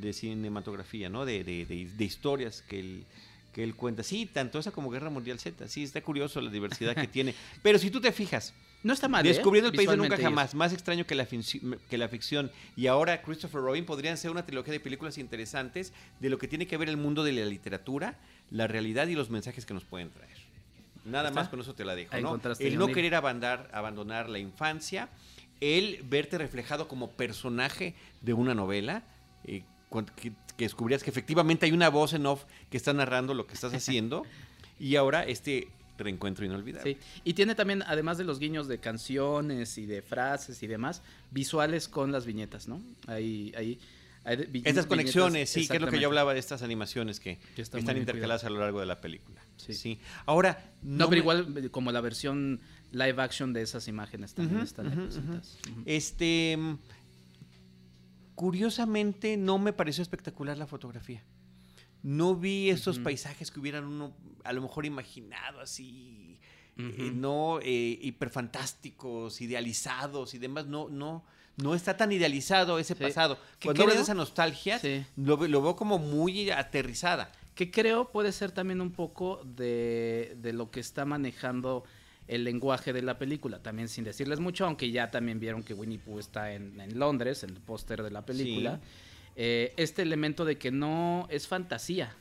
de 0.00 0.12
cinematografía, 0.12 1.08
¿no? 1.08 1.24
De, 1.24 1.44
de, 1.44 1.64
de, 1.64 2.04
historias 2.04 2.62
que 2.68 2.80
él, 2.80 3.04
que 3.52 3.62
él 3.62 3.74
cuenta. 3.74 4.02
Sí, 4.02 4.26
tanto 4.26 4.58
esa 4.58 4.72
como 4.72 4.90
Guerra 4.90 5.10
Mundial 5.10 5.38
Z. 5.38 5.68
Sí, 5.68 5.84
está 5.84 6.02
curioso 6.02 6.40
la 6.40 6.50
diversidad 6.50 6.94
que 6.94 7.06
tiene. 7.08 7.34
Pero 7.62 7.78
si 7.78 7.90
tú 7.90 8.00
te 8.00 8.12
fijas, 8.12 8.52
no 8.82 8.92
está 8.92 9.08
mal. 9.08 9.24
¿eh? 9.24 9.30
Descubriendo 9.30 9.70
el 9.70 9.76
país 9.76 9.88
de 9.88 9.96
nunca 9.96 10.18
jamás, 10.18 10.54
más 10.54 10.72
extraño 10.72 11.06
que 11.06 11.14
la, 11.14 11.26
que 11.26 11.98
la 11.98 12.08
ficción. 12.08 12.50
Y 12.76 12.86
ahora 12.88 13.22
Christopher 13.22 13.62
Robin 13.62 13.86
podrían 13.86 14.18
ser 14.18 14.30
una 14.30 14.44
trilogía 14.44 14.72
de 14.72 14.80
películas 14.80 15.16
interesantes 15.16 15.92
de 16.20 16.28
lo 16.28 16.38
que 16.38 16.48
tiene 16.48 16.66
que 16.66 16.76
ver 16.76 16.90
el 16.90 16.98
mundo 16.98 17.24
de 17.24 17.32
la 17.32 17.46
literatura, 17.46 18.18
la 18.50 18.66
realidad 18.66 19.06
y 19.06 19.14
los 19.14 19.30
mensajes 19.30 19.64
que 19.64 19.72
nos 19.72 19.84
pueden 19.84 20.10
traer. 20.10 20.43
Nada 21.04 21.30
más 21.30 21.48
con 21.48 21.60
eso 21.60 21.74
te 21.74 21.84
la 21.84 21.94
dejo, 21.94 22.16
¿no? 22.18 22.40
El 22.58 22.78
no 22.78 22.88
querer 22.88 23.14
abandonar, 23.14 23.68
abandonar 23.72 24.28
la 24.28 24.38
infancia, 24.38 25.08
el 25.60 26.02
verte 26.04 26.38
reflejado 26.38 26.88
como 26.88 27.10
personaje 27.10 27.94
de 28.22 28.32
una 28.32 28.54
novela, 28.54 29.02
eh, 29.44 29.62
que, 30.16 30.32
que 30.56 30.64
descubrías 30.64 31.02
que 31.02 31.10
efectivamente 31.10 31.66
hay 31.66 31.72
una 31.72 31.88
voz 31.88 32.12
en 32.14 32.26
off 32.26 32.44
que 32.70 32.76
está 32.76 32.92
narrando 32.92 33.34
lo 33.34 33.46
que 33.46 33.54
estás 33.54 33.72
haciendo. 33.74 34.24
y 34.78 34.96
ahora 34.96 35.24
este 35.24 35.68
reencuentro 35.96 36.44
inolvidable. 36.44 36.94
Sí. 36.94 37.20
Y 37.24 37.34
tiene 37.34 37.54
también, 37.54 37.82
además 37.86 38.18
de 38.18 38.24
los 38.24 38.38
guiños 38.38 38.66
de 38.66 38.78
canciones 38.78 39.78
y 39.78 39.86
de 39.86 40.02
frases 40.02 40.62
y 40.62 40.66
demás, 40.66 41.02
visuales 41.30 41.88
con 41.88 42.12
las 42.12 42.26
viñetas, 42.26 42.66
¿no? 42.66 42.82
Ahí, 43.06 43.52
ahí, 43.56 43.78
Estas 44.64 44.86
conexiones, 44.86 45.50
sí, 45.50 45.68
que 45.68 45.76
es 45.76 45.82
lo 45.82 45.88
que 45.88 46.00
yo 46.00 46.08
hablaba 46.08 46.34
de 46.34 46.40
estas 46.40 46.62
animaciones 46.62 47.20
que 47.20 47.38
están 47.56 47.96
intercaladas 47.96 48.44
a 48.44 48.50
lo 48.50 48.58
largo 48.58 48.80
de 48.80 48.86
la 48.86 49.00
película. 49.00 49.43
Sí. 49.56 49.98
Ahora. 50.26 50.72
No, 50.82 51.08
pero 51.08 51.20
igual 51.20 51.70
como 51.70 51.92
la 51.92 52.00
versión 52.00 52.60
live 52.92 53.22
action 53.22 53.52
de 53.52 53.62
esas 53.62 53.88
imágenes 53.88 54.34
también 54.34 54.60
están 54.60 54.90
representadas. 54.90 55.58
Este. 55.86 56.58
Curiosamente, 58.34 59.36
no 59.36 59.58
me 59.58 59.72
pareció 59.72 60.02
espectacular 60.02 60.58
la 60.58 60.66
fotografía 60.66 61.22
no 62.04 62.36
vi 62.36 62.68
esos 62.68 62.98
paisajes 62.98 63.50
que 63.50 63.58
hubieran 63.58 63.84
uno 63.84 64.14
a 64.44 64.52
lo 64.52 64.60
mejor 64.60 64.84
imaginado 64.84 65.60
así, 65.60 66.38
eh, 66.76 67.10
no 67.14 67.60
eh, 67.62 67.98
hiperfantásticos, 68.02 69.40
idealizados 69.40 70.34
y 70.34 70.38
demás. 70.38 70.66
No, 70.66 70.90
no, 70.90 71.24
no 71.56 71.74
está 71.74 71.96
tan 71.96 72.12
idealizado 72.12 72.78
ese 72.78 72.94
pasado. 72.94 73.38
Cuando 73.62 73.82
hablas 73.82 73.96
de 73.96 74.02
esa 74.02 74.14
nostalgia, 74.14 74.80
lo, 75.16 75.38
veo 75.38 75.76
como 75.76 75.98
muy 75.98 76.50
aterrizada. 76.50 77.32
Que 77.54 77.70
creo 77.70 78.10
puede 78.10 78.32
ser 78.32 78.52
también 78.52 78.80
un 78.80 78.90
poco 78.90 79.40
de, 79.44 80.36
de 80.40 80.52
lo 80.52 80.70
que 80.70 80.80
está 80.80 81.04
manejando 81.04 81.84
el 82.26 82.44
lenguaje 82.44 82.92
de 82.92 83.02
la 83.02 83.18
película, 83.18 83.62
también 83.62 83.88
sin 83.88 84.04
decirles 84.04 84.40
mucho, 84.40 84.64
aunque 84.64 84.90
ya 84.90 85.10
también 85.10 85.40
vieron 85.40 85.62
que 85.62 85.74
Winnie 85.74 85.98
Pooh 85.98 86.18
está 86.18 86.52
en, 86.52 86.80
en 86.80 86.98
Londres, 86.98 87.44
en 87.44 87.50
el 87.50 87.60
póster 87.60 88.02
de 88.02 88.10
la 88.10 88.24
película. 88.24 88.80
Eh, 89.36 89.74
este 89.76 90.02
elemento 90.02 90.44
de 90.44 90.56
que 90.56 90.70
no 90.70 91.26
es 91.28 91.46
fantasía, 91.46 92.14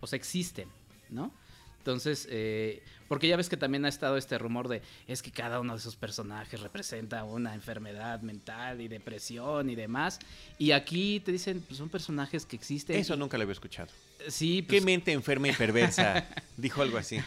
o 0.00 0.06
sea, 0.06 0.16
existen, 0.16 0.68
¿no? 1.08 1.32
Entonces, 1.80 2.28
eh, 2.30 2.82
porque 3.08 3.26
ya 3.26 3.36
ves 3.36 3.48
que 3.48 3.56
también 3.56 3.86
ha 3.86 3.88
estado 3.88 4.18
este 4.18 4.36
rumor 4.36 4.68
de 4.68 4.82
es 5.08 5.22
que 5.22 5.32
cada 5.32 5.60
uno 5.60 5.72
de 5.72 5.78
esos 5.78 5.96
personajes 5.96 6.60
representa 6.60 7.24
una 7.24 7.54
enfermedad 7.54 8.20
mental 8.20 8.82
y 8.82 8.88
depresión 8.88 9.70
y 9.70 9.74
demás. 9.74 10.18
Y 10.58 10.72
aquí 10.72 11.20
te 11.20 11.32
dicen, 11.32 11.64
pues 11.66 11.78
son 11.78 11.88
personajes 11.88 12.44
que 12.44 12.56
existen. 12.56 12.96
Eso 12.96 13.16
nunca 13.16 13.38
lo 13.38 13.42
había 13.42 13.54
escuchado. 13.54 13.88
Sí, 14.28 14.60
pues... 14.62 14.80
Qué 14.80 14.84
mente 14.84 15.12
enferma 15.12 15.48
y 15.48 15.52
perversa, 15.52 16.28
dijo 16.58 16.82
algo 16.82 16.98
así. 16.98 17.18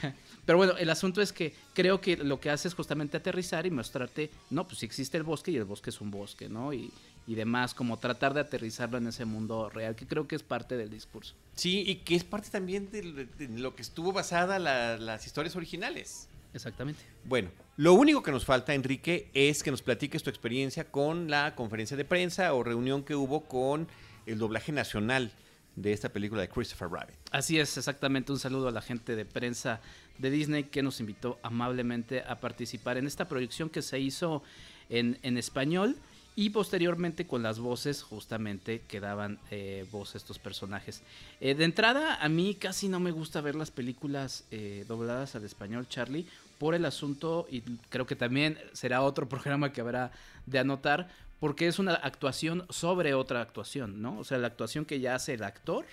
Pero 0.45 0.57
bueno, 0.57 0.77
el 0.77 0.89
asunto 0.89 1.21
es 1.21 1.33
que 1.33 1.53
creo 1.73 1.99
que 1.99 2.17
lo 2.17 2.39
que 2.39 2.49
hace 2.49 2.67
es 2.67 2.75
justamente 2.75 3.17
aterrizar 3.17 3.65
y 3.65 3.71
mostrarte, 3.71 4.29
no, 4.51 4.67
pues 4.67 4.79
si 4.79 4.85
existe 4.85 5.17
el 5.17 5.23
bosque 5.23 5.51
y 5.51 5.57
el 5.57 5.65
bosque 5.65 5.89
es 5.89 5.99
un 5.99 6.11
bosque, 6.11 6.47
¿no? 6.47 6.73
Y, 6.73 6.91
y 7.25 7.35
demás, 7.35 7.73
como 7.73 7.97
tratar 7.97 8.33
de 8.33 8.41
aterrizarlo 8.41 8.97
en 8.97 9.07
ese 9.07 9.25
mundo 9.25 9.69
real, 9.69 9.95
que 9.95 10.05
creo 10.05 10.27
que 10.27 10.35
es 10.35 10.43
parte 10.43 10.75
del 10.75 10.89
discurso. 10.89 11.35
Sí, 11.55 11.83
y 11.87 11.95
que 11.97 12.15
es 12.15 12.23
parte 12.23 12.49
también 12.49 12.91
de, 12.91 13.27
lo 13.49 13.75
que 13.75 13.81
estuvo 13.81 14.11
basada 14.11 14.59
las 14.59 15.25
historias 15.25 15.55
originales. 15.55 16.27
Exactamente. 16.53 17.01
Bueno, 17.23 17.49
lo 17.77 17.93
único 17.93 18.21
que 18.21 18.31
nos 18.31 18.45
falta, 18.45 18.73
Enrique, 18.73 19.29
es 19.33 19.63
que 19.63 19.71
nos 19.71 19.81
platiques 19.81 20.21
tu 20.21 20.29
experiencia 20.29 20.85
con 20.91 21.29
la 21.29 21.55
conferencia 21.55 21.97
de 21.97 22.05
prensa 22.05 22.53
o 22.53 22.63
reunión 22.63 23.03
que 23.03 23.15
hubo 23.15 23.41
con 23.45 23.87
el 24.25 24.37
doblaje 24.37 24.71
nacional 24.71 25.31
de 25.75 25.93
esta 25.93 26.09
película 26.09 26.41
de 26.41 26.49
Christopher 26.49 26.89
Rabbit. 26.89 27.15
Así 27.31 27.59
es, 27.59 27.75
exactamente. 27.77 28.31
Un 28.31 28.39
saludo 28.39 28.67
a 28.67 28.71
la 28.71 28.81
gente 28.81 29.15
de 29.15 29.25
prensa 29.25 29.81
de 30.19 30.29
Disney 30.29 30.65
que 30.65 30.83
nos 30.83 30.99
invitó 30.99 31.39
amablemente 31.41 32.21
a 32.21 32.39
participar 32.39 32.97
en 32.97 33.07
esta 33.07 33.27
proyección 33.27 33.69
que 33.69 33.81
se 33.81 33.99
hizo 33.99 34.43
en, 34.89 35.17
en 35.23 35.37
español 35.37 35.97
y 36.35 36.49
posteriormente 36.49 37.27
con 37.27 37.43
las 37.43 37.59
voces 37.59 38.01
justamente 38.01 38.81
que 38.87 38.99
daban 38.99 39.39
eh, 39.51 39.85
voz 39.91 40.15
estos 40.15 40.39
personajes. 40.39 41.03
Eh, 41.39 41.53
de 41.53 41.63
entrada, 41.63 42.15
a 42.15 42.29
mí 42.29 42.55
casi 42.55 42.87
no 42.87 42.99
me 42.99 43.11
gusta 43.11 43.41
ver 43.41 43.55
las 43.55 43.71
películas 43.71 44.43
eh, 44.51 44.85
dobladas 44.87 45.35
al 45.35 45.43
español, 45.43 45.87
Charlie, 45.87 46.25
por 46.57 46.75
el 46.75 46.85
asunto, 46.85 47.47
y 47.51 47.61
creo 47.89 48.07
que 48.07 48.15
también 48.15 48.57
será 48.73 49.01
otro 49.01 49.29
programa 49.29 49.71
que 49.71 49.81
habrá 49.81 50.11
de 50.45 50.59
anotar, 50.59 51.09
porque 51.39 51.67
es 51.67 51.77
una 51.77 51.93
actuación 51.93 52.65
sobre 52.69 53.13
otra 53.13 53.41
actuación, 53.41 54.01
¿no? 54.01 54.17
O 54.17 54.23
sea, 54.23 54.37
la 54.37 54.47
actuación 54.47 54.85
que 54.85 54.99
ya 54.99 55.15
hace 55.15 55.33
el 55.33 55.43
actor, 55.43 55.85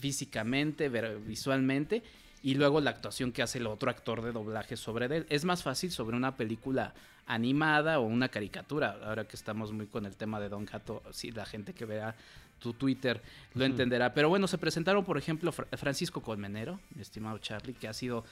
físicamente, 0.00 0.88
visualmente, 0.88 2.02
y 2.44 2.54
luego 2.54 2.80
la 2.82 2.90
actuación 2.90 3.32
que 3.32 3.42
hace 3.42 3.56
el 3.56 3.66
otro 3.66 3.90
actor 3.90 4.20
de 4.20 4.30
doblaje 4.30 4.76
sobre 4.76 5.06
él. 5.06 5.26
Es 5.30 5.46
más 5.46 5.62
fácil 5.62 5.90
sobre 5.90 6.14
una 6.14 6.36
película 6.36 6.92
animada 7.26 7.98
o 7.98 8.02
una 8.02 8.28
caricatura, 8.28 8.98
ahora 9.02 9.26
que 9.26 9.34
estamos 9.34 9.72
muy 9.72 9.86
con 9.86 10.04
el 10.04 10.14
tema 10.14 10.38
de 10.38 10.50
Don 10.50 10.66
Gato, 10.66 11.02
si 11.10 11.30
la 11.30 11.46
gente 11.46 11.72
que 11.72 11.86
vea 11.86 12.14
tu 12.58 12.74
Twitter 12.74 13.22
lo 13.54 13.64
entenderá. 13.64 14.12
Pero 14.12 14.28
bueno, 14.28 14.46
se 14.46 14.58
presentaron, 14.58 15.06
por 15.06 15.16
ejemplo, 15.16 15.52
Francisco 15.52 16.20
Colmenero, 16.20 16.80
mi 16.94 17.00
estimado 17.00 17.38
Charlie, 17.38 17.72
que 17.72 17.88
ha 17.88 17.94
sido 17.94 18.26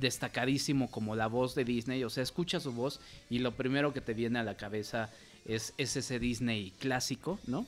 destacadísimo 0.00 0.90
como 0.90 1.14
la 1.14 1.26
voz 1.26 1.54
de 1.54 1.64
Disney. 1.66 2.02
O 2.02 2.08
sea, 2.08 2.22
escucha 2.22 2.60
su 2.60 2.72
voz 2.72 2.98
y 3.28 3.40
lo 3.40 3.52
primero 3.52 3.92
que 3.92 4.00
te 4.00 4.14
viene 4.14 4.38
a 4.38 4.42
la 4.42 4.56
cabeza 4.56 5.10
es, 5.44 5.74
ese 5.76 6.18
Disney 6.18 6.72
clásico, 6.78 7.38
¿no? 7.46 7.66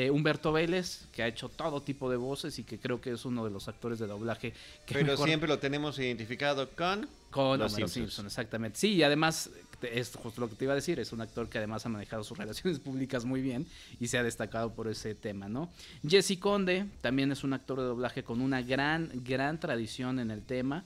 Eh, 0.00 0.12
Humberto 0.12 0.52
Vélez, 0.52 1.08
que 1.10 1.24
ha 1.24 1.26
hecho 1.26 1.48
todo 1.48 1.82
tipo 1.82 2.08
de 2.08 2.16
voces 2.16 2.56
y 2.60 2.62
que 2.62 2.78
creo 2.78 3.00
que 3.00 3.10
es 3.10 3.24
uno 3.24 3.44
de 3.44 3.50
los 3.50 3.66
actores 3.66 3.98
de 3.98 4.06
doblaje 4.06 4.52
que 4.86 4.94
Pero 4.94 5.16
siempre 5.16 5.48
lo 5.48 5.58
tenemos 5.58 5.98
identificado 5.98 6.70
con... 6.70 7.08
Con 7.32 7.58
los 7.58 7.72
Simpsons. 7.72 8.26
exactamente. 8.26 8.78
Sí, 8.78 8.92
y 8.92 9.02
además 9.02 9.50
es 9.82 10.14
justo 10.14 10.40
lo 10.40 10.48
que 10.48 10.54
te 10.54 10.66
iba 10.66 10.72
a 10.72 10.76
decir, 10.76 11.00
es 11.00 11.10
un 11.12 11.20
actor 11.20 11.48
que 11.48 11.58
además 11.58 11.84
ha 11.84 11.88
manejado 11.88 12.22
sus 12.22 12.38
relaciones 12.38 12.78
públicas 12.78 13.24
muy 13.24 13.42
bien 13.42 13.66
y 13.98 14.06
se 14.06 14.18
ha 14.18 14.22
destacado 14.22 14.72
por 14.72 14.86
ese 14.86 15.16
tema, 15.16 15.48
¿no? 15.48 15.68
Jesse 16.08 16.38
Conde 16.38 16.86
también 17.00 17.32
es 17.32 17.42
un 17.42 17.52
actor 17.52 17.80
de 17.80 17.86
doblaje 17.86 18.22
con 18.22 18.40
una 18.40 18.62
gran, 18.62 19.10
gran 19.24 19.58
tradición 19.58 20.20
en 20.20 20.30
el 20.30 20.44
tema. 20.44 20.84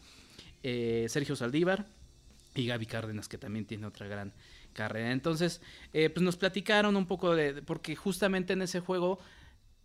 Eh, 0.63 1.05
Sergio 1.11 1.37
Saldívar 1.37 1.85
y 2.55 2.66
Gaby 2.66 2.86
Cárdenas, 2.86 3.28
que 3.28 3.38
también 3.38 3.64
tiene 3.64 3.86
otra 3.86 4.07
gran 4.07 4.32
carrera. 4.72 5.12
Entonces, 5.12 5.61
eh, 5.92 6.11
pues 6.11 6.22
nos 6.22 6.36
platicaron 6.36 6.96
un 6.96 7.07
poco 7.07 7.34
de, 7.34 7.62
porque 7.62 7.96
justamente 7.96 8.53
en 8.53 8.62
ese 8.62 8.80
juego 8.80 9.18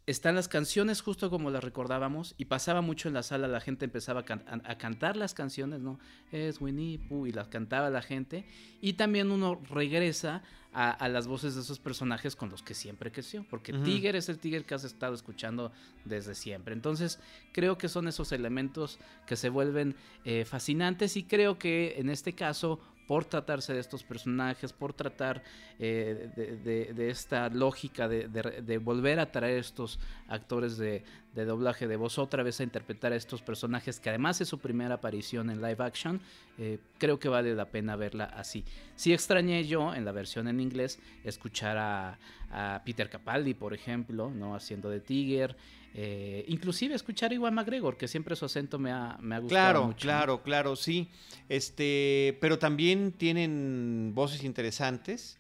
están 0.07 0.35
las 0.35 0.47
canciones 0.47 1.01
justo 1.01 1.29
como 1.29 1.51
las 1.51 1.61
recordábamos 1.63 2.33
y 2.37 2.45
pasaba 2.45 2.79
mucho 2.79 3.09
en 3.09 3.13
la 3.13 3.23
sala, 3.23 3.49
la 3.49 3.59
gente 3.59 3.83
empezaba 3.83 4.21
a, 4.21 4.77
cantar 4.77 5.17
las 5.17 5.33
canciones, 5.33 5.81
¿no? 5.81 5.99
Es 6.31 6.61
Winnie 6.61 6.97
Pooh 6.97 7.27
y 7.27 7.33
las 7.33 7.49
cantaba 7.49 7.89
la 7.89 8.01
gente 8.01 8.45
y 8.81 8.93
también 8.93 9.31
uno 9.31 9.61
regresa 9.69 10.43
a, 10.71 11.09
las 11.09 11.27
voces 11.27 11.55
de 11.55 11.61
esos 11.61 11.79
personajes 11.79 12.35
con 12.35 12.49
los 12.49 12.61
que 12.61 12.75
siempre 12.75 13.11
creció, 13.11 13.43
porque 13.49 13.73
Tiger 13.73 14.15
es 14.15 14.29
el 14.29 14.37
Tiger 14.37 14.63
que 14.63 14.75
has 14.75 14.83
estado 14.83 15.15
escuchando 15.15 15.71
desde 16.05 16.35
siempre. 16.35 16.73
Entonces 16.73 17.19
creo 17.51 17.79
que 17.79 17.89
son 17.89 18.07
esos 18.07 18.31
elementos 18.31 18.99
que 19.25 19.35
se 19.35 19.49
vuelven 19.49 19.95
eh, 20.23 20.45
fascinantes 20.45 21.17
y 21.17 21.23
creo 21.23 21.57
que 21.57 21.95
en 21.97 22.09
este 22.09 22.33
caso 22.33 22.79
por 23.07 23.25
tratarse 23.25 23.73
de 23.73 23.79
estos 23.79 24.03
personajes, 24.03 24.73
por 24.73 24.93
tratar 24.93 25.41
eh, 25.79 26.29
de, 26.35 27.09
esta 27.09 27.49
lógica 27.49 28.07
de, 28.07 28.77
volver 28.79 29.19
a 29.19 29.31
traer 29.31 29.59
estos 29.59 29.99
actores 30.27 30.77
de, 30.77 31.03
doblaje 31.33 31.87
de 31.87 31.95
voz 31.95 32.19
otra 32.19 32.43
vez 32.43 32.59
a 32.59 32.63
interpretar 32.63 33.13
a 33.13 33.15
estos 33.15 33.41
personajes, 33.41 33.99
que 33.99 34.09
además 34.09 34.41
es 34.41 34.49
su 34.49 34.59
primera 34.59 34.95
aparición 34.95 35.49
en 35.49 35.61
live 35.61 35.77
action, 35.79 36.19
eh, 36.57 36.79
creo 36.97 37.17
que 37.19 37.29
vale 37.29 37.55
la 37.55 37.65
pena 37.65 37.95
verla 37.95 38.25
así. 38.25 38.65
Sí 38.95 39.13
extrañé 39.13 39.65
yo 39.65 39.93
en 39.93 40.03
la 40.03 40.11
versión 40.11 40.47
en 40.47 40.59
inglés 40.59 40.99
escuchar 41.23 41.77
a, 41.77 42.19
a 42.51 42.81
Peter 42.83 43.09
Capaldi, 43.09 43.53
por 43.53 43.73
ejemplo, 43.73 44.29
no 44.29 44.55
haciendo 44.55 44.89
de 44.89 44.99
Tiger. 44.99 45.55
Eh, 45.93 46.45
inclusive 46.47 46.93
escuchar 46.93 47.31
a 47.31 47.33
Iwan 47.33 47.53
McGregor, 47.53 47.97
que 47.97 48.07
siempre 48.07 48.35
su 48.35 48.45
acento 48.45 48.77
me 48.77 48.91
ha, 48.91 49.17
me 49.19 49.35
ha 49.35 49.39
gustado 49.39 49.47
claro, 49.47 49.85
mucho. 49.87 49.99
Claro, 49.99 50.43
claro, 50.43 50.75
sí. 50.75 51.09
Este, 51.49 52.37
pero 52.39 52.59
también 52.59 53.11
tienen 53.11 54.11
voces 54.13 54.43
interesantes 54.43 55.39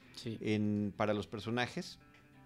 para 0.97 1.13
los 1.13 1.27
personajes. 1.27 1.99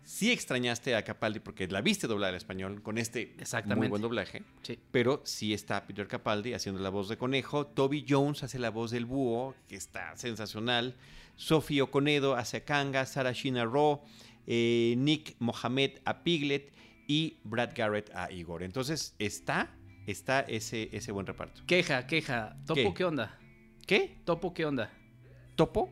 Sí 0.04 0.32
extrañaste 0.32 0.96
a 0.96 1.04
Capaldi 1.04 1.40
porque 1.40 1.68
la 1.68 1.82
viste 1.82 2.08
doblar 2.08 2.32
al 2.32 2.36
español 2.36 2.82
con 2.82 2.98
este 2.98 3.36
muy 3.76 3.88
buen 3.88 4.02
doblaje. 4.02 4.44
Pero 4.92 5.22
sí 5.24 5.54
está 5.54 5.86
Peter 5.86 6.08
Capaldi 6.08 6.54
haciendo 6.54 6.82
la 6.82 6.90
voz 6.90 7.08
de 7.08 7.18
conejo. 7.18 7.68
Toby 7.68 8.06
Jones 8.08 8.44
hace 8.44 8.58
la 8.58 8.72
voz 8.72 8.92
del 8.92 9.06
búho, 9.06 9.56
que 9.70 9.76
está 9.76 10.16
sensacional. 10.18 10.96
Sophie 11.36 11.82
Oconedo 11.82 12.36
hace 12.36 12.58
a 12.58 12.66
Kanga, 12.66 13.06
Sarah 13.06 13.32
Shina 13.32 13.66
Raw, 13.66 14.02
eh, 14.48 14.96
Nick 14.98 15.36
Mohamed 15.40 16.00
a 16.04 16.24
Piglet 16.24 16.74
y 17.12 17.42
Brad 17.44 17.72
Garrett 17.76 18.10
a 18.16 18.32
Igor. 18.32 18.64
Entonces 18.64 19.16
está, 19.20 19.70
está 20.08 20.40
ese, 20.40 20.88
ese 20.94 21.12
buen 21.12 21.28
reparto. 21.28 21.62
Queja, 21.68 22.08
queja. 22.08 22.56
¿Topo 22.66 22.94
qué, 22.94 23.04
onda? 23.04 23.38
¿Qué? 23.86 24.22
¿Topo 24.24 24.54
qué 24.54 24.66
onda? 24.66 24.90
¿Topo? 25.58 25.92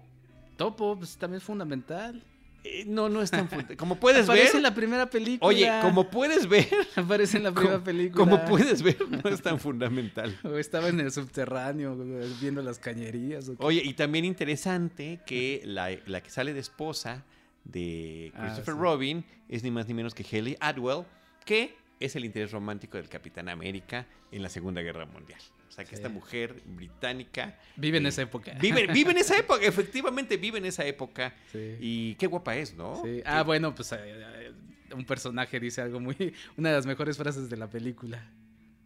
Topo, 0.56 0.98
pues 0.98 1.18
también 1.18 1.40
es 1.40 1.44
fundamental. 1.44 2.24
Eh, 2.64 2.86
no, 2.88 3.10
no 3.10 3.22
es 3.22 3.32
tan 3.32 3.50
fundamental. 3.50 3.76
Como 3.84 4.00
puedes 4.00 4.28
ver. 4.28 4.38
Aparece 4.38 4.58
en 4.58 4.64
la 4.64 4.74
primera 4.74 5.10
película. 5.10 5.46
Oye, 5.46 5.70
como 5.82 6.10
puedes 6.10 6.48
ver. 6.48 6.70
Aparece 6.96 7.36
en 7.36 7.44
la 7.44 7.52
primera 7.52 7.84
película. 7.84 8.24
Como 8.24 8.46
puedes 8.46 8.82
ver, 8.82 8.98
no 9.10 9.30
es 9.30 9.42
tan 9.42 9.60
fundamental. 9.60 10.40
O 10.46 10.58
estaba 10.58 10.88
en 10.88 11.02
el 11.02 11.12
subterráneo 11.12 11.98
viendo 12.40 12.62
las 12.62 12.80
cañerías. 12.80 13.52
Oye, 13.58 13.82
y 13.84 13.94
también 13.94 14.24
interesante 14.24 15.20
que 15.26 15.64
la, 15.66 15.90
la 16.06 16.24
que 16.24 16.30
sale 16.30 16.54
de 16.54 16.62
esposa 16.62 17.26
de 17.72 18.32
ah, 18.36 18.46
Christopher 18.46 18.76
Robin 18.76 19.26
es 19.48 19.64
ni 19.64 19.72
más 19.72 19.88
ni 19.88 19.94
menos 19.94 20.14
que 20.14 20.24
Haley 20.24 20.58
Atwell, 20.60 21.06
que 21.46 21.76
es 22.00 22.16
el 22.16 22.26
interés 22.26 22.52
romántico 22.52 22.98
del 22.98 23.10
Capitán 23.10 23.50
América 23.50 24.08
en 24.32 24.42
la 24.42 24.50
Segunda 24.50 24.82
Guerra 24.82 25.06
Mundial. 25.06 25.40
O 25.68 25.72
sea, 25.72 25.86
que 25.86 25.96
esta 25.96 26.10
mujer 26.10 26.62
británica... 26.66 27.58
Vive 27.76 27.98
en 27.98 28.06
eh, 28.06 28.10
esa 28.10 28.24
época. 28.24 28.54
Vive, 28.60 28.88
vive, 28.94 29.12
en 29.12 29.18
esa 29.18 29.38
época, 29.38 29.64
efectivamente 29.66 30.38
vive 30.38 30.58
en 30.58 30.66
esa 30.66 30.86
época. 30.86 31.34
Y 31.54 32.16
qué 32.16 32.28
guapa 32.28 32.56
es, 32.56 32.74
¿no? 32.76 33.04
Ah, 33.26 33.44
bueno, 33.44 33.76
pues 33.76 33.92
eh, 33.92 33.98
eh, 34.00 34.52
un 34.94 35.06
personaje 35.06 35.60
dice 35.60 35.82
algo 35.82 36.00
muy... 36.00 36.16
Una 36.58 36.70
de 36.70 36.76
las 36.76 36.86
mejores 36.86 37.18
frases 37.18 37.50
de 37.50 37.58
la 37.58 37.70
película 37.70 38.24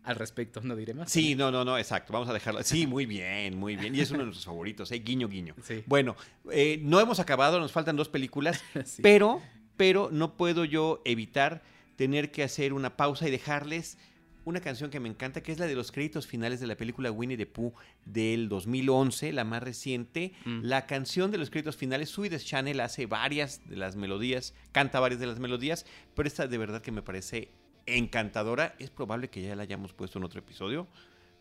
al 0.03 0.15
respecto, 0.15 0.61
no 0.61 0.75
diré 0.75 0.93
más. 0.93 1.11
Sí, 1.11 1.35
no, 1.35 1.51
no, 1.51 1.63
no, 1.63 1.77
exacto. 1.77 2.13
Vamos 2.13 2.29
a 2.29 2.33
dejarlo. 2.33 2.61
Sí, 2.63 2.87
muy 2.87 3.05
bien, 3.05 3.57
muy 3.57 3.75
bien. 3.75 3.95
Y 3.95 4.01
es 4.01 4.11
uno 4.11 4.19
de 4.19 4.25
nuestros 4.25 4.45
favoritos, 4.45 4.91
¿eh? 4.91 4.99
Guiño, 4.99 5.27
guiño. 5.29 5.55
Bueno, 5.85 6.15
eh, 6.51 6.79
no 6.83 6.99
hemos 6.99 7.19
acabado, 7.19 7.59
nos 7.59 7.71
faltan 7.71 7.95
dos 7.95 8.09
películas, 8.09 8.61
pero, 9.01 9.41
pero 9.77 10.09
no 10.11 10.35
puedo 10.35 10.65
yo 10.65 11.01
evitar 11.05 11.63
tener 11.95 12.31
que 12.31 12.43
hacer 12.43 12.73
una 12.73 12.97
pausa 12.97 13.27
y 13.27 13.31
dejarles 13.31 13.97
una 14.45 14.59
canción 14.59 14.89
que 14.89 14.99
me 14.99 15.07
encanta, 15.07 15.41
que 15.41 15.51
es 15.51 15.59
la 15.59 15.67
de 15.67 15.75
los 15.75 15.91
créditos 15.91 16.27
finales 16.27 16.59
de 16.59 16.67
la 16.67 16.75
película 16.75 17.11
Winnie 17.11 17.37
the 17.37 17.45
Pooh 17.45 17.73
del 18.05 18.49
2011, 18.49 19.31
la 19.31 19.45
más 19.45 19.63
reciente. 19.63 20.33
Mm. 20.43 20.63
La 20.63 20.85
canción 20.85 21.31
de 21.31 21.37
los 21.37 21.49
créditos 21.49 21.77
finales, 21.77 22.09
Sweetest 22.09 22.45
Channel 22.45 22.79
hace 22.81 23.05
varias 23.05 23.61
de 23.69 23.77
las 23.77 23.95
melodías, 23.95 24.53
canta 24.71 24.99
varias 24.99 25.21
de 25.21 25.27
las 25.27 25.39
melodías, 25.39 25.85
pero 26.13 26.27
esta 26.27 26.47
de 26.47 26.57
verdad 26.57 26.81
que 26.81 26.91
me 26.91 27.01
parece 27.01 27.51
encantadora. 27.86 28.75
Es 28.79 28.89
probable 28.89 29.29
que 29.29 29.41
ya 29.41 29.55
la 29.55 29.63
hayamos 29.63 29.93
puesto 29.93 30.19
en 30.19 30.25
otro 30.25 30.39
episodio, 30.39 30.88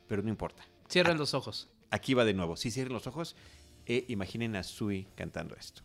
pero 0.09 0.23
no 0.23 0.29
importa. 0.29 0.65
Cierren 0.89 1.19
los 1.19 1.35
ojos. 1.35 1.69
Aquí 1.91 2.15
va 2.15 2.25
de 2.25 2.35
nuevo. 2.35 2.57
Si 2.57 2.71
cierren 2.71 2.95
los 2.95 3.07
ojos, 3.07 3.37
e 3.87 4.05
imaginen 4.09 4.57
a 4.57 4.63
Sui 4.63 5.07
cantando 5.15 5.57
esto. 5.57 5.83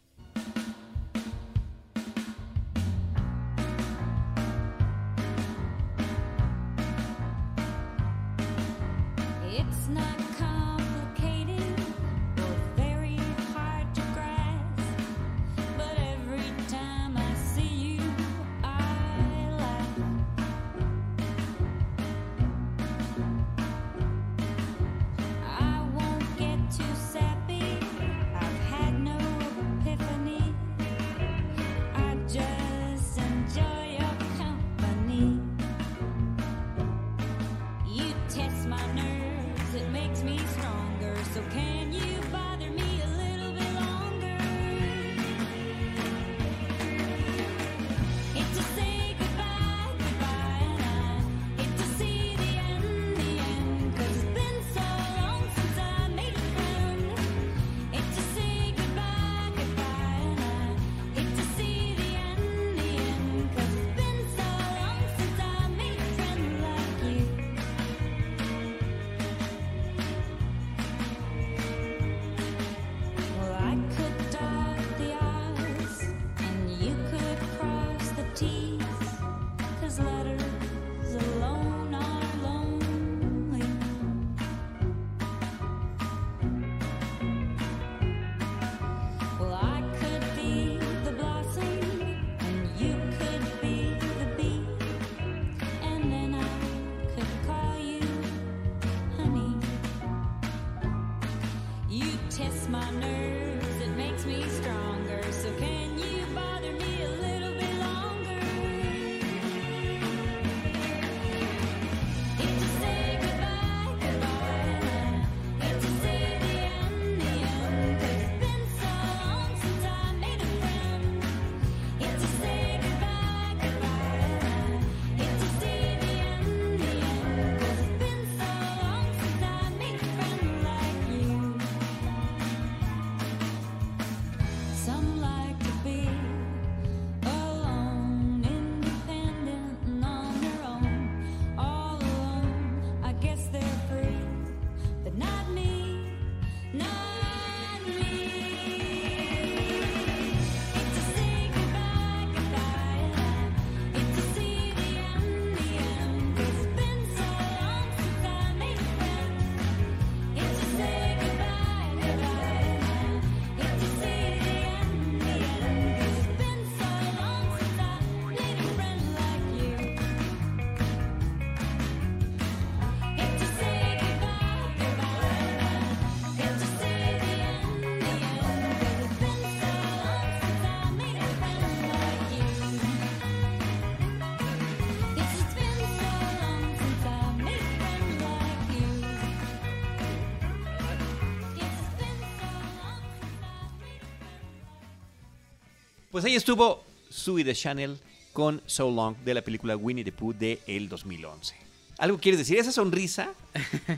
Pues 196.17 196.25
ahí 196.25 196.33
estuvo 196.35 196.83
Sui 197.11 197.43
the 197.43 197.53
Channel 197.53 197.95
con 198.33 198.59
So 198.65 198.89
Long 198.89 199.15
de 199.23 199.35
la 199.35 199.43
película 199.43 199.77
Winnie 199.77 200.03
the 200.03 200.11
Pooh 200.11 200.33
de 200.33 200.59
el 200.65 200.89
2011. 200.89 201.53
¿Algo 201.99 202.17
quieres 202.17 202.39
decir? 202.39 202.57
Esa 202.57 202.71
sonrisa 202.71 203.35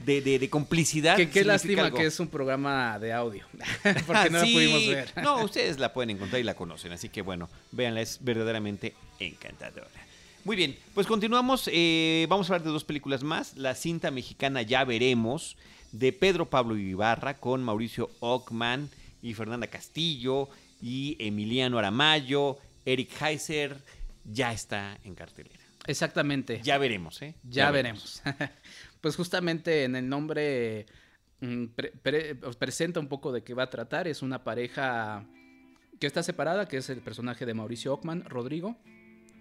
de, 0.06 0.20
de- 0.20 0.38
de 0.38 0.50
complicidad. 0.50 1.16
Que 1.16 1.30
qué 1.30 1.46
lástima 1.46 1.84
algo. 1.86 1.98
que 1.98 2.08
es 2.08 2.20
un 2.20 2.28
programa 2.28 3.00
de 3.00 3.14
audio. 3.14 3.46
Porque 4.06 4.30
no 4.32 4.42
Sí, 4.42 4.48
lo 4.48 4.54
pudimos 4.54 4.88
ver. 4.90 5.14
No, 5.24 5.42
ustedes 5.46 5.80
la 5.80 5.94
pueden 5.94 6.10
encontrar 6.10 6.42
y 6.42 6.44
la 6.44 6.56
conocen. 6.56 6.92
Así 6.92 7.08
que 7.08 7.22
bueno, 7.22 7.48
véanla, 7.72 8.02
es 8.02 8.18
verdaderamente 8.22 8.96
encantadora. 9.22 9.88
Muy 10.44 10.58
bien, 10.58 10.76
pues 10.94 11.08
continuamos. 11.08 11.70
eh, 11.72 12.26
vamos 12.28 12.50
a 12.50 12.54
hablar 12.56 12.66
de 12.68 12.74
dos 12.74 12.84
películas 12.84 13.24
más. 13.24 13.56
La 13.56 13.76
cinta 13.76 14.12
mexicana 14.12 14.62
Ya 14.62 14.84
Veremos, 14.84 15.56
de 15.94 16.12
Pedro 16.12 16.50
Pablo 16.50 16.76
Ibarra, 16.76 17.36
con 17.38 17.64
Mauricio 17.64 18.10
Ockman 18.20 18.90
y 19.22 19.34
Fernanda 19.36 19.68
Castillo 19.68 20.50
y 20.82 21.16
Emiliano 21.20 21.78
Aramayo, 21.80 22.58
Eric 22.86 23.10
Heiser. 23.22 23.78
Ya 24.26 24.52
está 24.54 24.98
en 25.04 25.16
cartelera. 25.16 25.56
Exactamente. 25.88 26.62
Ya 26.64 26.78
veremos, 26.78 27.22
¿eh? 27.22 27.36
Ya, 27.44 27.72
veremos. 27.72 28.22
pues 29.02 29.16
justamente 29.16 29.86
en 29.86 29.96
el 29.96 30.08
nombre 30.08 30.86
mm, 31.42 31.66
pre- 31.68 31.92
pre- 31.92 32.38
os 32.44 32.56
presenta 32.58 33.00
un 33.00 33.08
poco 33.08 33.32
de 33.32 33.44
qué 33.44 33.54
va 33.54 33.64
a 33.64 33.70
tratar. 33.70 34.08
Es 34.08 34.22
una 34.22 34.44
pareja 34.44 35.26
que 36.00 36.06
está 36.08 36.22
separada, 36.22 36.68
que 36.68 36.78
es 36.78 36.90
el 36.90 37.02
personaje 37.02 37.46
de 37.46 37.54
Mauricio 37.54 37.94
Ockman, 37.94 38.24
Rodrigo, 38.26 38.78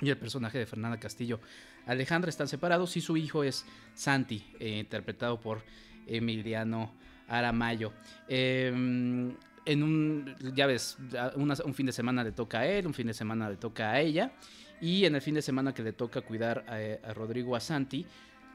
y 0.00 0.08
el 0.10 0.16
personaje 0.16 0.58
de 0.58 0.66
Fernanda 0.66 0.98
Castillo. 0.98 1.38
Alejandra 1.86 2.30
están 2.30 2.48
separados 2.48 2.96
y 2.96 3.00
su 3.00 3.16
hijo 3.16 3.44
es 3.44 3.64
Santi, 3.94 4.44
eh, 4.58 4.78
interpretado 4.78 5.40
por 5.40 5.62
Emiliano 6.06 6.92
Aramayo. 7.28 7.92
Eh, 8.28 9.32
en 9.68 9.82
un, 9.82 10.34
ya 10.54 10.66
ves, 10.66 10.96
un 11.36 11.74
fin 11.74 11.84
de 11.84 11.92
semana 11.92 12.24
le 12.24 12.32
toca 12.32 12.60
a 12.60 12.66
él, 12.66 12.86
un 12.86 12.94
fin 12.94 13.06
de 13.06 13.12
semana 13.12 13.50
le 13.50 13.56
toca 13.56 13.90
a 13.90 14.00
ella. 14.00 14.32
Y 14.80 15.04
en 15.04 15.14
el 15.14 15.20
fin 15.20 15.34
de 15.34 15.42
semana 15.42 15.74
que 15.74 15.82
le 15.82 15.92
toca 15.92 16.22
cuidar 16.22 16.64
a, 16.66 17.12
Rodrigo 17.12 17.54
a 17.54 17.60
Santi, 17.60 18.06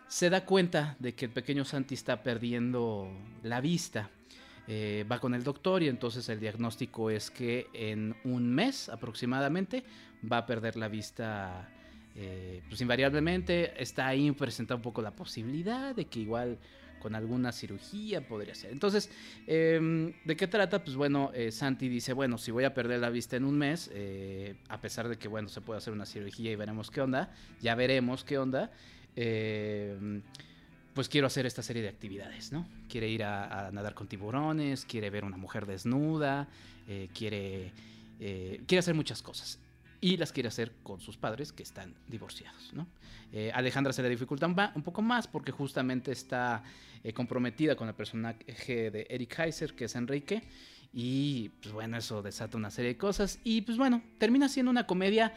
se 0.07 0.31
da 0.31 0.43
cuenta 0.43 0.95
de 0.99 1.13
que 1.13 1.25
el 1.25 1.31
pequeño 1.31 1.65
Santi 1.65 1.93
está 1.93 2.23
perdiendo 2.23 3.11
la 3.43 3.61
vista. 3.61 4.09
Eh, 4.67 5.05
va 5.11 5.19
con 5.19 5.35
el 5.35 5.43
doctor 5.43 5.83
y 5.83 5.87
entonces 5.87 6.27
el 6.29 6.39
diagnóstico 6.39 7.11
es 7.11 7.29
que 7.29 7.67
en 7.73 8.15
un 8.23 8.49
mes 8.49 8.89
aproximadamente 8.89 9.83
va 10.29 10.37
a 10.37 10.45
perder 10.47 10.77
la 10.77 10.87
vista. 10.87 11.69
eh, 12.15 12.63
pues 12.69 12.81
invariablemente 12.81 13.73
está 13.81 14.07
ahí 14.07 14.31
presenta 14.31 14.75
un 14.75 14.81
poco 14.81 15.01
la 15.01 15.11
posibilidad 15.11 15.95
de 15.95 16.05
que 16.05 16.19
igual 16.21 16.57
con 17.03 17.15
alguna 17.15 17.51
cirugía 17.51 18.25
podría 18.25 18.55
ser. 18.55 18.71
Entonces, 18.71 19.09
eh, 19.45 20.13
¿de 20.23 20.35
qué 20.37 20.47
trata? 20.47 20.81
Pues 20.81 20.95
bueno, 20.95 21.31
eh, 21.33 21.51
Santi 21.51 21.89
dice, 21.89 22.13
bueno, 22.13 22.37
si 22.37 22.49
voy 22.49 22.63
a 22.63 22.73
perder 22.73 23.01
la 23.01 23.09
vista 23.09 23.35
en 23.35 23.43
un 23.43 23.57
mes, 23.57 23.91
eh, 23.93 24.55
a 24.69 24.79
pesar 24.79 25.09
de 25.09 25.17
que, 25.17 25.27
bueno, 25.27 25.49
se 25.49 25.59
puede 25.59 25.79
hacer 25.79 25.91
una 25.91 26.05
cirugía 26.05 26.49
y 26.51 26.55
veremos 26.55 26.89
qué 26.89 27.01
onda, 27.01 27.29
ya 27.61 27.75
veremos 27.75 28.23
qué 28.23 28.37
onda, 28.37 28.71
eh, 29.17 30.21
pues 30.93 31.09
quiero 31.09 31.27
hacer 31.27 31.45
esta 31.45 31.61
serie 31.61 31.81
de 31.81 31.89
actividades, 31.89 32.53
¿no? 32.53 32.65
Quiere 32.87 33.09
ir 33.09 33.25
a, 33.25 33.67
a 33.67 33.71
nadar 33.71 33.95
con 33.95 34.07
tiburones, 34.07 34.85
quiere 34.85 35.09
ver 35.09 35.25
una 35.25 35.35
mujer 35.35 35.65
desnuda, 35.65 36.47
eh, 36.87 37.09
quiere, 37.13 37.73
quiere 38.17 38.79
hacer 38.79 38.95
muchas 38.95 39.21
cosas. 39.21 39.59
Y 40.03 40.17
las 40.17 40.33
quiere 40.33 40.49
hacer 40.49 40.73
con 40.83 40.99
sus 40.99 41.15
padres 41.15 41.53
que 41.53 41.63
están 41.63 41.95
divorciados. 42.09 42.73
Eh, 43.31 43.53
Alejandra 43.53 43.93
se 43.93 44.01
le 44.03 44.09
dificulta 44.09 44.45
un, 44.47 44.83
poco 44.83 45.01
más 45.01 45.27
porque 45.29 45.53
justamente 45.53 46.11
está 46.11 46.61
eh, 47.05 47.13
comprometida 47.13 47.77
con 47.77 47.87
el 47.87 47.93
personaje 47.95 48.91
de 48.91 49.07
Eric 49.09 49.39
Heiser, 49.39 49.73
que 49.73 49.85
es 49.85 49.95
Enrique. 49.95 50.43
Y 50.93 51.47
pues 51.61 51.73
bueno, 51.73 51.95
eso 51.95 52.21
desata 52.21 52.57
una 52.57 52.69
serie 52.69 52.89
de 52.89 52.97
cosas. 52.97 53.39
Y 53.45 53.61
pues 53.61 53.77
bueno, 53.77 54.01
termina 54.17 54.49
siendo 54.49 54.71
una 54.71 54.85
comedia 54.85 55.35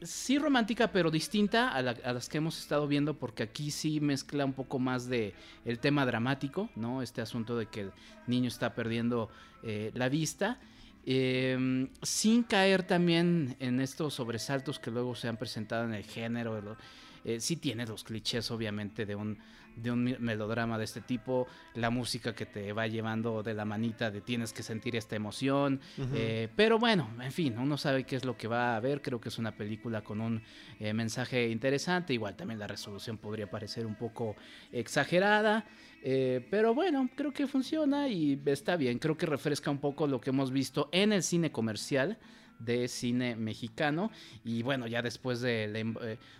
sí 0.00 0.38
romántica, 0.38 0.90
pero 0.90 1.10
distinta 1.10 1.68
a, 1.68 1.82
la- 1.82 2.12
las 2.14 2.30
que 2.30 2.38
hemos 2.38 2.58
estado 2.58 2.88
viendo, 2.88 3.18
porque 3.18 3.42
aquí 3.42 3.70
sí 3.70 4.00
mezcla 4.00 4.46
un 4.46 4.54
poco 4.54 4.78
más 4.78 5.06
de 5.06 5.34
el 5.66 5.80
tema 5.80 6.06
dramático, 6.06 6.70
¿no? 6.76 7.02
Este 7.02 7.20
asunto 7.20 7.58
de 7.58 7.66
que 7.66 7.80
el 7.82 7.92
niño 8.26 8.48
está 8.48 8.74
perdiendo 8.74 9.28
eh, 9.62 9.90
la 9.92 10.08
vista. 10.08 10.58
Eh, 11.06 11.88
sin 12.02 12.42
caer 12.42 12.82
también 12.82 13.56
en 13.60 13.80
estos 13.80 14.14
sobresaltos 14.14 14.80
que 14.80 14.90
luego 14.90 15.14
se 15.14 15.28
han 15.28 15.36
presentado 15.36 15.84
en 15.84 15.94
el 15.94 16.02
género. 16.02 16.76
eh, 17.24 17.40
sí 17.40 17.56
tiene 17.56 17.86
los 17.86 18.02
clichés, 18.02 18.50
obviamente, 18.50 19.06
de 19.06 19.14
un, 19.14 19.38
de 19.76 19.90
un 19.90 20.16
melodrama 20.20 20.78
de 20.78 20.84
este 20.84 21.00
tipo. 21.00 21.46
La 21.74 21.90
música 21.90 22.34
que 22.34 22.46
te 22.46 22.72
va 22.72 22.86
llevando 22.86 23.42
de 23.42 23.54
la 23.54 23.64
manita 23.64 24.10
de 24.10 24.20
tienes 24.20 24.52
que 24.52 24.62
sentir 24.62 24.96
esta 24.96 25.16
emoción. 25.16 25.80
eh, 26.14 26.48
pero 26.56 26.78
bueno, 26.78 27.08
en 27.20 27.32
fin, 27.32 27.58
uno 27.58 27.76
sabe 27.76 28.04
qué 28.04 28.16
es 28.16 28.24
lo 28.24 28.36
que 28.36 28.48
va 28.48 28.76
a 28.76 28.80
ver. 28.80 29.02
Creo 29.02 29.20
que 29.20 29.28
es 29.28 29.38
una 29.38 29.52
película 29.52 30.02
con 30.02 30.20
un 30.20 30.42
eh, 30.80 30.92
mensaje 30.92 31.48
interesante. 31.48 32.14
Igual 32.14 32.36
también 32.36 32.58
la 32.58 32.66
resolución 32.66 33.18
podría 33.18 33.48
parecer 33.50 33.86
un 33.86 33.94
poco 33.94 34.34
exagerada. 34.72 35.64
eh, 36.02 36.46
pero 36.50 36.74
bueno, 36.74 37.08
creo 37.16 37.32
que 37.32 37.46
funciona 37.46 38.08
y 38.08 38.40
está 38.46 38.76
bien. 38.76 38.98
Creo 38.98 39.16
que 39.16 39.26
refresca 39.26 39.70
un 39.70 39.78
poco 39.78 40.06
lo 40.06 40.20
que 40.20 40.30
hemos 40.30 40.50
visto 40.50 40.88
en 40.92 41.12
el 41.12 41.22
cine 41.22 41.50
comercial 41.52 42.18
de 42.58 42.88
cine 42.88 43.36
mexicano. 43.36 44.10
Y 44.44 44.62
bueno, 44.62 44.86
ya 44.86 45.02
después 45.02 45.40
de, 45.40 45.94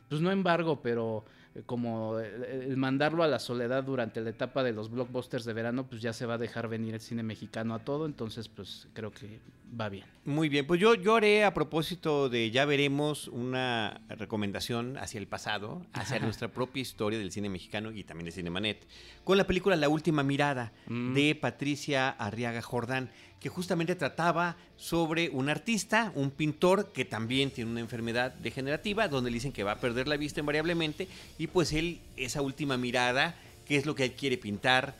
pues 0.08 0.20
no 0.20 0.30
embargo, 0.30 0.80
pero 0.82 1.24
eh, 1.26 1.45
como 1.64 2.18
el, 2.18 2.44
el 2.44 2.76
mandarlo 2.76 3.22
a 3.22 3.28
la 3.28 3.38
soledad 3.38 3.84
durante 3.84 4.20
la 4.20 4.30
etapa 4.30 4.62
de 4.62 4.72
los 4.72 4.90
blockbusters 4.90 5.44
de 5.44 5.52
verano, 5.54 5.86
pues 5.86 6.02
ya 6.02 6.12
se 6.12 6.26
va 6.26 6.34
a 6.34 6.38
dejar 6.38 6.68
venir 6.68 6.94
el 6.94 7.00
cine 7.00 7.22
mexicano 7.22 7.74
a 7.74 7.78
todo. 7.78 8.04
Entonces, 8.06 8.48
pues 8.48 8.88
creo 8.92 9.10
que 9.12 9.40
va 9.80 9.88
bien. 9.88 10.04
Muy 10.24 10.48
bien, 10.48 10.66
pues 10.66 10.80
yo, 10.80 10.94
yo 10.94 11.16
haré 11.16 11.44
a 11.44 11.52
propósito 11.54 12.28
de 12.28 12.50
ya 12.50 12.64
veremos 12.64 13.28
una 13.28 14.00
recomendación 14.08 14.96
hacia 14.98 15.18
el 15.18 15.26
pasado, 15.26 15.84
hacia 15.92 16.18
nuestra 16.20 16.48
propia 16.48 16.80
historia 16.82 17.18
del 17.18 17.32
cine 17.32 17.48
mexicano 17.48 17.90
y 17.92 18.04
también 18.04 18.26
de 18.26 18.32
Cinemanet, 18.32 18.86
con 19.24 19.36
la 19.38 19.46
película 19.46 19.76
La 19.76 19.88
Última 19.88 20.22
Mirada 20.22 20.72
Mm. 20.88 21.14
de 21.14 21.34
Patricia 21.34 22.10
Arriaga 22.10 22.62
Jordán, 22.62 23.10
que 23.40 23.48
justamente 23.48 23.94
trataba 23.94 24.56
sobre 24.76 25.28
un 25.30 25.48
artista, 25.48 26.10
un 26.14 26.30
pintor 26.30 26.92
que 26.92 27.04
también 27.04 27.50
tiene 27.50 27.70
una 27.70 27.80
enfermedad 27.80 28.32
degenerativa, 28.34 29.08
donde 29.08 29.30
le 29.30 29.34
dicen 29.36 29.52
que 29.52 29.62
va 29.62 29.72
a 29.72 29.80
perder 29.80 30.08
la 30.08 30.16
vista 30.16 30.40
invariablemente, 30.40 31.06
y 31.38 31.46
pues 31.46 31.72
él, 31.72 32.00
esa 32.16 32.42
última 32.42 32.76
mirada, 32.76 33.34
qué 33.66 33.76
es 33.76 33.86
lo 33.86 33.94
que 33.94 34.04
él 34.04 34.12
quiere 34.12 34.38
pintar, 34.38 34.94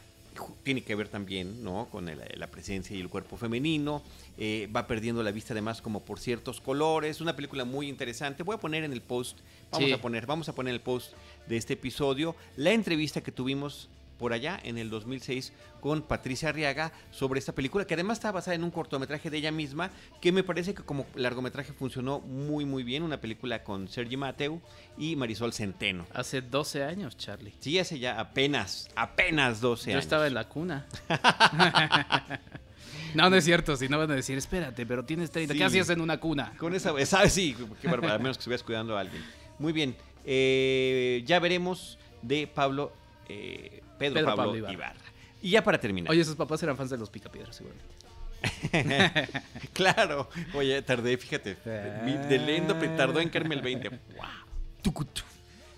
tiene 0.65 0.83
que 0.83 0.95
ver 0.95 1.09
también 1.09 1.65
¿no? 1.65 1.89
con 1.91 2.11
el- 2.11 2.21
la 2.37 2.47
presencia 2.49 2.95
y 2.95 3.01
el 3.01 3.09
cuerpo 3.09 3.37
femenino. 3.37 4.03
eh, 4.39 4.69
va 4.77 4.87
perdiendo 4.87 5.23
la 5.23 5.31
vista 5.33 5.55
además 5.55 5.81
como 5.81 6.01
por 6.05 6.21
ciertos 6.21 6.61
colores. 6.61 7.23
Una 7.23 7.35
película 7.35 7.65
muy 7.65 7.89
interesante. 7.89 8.43
Voy 8.43 8.55
a 8.57 8.59
poner 8.59 8.85
en 8.85 8.93
el 8.93 9.01
post, 9.01 9.39
vamos 9.73 9.87
Sí. 9.89 9.93
a 9.95 9.99
poner, 10.03 10.27
vamos 10.27 10.47
a 10.51 10.55
poner 10.55 10.73
en 10.73 10.75
el 10.75 10.81
post 10.83 11.13
de 11.49 11.57
este 11.57 11.73
episodio 11.73 12.37
la 12.59 12.73
entrevista 12.73 13.23
que 13.23 13.33
tuvimos 13.33 13.89
por 14.19 14.33
allá 14.33 14.59
en 14.63 14.79
el 14.79 14.91
2006 14.91 15.53
con 15.81 16.03
Patricia 16.03 16.49
Arriaga 16.49 16.93
sobre 17.11 17.39
esta 17.39 17.55
película 17.55 17.87
que 17.87 17.95
además 17.95 18.19
está 18.19 18.33
basada 18.33 18.55
en 18.55 18.65
un 18.65 18.71
cortometraje 18.71 19.31
de 19.31 19.39
ella 19.39 19.53
misma 19.53 19.91
que 20.21 20.33
me 20.33 20.43
parece 20.43 20.75
que 20.75 20.83
como 20.83 21.07
largometraje 21.15 21.73
funcionó 21.73 22.21
muy 22.21 22.65
muy 22.65 22.83
bien 22.83 23.03
una 23.03 23.21
película 23.21 23.63
con 23.63 23.89
Sergi 23.89 24.17
Mateu 24.17 24.61
y 24.99 25.17
Marisol 25.17 25.53
Centeno 25.53 26.07
Hace 26.13 26.43
12 26.43 26.85
años, 26.85 27.17
Charlie. 27.17 27.55
sí 27.61 27.79
hace 27.79 27.99
ya 27.99 28.19
apenas 28.19 28.89
apenas 28.95 29.61
12 29.61 29.91
Yo 29.91 29.97
años 29.97 30.05
estaba 30.05 30.27
en 30.27 30.35
la 30.35 30.49
cuna. 30.49 30.87
no, 33.15 33.31
no 33.31 33.37
es 33.37 33.45
cierto. 33.45 33.77
Si 33.77 33.89
no 33.89 33.99
van 33.99 34.11
a 34.11 34.15
decir, 34.15 34.37
espérate, 34.39 34.87
pero 34.87 35.05
tienes 35.05 35.31
30. 35.31 35.53
Sí. 35.53 35.59
¿Qué 35.59 35.65
hacías 35.65 35.91
en 35.91 36.01
una 36.01 36.19
cuna? 36.19 36.53
Con 36.59 36.75
esa, 36.75 36.99
esa 36.99 37.29
sí, 37.29 37.57
qué 37.81 37.89
barbaridad, 37.89 38.17
a 38.17 38.19
menos 38.19 38.37
que 38.37 38.43
estuvieras 38.43 38.63
cuidando 38.63 38.97
a 38.97 39.01
alguien. 39.01 39.25
Muy 39.59 39.73
bien, 39.73 39.97
eh, 40.25 41.23
ya 41.27 41.39
veremos 41.39 41.99
de 42.23 42.47
Pablo, 42.47 42.93
eh, 43.29 43.83
Pedro, 43.99 44.15
Pedro 44.15 44.27
Pablo, 44.27 44.43
Pablo 44.53 44.57
Ibarra. 44.59 44.73
Ibarra. 44.75 45.01
Y 45.43 45.51
ya 45.51 45.63
para 45.63 45.79
terminar. 45.79 46.11
Oye, 46.11 46.25
sus 46.25 46.35
papás 46.37 46.63
eran 46.63 46.77
fans 46.77 46.91
de 46.91 46.99
los 46.99 47.11
picapiedras, 47.11 47.57
seguramente. 47.57 47.95
claro, 49.73 50.29
oye, 50.55 50.81
tardé, 50.83 51.17
fíjate, 51.17 51.57
de 51.65 52.75
pe- 52.75 52.89
tardó 52.89 53.21
en 53.21 53.29
caerme 53.29 53.55
el 53.55 53.63
20. 53.63 53.89
¡Wow! 53.89 53.99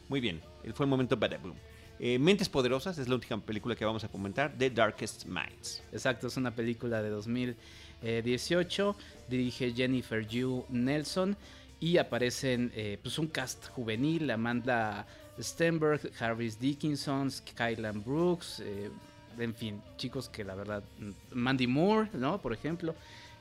Muy 0.08 0.20
bien, 0.20 0.40
fue 0.74 0.84
el 0.84 0.90
momento 0.90 1.16
badaboom. 1.16 1.54
Eh, 2.00 2.18
Mentes 2.18 2.48
Poderosas 2.48 2.98
es 2.98 3.08
la 3.08 3.14
última 3.14 3.40
película 3.40 3.74
que 3.74 3.84
vamos 3.84 4.04
a 4.04 4.08
comentar, 4.08 4.52
The 4.56 4.70
Darkest 4.70 5.24
Minds. 5.26 5.82
Exacto, 5.92 6.28
es 6.28 6.36
una 6.36 6.50
película 6.52 7.02
de 7.02 7.10
2018. 7.10 8.96
Dirige 9.28 9.72
Jennifer 9.72 10.26
Yu 10.26 10.64
Nelson. 10.68 11.36
Y 11.80 11.98
aparecen 11.98 12.72
eh, 12.74 12.98
pues 13.02 13.18
un 13.18 13.28
cast 13.28 13.68
juvenil: 13.68 14.30
Amanda 14.30 15.06
Stenberg, 15.40 16.10
Harris 16.18 16.58
Dickinson, 16.58 17.30
Kylan 17.56 18.02
Brooks. 18.02 18.60
eh, 18.60 18.90
en 19.38 19.54
fin, 19.54 19.80
chicos 19.96 20.28
que 20.28 20.44
la 20.44 20.54
verdad. 20.54 20.82
mm, 20.98 21.10
Mandy 21.32 21.66
Moore, 21.66 22.10
¿no? 22.14 22.40
Por 22.40 22.52
ejemplo. 22.52 22.94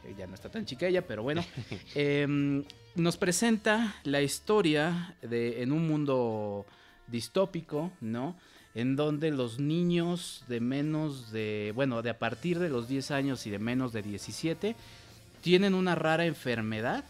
eh, 0.05 0.13
ya 0.17 0.27
no 0.27 0.35
está 0.35 0.49
tan 0.49 0.65
chica 0.65 0.87
ella, 0.87 1.01
pero 1.05 1.23
bueno. 1.23 1.43
Em, 1.95 2.63
nos 2.95 3.17
presenta 3.17 3.95
la 4.03 4.21
historia 4.21 5.15
de 5.21 5.61
en 5.61 5.71
un 5.71 5.87
mundo 5.87 6.65
distópico, 7.07 7.91
¿no? 8.01 8.35
En 8.75 8.95
donde 8.95 9.31
los 9.31 9.59
niños 9.59 10.43
de 10.47 10.59
menos 10.59 11.31
de, 11.31 11.71
bueno, 11.75 12.01
de 12.03 12.11
a 12.11 12.19
partir 12.19 12.59
de 12.59 12.69
los 12.69 12.87
10 12.87 13.11
años 13.11 13.47
y 13.47 13.49
de 13.49 13.59
menos 13.59 13.91
de 13.91 14.03
17, 14.03 14.75
tienen 15.41 15.73
una 15.73 15.95
rara 15.95 16.25
enfermedad 16.25 17.03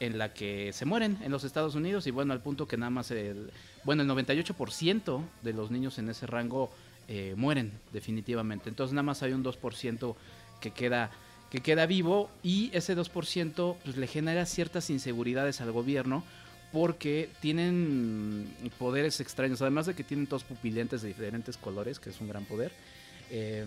en 0.00 0.18
la 0.18 0.32
que 0.32 0.72
se 0.72 0.84
mueren 0.84 1.18
en 1.22 1.30
los 1.30 1.44
Estados 1.44 1.74
Unidos 1.74 2.06
y 2.06 2.10
bueno, 2.10 2.32
al 2.32 2.40
punto 2.40 2.66
que 2.66 2.76
nada 2.76 2.90
más 2.90 3.10
el, 3.10 3.50
bueno, 3.84 4.02
el 4.02 4.08
98% 4.08 5.22
de 5.42 5.52
los 5.52 5.70
niños 5.70 5.98
en 5.98 6.08
ese 6.08 6.26
rango 6.26 6.70
eh, 7.08 7.34
mueren 7.36 7.72
definitivamente. 7.92 8.68
Entonces 8.68 8.94
nada 8.94 9.04
más 9.04 9.22
hay 9.22 9.32
un 9.32 9.44
2% 9.44 10.14
que 10.60 10.70
queda 10.70 11.10
que 11.50 11.60
queda 11.60 11.86
vivo 11.86 12.30
y 12.42 12.70
ese 12.72 12.96
2% 12.96 13.76
pues, 13.84 13.96
le 13.96 14.06
genera 14.08 14.44
ciertas 14.44 14.90
inseguridades 14.90 15.60
al 15.60 15.70
gobierno 15.70 16.24
porque 16.72 17.30
tienen 17.40 18.52
poderes 18.76 19.20
extraños, 19.20 19.62
además 19.62 19.86
de 19.86 19.94
que 19.94 20.02
tienen 20.02 20.26
todos 20.26 20.42
pupilentes 20.42 21.02
de 21.02 21.08
diferentes 21.08 21.56
colores, 21.56 22.00
que 22.00 22.10
es 22.10 22.20
un 22.20 22.26
gran 22.26 22.44
poder. 22.44 22.72
Eh, 23.36 23.66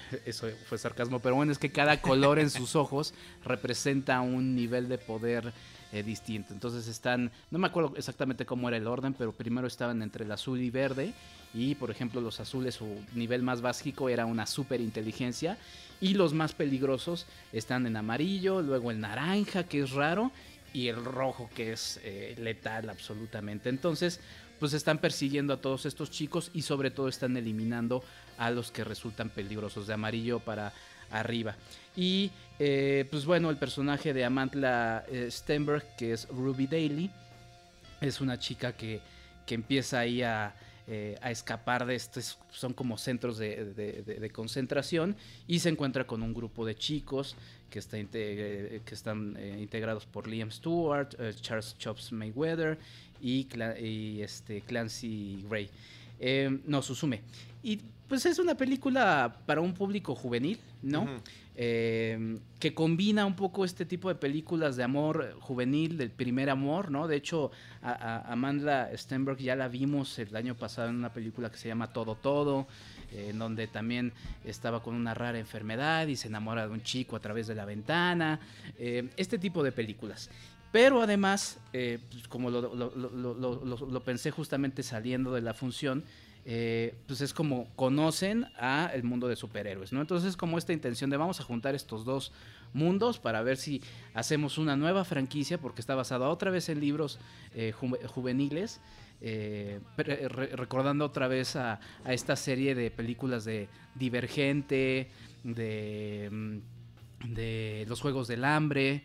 eso 0.24 0.48
fue 0.66 0.78
sarcasmo, 0.78 1.18
pero 1.18 1.34
bueno, 1.34 1.50
es 1.50 1.58
que 1.58 1.72
cada 1.72 2.00
color 2.00 2.38
en 2.38 2.48
sus 2.48 2.76
ojos 2.76 3.12
representa 3.44 4.20
un 4.20 4.54
nivel 4.54 4.88
de 4.88 4.98
poder 4.98 5.52
eh, 5.92 6.04
distinto. 6.04 6.52
Entonces 6.52 6.86
están, 6.86 7.32
no 7.50 7.58
me 7.58 7.66
acuerdo 7.66 7.94
exactamente 7.96 8.46
cómo 8.46 8.68
era 8.68 8.76
el 8.76 8.86
orden, 8.86 9.12
pero 9.14 9.32
primero 9.32 9.66
estaban 9.66 10.00
entre 10.02 10.24
el 10.24 10.30
azul 10.30 10.60
y 10.60 10.70
verde. 10.70 11.12
Y 11.52 11.74
por 11.74 11.90
ejemplo, 11.90 12.20
los 12.20 12.38
azules, 12.38 12.76
su 12.76 12.86
nivel 13.12 13.42
más 13.42 13.60
básico 13.62 14.08
era 14.08 14.26
una 14.26 14.46
super 14.46 14.80
inteligencia. 14.80 15.58
Y 16.00 16.14
los 16.14 16.32
más 16.32 16.54
peligrosos 16.54 17.26
están 17.52 17.88
en 17.88 17.96
amarillo, 17.96 18.62
luego 18.62 18.92
el 18.92 19.00
naranja, 19.00 19.64
que 19.64 19.80
es 19.80 19.90
raro, 19.90 20.30
y 20.72 20.86
el 20.86 21.04
rojo, 21.04 21.50
que 21.52 21.72
es 21.72 21.98
eh, 22.04 22.36
letal 22.38 22.88
absolutamente. 22.88 23.70
Entonces, 23.70 24.20
pues 24.60 24.74
están 24.74 24.98
persiguiendo 24.98 25.54
a 25.54 25.60
todos 25.60 25.86
estos 25.86 26.10
chicos 26.10 26.50
y 26.52 26.62
sobre 26.62 26.90
todo 26.90 27.08
están 27.08 27.36
eliminando 27.36 28.04
a 28.40 28.50
los 28.50 28.72
que 28.72 28.84
resultan 28.84 29.28
peligrosos, 29.28 29.86
de 29.86 29.94
amarillo 29.94 30.40
para 30.40 30.72
arriba. 31.10 31.54
Y 31.94 32.30
eh, 32.58 33.04
pues 33.10 33.26
bueno, 33.26 33.50
el 33.50 33.58
personaje 33.58 34.14
de 34.14 34.24
Amantla 34.24 35.04
eh, 35.08 35.28
Stenberg, 35.30 35.84
que 35.96 36.12
es 36.12 36.26
Ruby 36.28 36.66
Daly, 36.66 37.10
es 38.00 38.20
una 38.22 38.38
chica 38.38 38.72
que, 38.72 39.00
que 39.46 39.54
empieza 39.54 40.00
ahí 40.00 40.22
a, 40.22 40.54
eh, 40.86 41.18
escapar 41.22 41.84
de 41.84 41.94
estos, 41.94 42.38
son 42.50 42.72
como 42.72 42.96
centros 42.96 43.36
de, 43.36 44.30
concentración, 44.32 45.16
y 45.46 45.58
se 45.58 45.68
encuentra 45.68 46.06
con 46.06 46.22
un 46.22 46.32
grupo 46.32 46.64
de 46.64 46.74
chicos 46.74 47.36
que, 47.68 47.78
está 47.78 47.98
que 47.98 48.80
están 48.90 49.38
integrados 49.58 50.06
por 50.06 50.26
Liam 50.26 50.50
Stewart, 50.50 51.14
Charles 51.42 51.76
Chops 51.78 52.10
Mayweather 52.10 52.78
y, 53.20 53.46
este, 54.22 54.62
Clancy 54.62 55.44
Gray. 55.48 55.70
Eh, 56.20 56.60
no, 56.66 56.82
Susume. 56.82 57.22
Y 57.62 57.80
pues 58.10 58.26
es 58.26 58.38
una 58.38 58.54
película 58.56 59.36
para 59.46 59.62
un 59.62 59.72
público 59.72 60.14
juvenil, 60.14 60.58
¿no? 60.82 61.04
Eh, 61.54 62.38
que 62.58 62.74
combina 62.74 63.24
un 63.26 63.36
poco 63.36 63.64
este 63.64 63.84
tipo 63.86 64.08
de 64.08 64.14
películas 64.16 64.76
de 64.76 64.82
amor 64.82 65.36
juvenil, 65.40 65.96
del 65.96 66.10
primer 66.10 66.50
amor, 66.50 66.90
¿no? 66.90 67.06
De 67.06 67.16
hecho, 67.16 67.50
a, 67.82 67.92
a- 67.92 68.32
Amanda 68.32 68.90
Stenberg 68.96 69.38
ya 69.38 69.54
la 69.56 69.68
vimos 69.68 70.18
el 70.18 70.34
año 70.36 70.54
pasado 70.54 70.88
en 70.88 70.96
una 70.96 71.12
película 71.12 71.50
que 71.50 71.56
se 71.58 71.68
llama 71.68 71.92
Todo 71.92 72.14
Todo, 72.16 72.66
eh, 73.12 73.28
en 73.30 73.38
donde 73.38 73.66
también 73.66 74.12
estaba 74.44 74.82
con 74.82 74.94
una 74.94 75.14
rara 75.14 75.38
enfermedad 75.38 76.06
y 76.08 76.16
se 76.16 76.28
enamora 76.28 76.66
de 76.66 76.72
un 76.72 76.82
chico 76.82 77.14
a 77.16 77.20
través 77.20 77.46
de 77.46 77.54
la 77.54 77.64
ventana, 77.64 78.40
eh, 78.78 79.08
este 79.16 79.38
tipo 79.38 79.62
de 79.62 79.72
películas. 79.72 80.30
Pero 80.72 81.02
además, 81.02 81.58
eh, 81.72 81.98
pues, 82.10 82.26
como 82.28 82.48
lo 82.50 84.02
pensé 84.04 84.30
justamente 84.30 84.82
saliendo 84.82 85.32
de 85.34 85.40
la 85.42 85.52
función, 85.54 86.04
eh, 86.52 86.96
pues 87.06 87.20
es 87.20 87.32
como 87.32 87.68
conocen 87.76 88.46
a 88.58 88.90
el 88.92 89.04
mundo 89.04 89.28
de 89.28 89.36
superhéroes, 89.36 89.92
¿no? 89.92 90.00
Entonces 90.00 90.30
es 90.30 90.36
como 90.36 90.58
esta 90.58 90.72
intención 90.72 91.08
de 91.08 91.16
vamos 91.16 91.38
a 91.38 91.44
juntar 91.44 91.76
estos 91.76 92.04
dos 92.04 92.32
mundos 92.72 93.20
para 93.20 93.40
ver 93.42 93.56
si 93.56 93.80
hacemos 94.14 94.58
una 94.58 94.74
nueva 94.76 95.04
franquicia, 95.04 95.58
porque 95.58 95.80
está 95.80 95.94
basada 95.94 96.28
otra 96.28 96.50
vez 96.50 96.68
en 96.68 96.80
libros 96.80 97.20
eh, 97.54 97.72
ju- 97.80 98.04
juveniles, 98.06 98.80
eh, 99.20 99.78
recordando 99.96 101.04
otra 101.04 101.28
vez 101.28 101.54
a, 101.54 101.78
a 102.04 102.12
esta 102.12 102.34
serie 102.34 102.74
de 102.74 102.90
películas 102.90 103.44
de 103.44 103.68
Divergente, 103.94 105.08
de, 105.44 106.28
mm, 106.32 107.32
de 107.34 107.84
Los 107.88 108.00
Juegos 108.00 108.26
del 108.26 108.44
Hambre, 108.44 109.04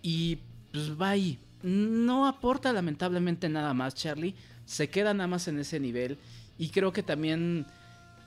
y 0.00 0.38
pues 0.70 0.92
va 1.00 1.10
ahí. 1.10 1.38
No 1.62 2.28
aporta 2.28 2.72
lamentablemente 2.72 3.48
nada 3.48 3.74
más, 3.74 3.96
Charlie. 3.96 4.36
Se 4.64 4.88
queda 4.88 5.12
nada 5.12 5.26
más 5.26 5.48
en 5.48 5.58
ese 5.58 5.80
nivel. 5.80 6.18
Y 6.58 6.70
creo 6.70 6.92
que 6.92 7.02
también, 7.04 7.66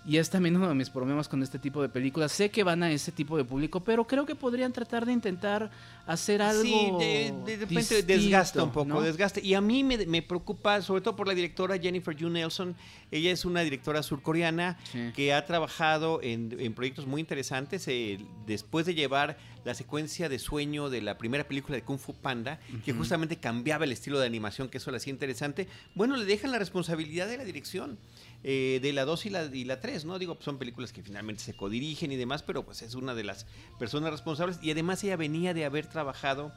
y 0.05 0.17
es 0.17 0.29
también 0.29 0.55
uno 0.55 0.67
de 0.67 0.73
mis 0.75 0.89
problemas 0.89 1.27
con 1.27 1.43
este 1.43 1.59
tipo 1.59 1.81
de 1.81 1.89
películas, 1.89 2.31
sé 2.31 2.49
que 2.49 2.63
van 2.63 2.81
a 2.83 2.91
ese 2.91 3.11
tipo 3.11 3.37
de 3.37 3.43
público, 3.43 3.81
pero 3.83 4.05
creo 4.07 4.25
que 4.25 4.33
podrían 4.35 4.73
tratar 4.73 5.05
de 5.05 5.13
intentar 5.13 5.69
hacer 6.07 6.41
algo. 6.41 6.63
Sí, 6.63 6.91
de, 6.99 7.33
de 7.45 7.57
repente 7.57 7.77
distinto, 7.79 8.05
desgasta 8.07 8.63
un 8.63 8.71
poco, 8.71 8.85
¿no? 8.85 9.01
desgasta. 9.01 9.39
Y 9.39 9.53
a 9.53 9.61
mí 9.61 9.83
me, 9.83 9.97
me 10.07 10.21
preocupa, 10.23 10.81
sobre 10.81 11.01
todo 11.01 11.15
por 11.15 11.27
la 11.27 11.35
directora 11.35 11.77
Jennifer 11.77 12.15
Yu 12.15 12.29
Nelson. 12.29 12.75
Ella 13.11 13.31
es 13.31 13.45
una 13.45 13.61
directora 13.61 14.01
surcoreana 14.03 14.77
Sí. 14.91 15.11
que 15.15 15.33
ha 15.33 15.45
trabajado 15.45 16.19
en, 16.23 16.55
en 16.59 16.73
proyectos 16.73 17.05
muy 17.05 17.19
interesantes. 17.21 17.87
eh, 17.87 18.17
después 18.47 18.85
de 18.85 18.95
llevar 18.95 19.37
la 19.63 19.75
secuencia 19.75 20.27
de 20.27 20.39
sueño 20.39 20.89
de 20.89 21.01
la 21.01 21.17
primera 21.19 21.43
película 21.47 21.75
de 21.75 21.83
Kung 21.83 21.99
Fu 21.99 22.13
Panda, 22.15 22.59
que 22.83 22.93
justamente 22.93 23.37
cambiaba 23.37 23.85
el 23.85 23.91
estilo 23.91 24.19
de 24.19 24.25
animación, 24.25 24.67
que 24.69 24.79
eso 24.79 24.89
la 24.89 24.97
hacía 24.97 25.11
interesante, 25.13 25.67
bueno, 25.93 26.17
le 26.17 26.25
dejan 26.25 26.51
la 26.51 26.57
responsabilidad 26.57 27.27
de 27.27 27.37
la 27.37 27.43
dirección. 27.45 27.99
Eh, 28.43 28.79
de 28.81 28.93
la 28.93 29.05
2 29.05 29.25
y 29.25 29.29
la, 29.29 29.45
y 29.45 29.63
la 29.65 29.79
3, 29.79 30.05
¿no? 30.05 30.17
Digo, 30.19 30.35
pues 30.35 30.45
son 30.45 30.57
películas 30.57 30.91
que 30.91 31.03
finalmente 31.03 31.43
se 31.43 31.53
codirigen 31.53 32.11
y 32.11 32.15
demás, 32.15 32.43
pero 32.43 32.63
pues 32.63 32.81
es 32.81 32.95
una 32.95 33.13
de 33.13 33.23
las 33.23 33.45
personas 33.77 34.11
responsables. 34.11 34.59
Y 34.61 34.71
además 34.71 35.03
ella 35.03 35.15
venía 35.15 35.53
de 35.53 35.65
haber 35.65 35.87
trabajado 35.87 36.51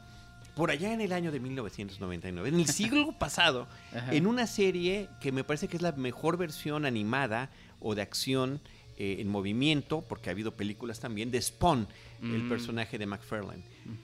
por 0.55 0.71
allá 0.71 0.93
en 0.93 1.01
el 1.01 1.11
año 1.11 1.31
de 1.31 1.39
1999, 1.39 2.49
en 2.49 2.55
el 2.55 2.67
siglo 2.67 3.11
pasado, 3.19 3.67
en 4.11 4.25
una 4.25 4.47
serie 4.47 5.09
que 5.19 5.31
me 5.31 5.43
parece 5.43 5.67
que 5.67 5.75
es 5.75 5.83
la 5.83 5.91
mejor 5.91 6.37
versión 6.37 6.85
animada 6.85 7.49
o 7.79 7.93
de 7.93 8.01
acción 8.01 8.61
eh, 8.97 9.17
en 9.19 9.27
movimiento, 9.27 10.01
porque 10.07 10.29
ha 10.29 10.31
habido 10.31 10.51
películas 10.55 10.99
también, 10.99 11.31
de 11.31 11.41
Spawn, 11.41 11.87
el 12.21 12.43
Mm. 12.43 12.49
personaje 12.49 12.97
de 12.97 13.05
McFarlane. 13.05 13.63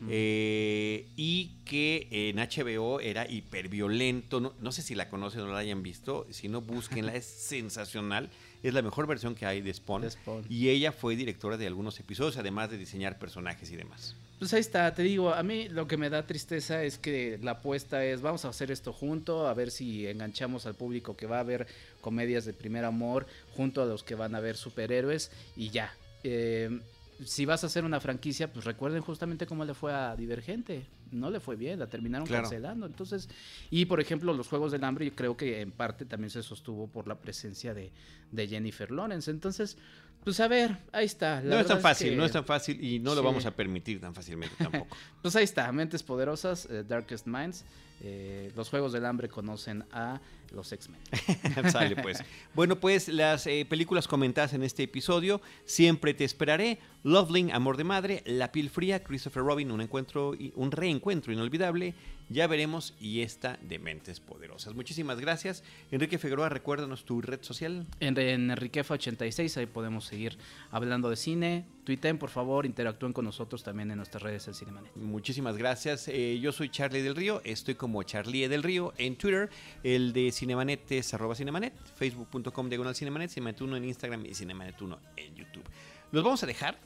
Eh, 0.09 1.07
y 1.15 1.51
que 1.65 2.07
en 2.11 2.37
HBO 2.39 2.99
era 2.99 3.29
hiperviolento. 3.29 4.39
No, 4.41 4.53
no 4.59 4.71
sé 4.71 4.81
si 4.81 4.95
la 4.95 5.09
conocen 5.09 5.41
o 5.41 5.47
la 5.47 5.59
hayan 5.59 5.81
visto. 5.81 6.27
Si 6.29 6.47
no, 6.49 6.61
búsquenla. 6.61 7.15
es 7.15 7.25
sensacional. 7.25 8.29
es 8.63 8.73
la 8.73 8.81
mejor 8.81 9.07
versión 9.07 9.33
que 9.33 9.45
hay 9.45 9.61
de 9.61 9.73
Spawn. 9.73 10.01
De 10.03 10.11
Spawn. 10.11 10.45
Y 10.49 10.69
ella 10.69 10.91
fue 10.91 11.15
directora 11.15 11.57
de 11.57 11.65
algunos 11.67 11.99
episodios, 11.99 12.37
además 12.37 12.69
de 12.69 12.77
diseñar 12.77 13.17
personajes 13.17 13.71
y 13.71 13.75
demás. 13.75 14.15
Pues 14.41 14.55
ahí 14.55 14.59
está, 14.59 14.91
te 14.91 15.03
digo, 15.03 15.31
a 15.35 15.43
mí 15.43 15.69
lo 15.69 15.87
que 15.87 15.97
me 15.97 16.09
da 16.09 16.25
tristeza 16.25 16.83
es 16.83 16.97
que 16.97 17.37
la 17.43 17.51
apuesta 17.51 18.03
es 18.03 18.23
vamos 18.23 18.43
a 18.43 18.47
hacer 18.49 18.71
esto 18.71 18.91
junto, 18.91 19.45
a 19.47 19.53
ver 19.53 19.69
si 19.69 20.07
enganchamos 20.07 20.65
al 20.65 20.73
público 20.73 21.15
que 21.15 21.27
va 21.27 21.39
a 21.39 21.43
ver 21.43 21.67
comedias 22.01 22.45
de 22.45 22.53
primer 22.53 22.83
amor, 22.83 23.27
junto 23.55 23.83
a 23.83 23.85
los 23.85 24.01
que 24.01 24.15
van 24.15 24.33
a 24.33 24.39
ver 24.39 24.57
superhéroes 24.57 25.29
y 25.55 25.69
ya. 25.69 25.93
Eh, 26.23 26.79
si 27.23 27.45
vas 27.45 27.63
a 27.63 27.67
hacer 27.67 27.85
una 27.85 27.99
franquicia, 27.99 28.51
pues 28.51 28.65
recuerden 28.65 29.03
justamente 29.03 29.45
cómo 29.45 29.63
le 29.63 29.75
fue 29.75 29.93
a 29.93 30.15
Divergente. 30.15 30.87
No 31.11 31.29
le 31.29 31.39
fue 31.39 31.55
bien, 31.55 31.77
la 31.77 31.85
terminaron 31.85 32.25
Claro. 32.25 32.41
cancelando. 32.41 32.87
Entonces, 32.87 33.29
y 33.69 33.85
por 33.85 33.99
ejemplo, 34.01 34.33
los 34.33 34.47
Juegos 34.47 34.71
del 34.71 34.83
Hambre, 34.83 35.05
yo 35.05 35.13
creo 35.15 35.37
que 35.37 35.61
en 35.61 35.71
parte 35.71 36.05
también 36.05 36.31
se 36.31 36.41
sostuvo 36.41 36.87
por 36.87 37.07
la 37.07 37.13
presencia 37.13 37.75
de, 37.75 37.91
de 38.31 38.47
Jennifer 38.47 38.89
Lawrence. 38.89 39.29
Entonces, 39.29 39.77
pues 40.23 40.39
a 40.39 40.47
ver, 40.47 40.77
ahí 40.91 41.05
está. 41.05 41.41
La 41.41 41.55
no 41.55 41.59
es 41.61 41.67
tan 41.67 41.81
fácil, 41.81 42.09
que- 42.11 42.15
no 42.15 42.25
es 42.25 42.31
tan 42.31 42.45
fácil 42.45 42.83
y 42.83 42.99
no 42.99 43.15
lo 43.15 43.23
vamos 43.23 43.45
a 43.45 43.51
permitir 43.51 43.99
tan 43.99 44.13
fácilmente 44.13 44.55
tampoco. 44.57 44.95
Pues 45.21 45.35
ahí 45.35 45.43
está, 45.43 45.71
Mentes 45.71 46.01
Poderosas, 46.03 46.67
eh, 46.69 46.83
Darkest 46.87 47.27
Minds. 47.27 47.63
eh, 48.03 48.51
los 48.55 48.69
Juegos 48.69 48.91
del 48.93 49.05
Hambre 49.05 49.29
conocen 49.29 49.83
a 49.91 50.19
los 50.51 50.71
X-Men. 50.71 50.99
Sale 51.71 51.95
pues. 51.97 52.23
Bueno, 52.55 52.79
pues 52.79 53.07
las 53.07 53.45
eh, 53.45 53.65
películas 53.69 54.07
comentadas 54.07 54.53
en 54.53 54.63
este 54.63 54.81
episodio, 54.83 55.39
Siempre 55.65 56.13
te 56.15 56.23
esperaré, 56.23 56.79
Loveling, 57.03 57.51
Amor 57.51 57.77
de 57.77 57.83
Madre, 57.83 58.23
La 58.25 58.51
piel 58.51 58.69
fría, 58.71 59.03
Christopher 59.03 59.43
Robin, 59.43 59.71
un 59.71 59.81
encuentro 59.81 60.33
un 60.55 60.71
reencuentro 60.71 61.31
inolvidable, 61.31 61.93
Ya 62.31 62.47
veremos 62.47 62.93
y 62.97 63.21
esta 63.21 63.59
de 63.61 63.77
Mentes 63.77 64.21
Poderosas. 64.21 64.73
Muchísimas 64.73 65.19
gracias. 65.19 65.65
Enrique 65.91 66.17
Figueroa, 66.17 66.47
recuérdanos 66.47 67.03
tu 67.03 67.21
red 67.21 67.41
social. 67.41 67.85
En, 67.99 68.17
en 68.17 68.49
Enriquefa86, 68.49 69.57
ahí 69.57 69.65
podemos 69.65 70.05
seguir 70.05 70.37
hablando 70.69 71.09
de 71.09 71.17
cine. 71.17 71.65
Tuiten, 71.83 72.17
por 72.17 72.29
favor, 72.29 72.65
interactúen 72.65 73.11
con 73.11 73.25
nosotros 73.25 73.63
también 73.63 73.91
en 73.91 73.97
nuestras 73.97 74.23
redes 74.23 74.45
del 74.45 74.55
Cinemanet. 74.55 74.95
Muchísimas 74.95 75.57
gracias. 75.57 76.07
Eh, 76.07 76.39
yo 76.39 76.53
soy 76.53 76.69
Charlie 76.69 77.01
del 77.01 77.17
Río, 77.17 77.41
estoy 77.43 77.75
como 77.75 78.01
Charlie 78.03 78.47
del 78.47 78.63
Río 78.63 78.93
en 78.97 79.17
Twitter. 79.17 79.49
El 79.83 80.13
de 80.13 80.31
Cinemanet 80.31 80.89
es 80.93 81.13
arroba 81.13 81.35
Cinemanet, 81.35 81.73
facebook.com 81.97 82.69
diagonal 82.69 82.95
Cinemanet, 82.95 83.29
Cinemanet1 83.31 83.75
en 83.75 83.85
Instagram 83.85 84.25
y 84.25 84.29
Cinemanet1 84.29 84.99
en 85.17 85.35
YouTube. 85.35 85.65
Los 86.13 86.23
vamos 86.23 86.41
a 86.43 86.45
dejar 86.45 86.79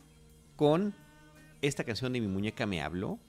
con 0.55 0.95
esta 1.61 1.83
canción 1.83 2.13
de 2.13 2.21
Mi 2.21 2.27
Muñeca 2.27 2.65
Me 2.65 2.81
Habló 2.81 3.19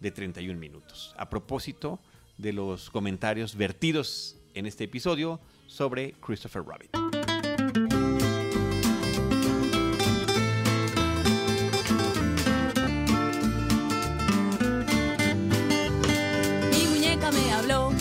de 0.00 0.10
31 0.10 0.58
minutos. 0.58 1.14
A 1.16 1.28
propósito 1.28 1.98
de 2.36 2.52
los 2.52 2.90
comentarios 2.90 3.56
vertidos 3.56 4.36
en 4.54 4.66
este 4.66 4.84
episodio 4.84 5.40
sobre 5.66 6.12
Christopher 6.20 6.62
Robin. 6.64 6.88
Mi 16.70 16.86
muñeca 16.86 17.30
me 17.30 17.52
habló, 17.52 17.92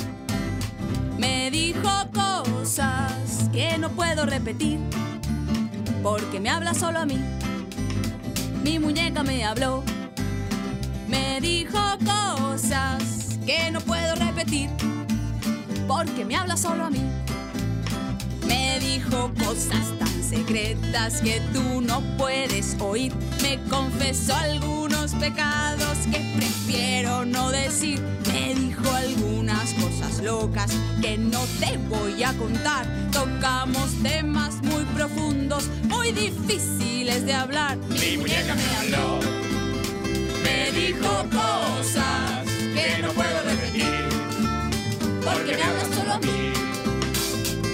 me 1.17 1.51
dijo 1.51 1.89
cosas 2.13 3.49
que 3.51 3.77
no 3.77 3.89
puedo 3.89 4.25
repetir, 4.25 4.79
porque 6.03 6.39
me 6.39 6.49
habla 6.49 6.73
solo 6.73 6.99
a 6.99 7.05
mí. 7.05 7.19
Mi 8.63 8.79
muñeca 8.79 9.23
me 9.23 9.45
habló, 9.45 9.83
me 11.07 11.39
dijo 11.41 11.79
cosas 12.05 13.37
que 13.45 13.71
no 13.71 13.79
puedo 13.81 14.15
repetir, 14.15 14.69
porque 15.87 16.25
me 16.25 16.35
habla 16.35 16.57
solo 16.57 16.85
a 16.85 16.89
mí. 16.89 17.01
Me 18.47 18.79
dijo 18.79 19.31
cosas 19.45 19.97
tan 19.99 20.23
secretas 20.23 21.21
que 21.21 21.41
tú 21.53 21.81
no 21.81 22.01
puedes 22.17 22.75
oír. 22.79 23.13
Me 23.41 23.59
confesó 23.69 24.35
algunos 24.35 25.13
pecados 25.15 25.97
que 26.11 26.33
prefiero 26.35 27.25
no 27.25 27.49
decir. 27.51 28.01
Me 28.31 28.55
dijo 28.55 28.89
algunas 28.91 29.73
cosas 29.73 30.21
locas 30.23 30.71
que 31.01 31.17
no 31.17 31.39
te 31.59 31.77
voy 31.89 32.23
a 32.23 32.33
contar. 32.33 32.85
Tocamos 33.11 33.91
temas 34.03 34.55
muy 34.63 34.83
profundos, 34.95 35.69
muy 35.83 36.11
difíciles 36.11 37.25
de 37.25 37.33
hablar. 37.33 37.77
Mi 37.77 38.17
muñeca 38.17 38.55
me 38.55 38.75
habló, 38.77 39.19
dijo 40.77 41.25
cosas 41.31 42.45
que 42.75 43.01
no 43.01 43.11
puedo 43.13 43.41
repetir, 43.43 44.09
porque 45.25 45.55
me 45.55 45.63
habla 45.63 45.95
solo 45.95 46.13
a 46.13 46.19
mí. 46.19 46.53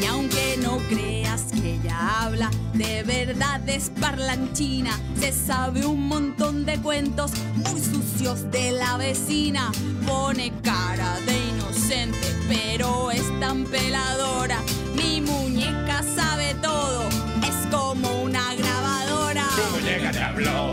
Y 0.02 0.06
aunque 0.06 0.58
no 0.62 0.78
creas 0.90 1.44
que 1.52 1.74
ella 1.76 2.24
habla, 2.24 2.50
de 2.74 3.04
verdad 3.04 3.68
es 3.68 3.92
parlanchina. 4.00 4.98
Se 5.20 5.32
sabe 5.34 5.86
un 5.86 6.08
montón 6.08 6.66
de 6.66 6.78
cuentos 6.80 7.32
muy 7.56 7.82
sucios 7.82 8.50
de 8.52 8.72
la 8.72 8.98
vecina. 8.98 9.72
Pone 10.08 10.54
cara 10.62 11.20
de 11.26 11.38
inocente, 11.50 12.28
pero 12.48 13.12
es 13.12 13.24
tan 13.40 13.66
peladora. 13.66 14.60
Mi 14.96 15.22
muñeca 15.22 16.04
sabe 16.16 16.56
todo, 16.62 17.04
es 17.48 17.68
como 17.70 18.24
una 18.24 18.56
grabadora. 18.56 19.48
Tu 19.56 19.80
muñeca 19.80 20.12
te 20.12 20.20
habló, 20.20 20.72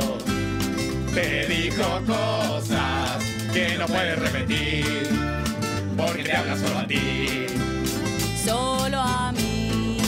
te 1.14 1.46
cosas 2.06 3.24
que 3.52 3.76
no 3.78 3.86
puedes 3.86 4.18
repetir, 4.18 5.08
porque 5.96 6.22
te 6.24 6.36
habla 6.36 6.56
solo 6.56 6.78
a 6.78 6.86
ti, 6.86 7.46
Solo 8.44 9.00
a 9.00 9.32
mí, 9.32 9.98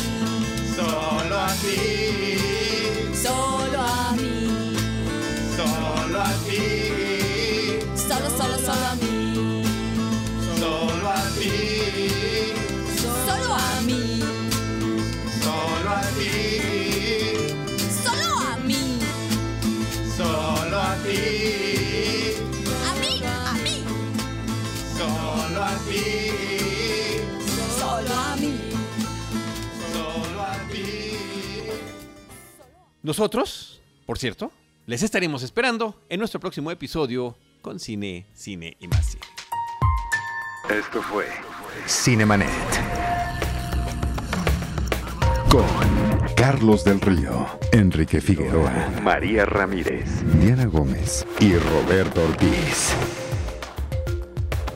solo 0.75 1.39
a 1.39 1.49
ti, 1.63 3.15
solo 3.15 3.72
Nosotros, 33.03 33.81
por 34.07 34.17
cierto, 34.17 34.53
les 34.87 35.03
estaremos 35.03 35.43
esperando 35.43 36.01
en 36.09 36.21
nuestro 36.21 36.39
próximo 36.39 36.71
episodio 36.71 37.37
con 37.61 37.81
Cine, 37.81 38.27
Cine 38.33 38.77
y 38.79 38.87
más 38.87 39.07
Cine. 39.07 39.25
Esto 40.71 41.03
fue 41.03 41.27
Cinemanet. 41.89 42.49
Con 45.51 45.67
Carlos 46.37 46.85
del 46.85 47.01
Río, 47.01 47.47
Enrique 47.73 48.21
Figueroa, 48.21 48.89
María 49.03 49.47
Ramírez, 49.47 50.23
Diana 50.41 50.67
Gómez 50.67 51.27
y 51.41 51.57
Roberto 51.57 52.23
Ortiz. 52.23 52.95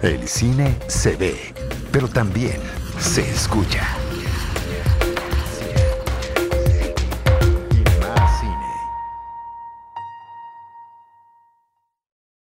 El 0.02 0.26
cine 0.26 0.76
se 0.88 1.14
ve, 1.14 1.54
pero 1.92 2.08
también 2.08 2.60
se 2.98 3.22
escucha. 3.30 4.05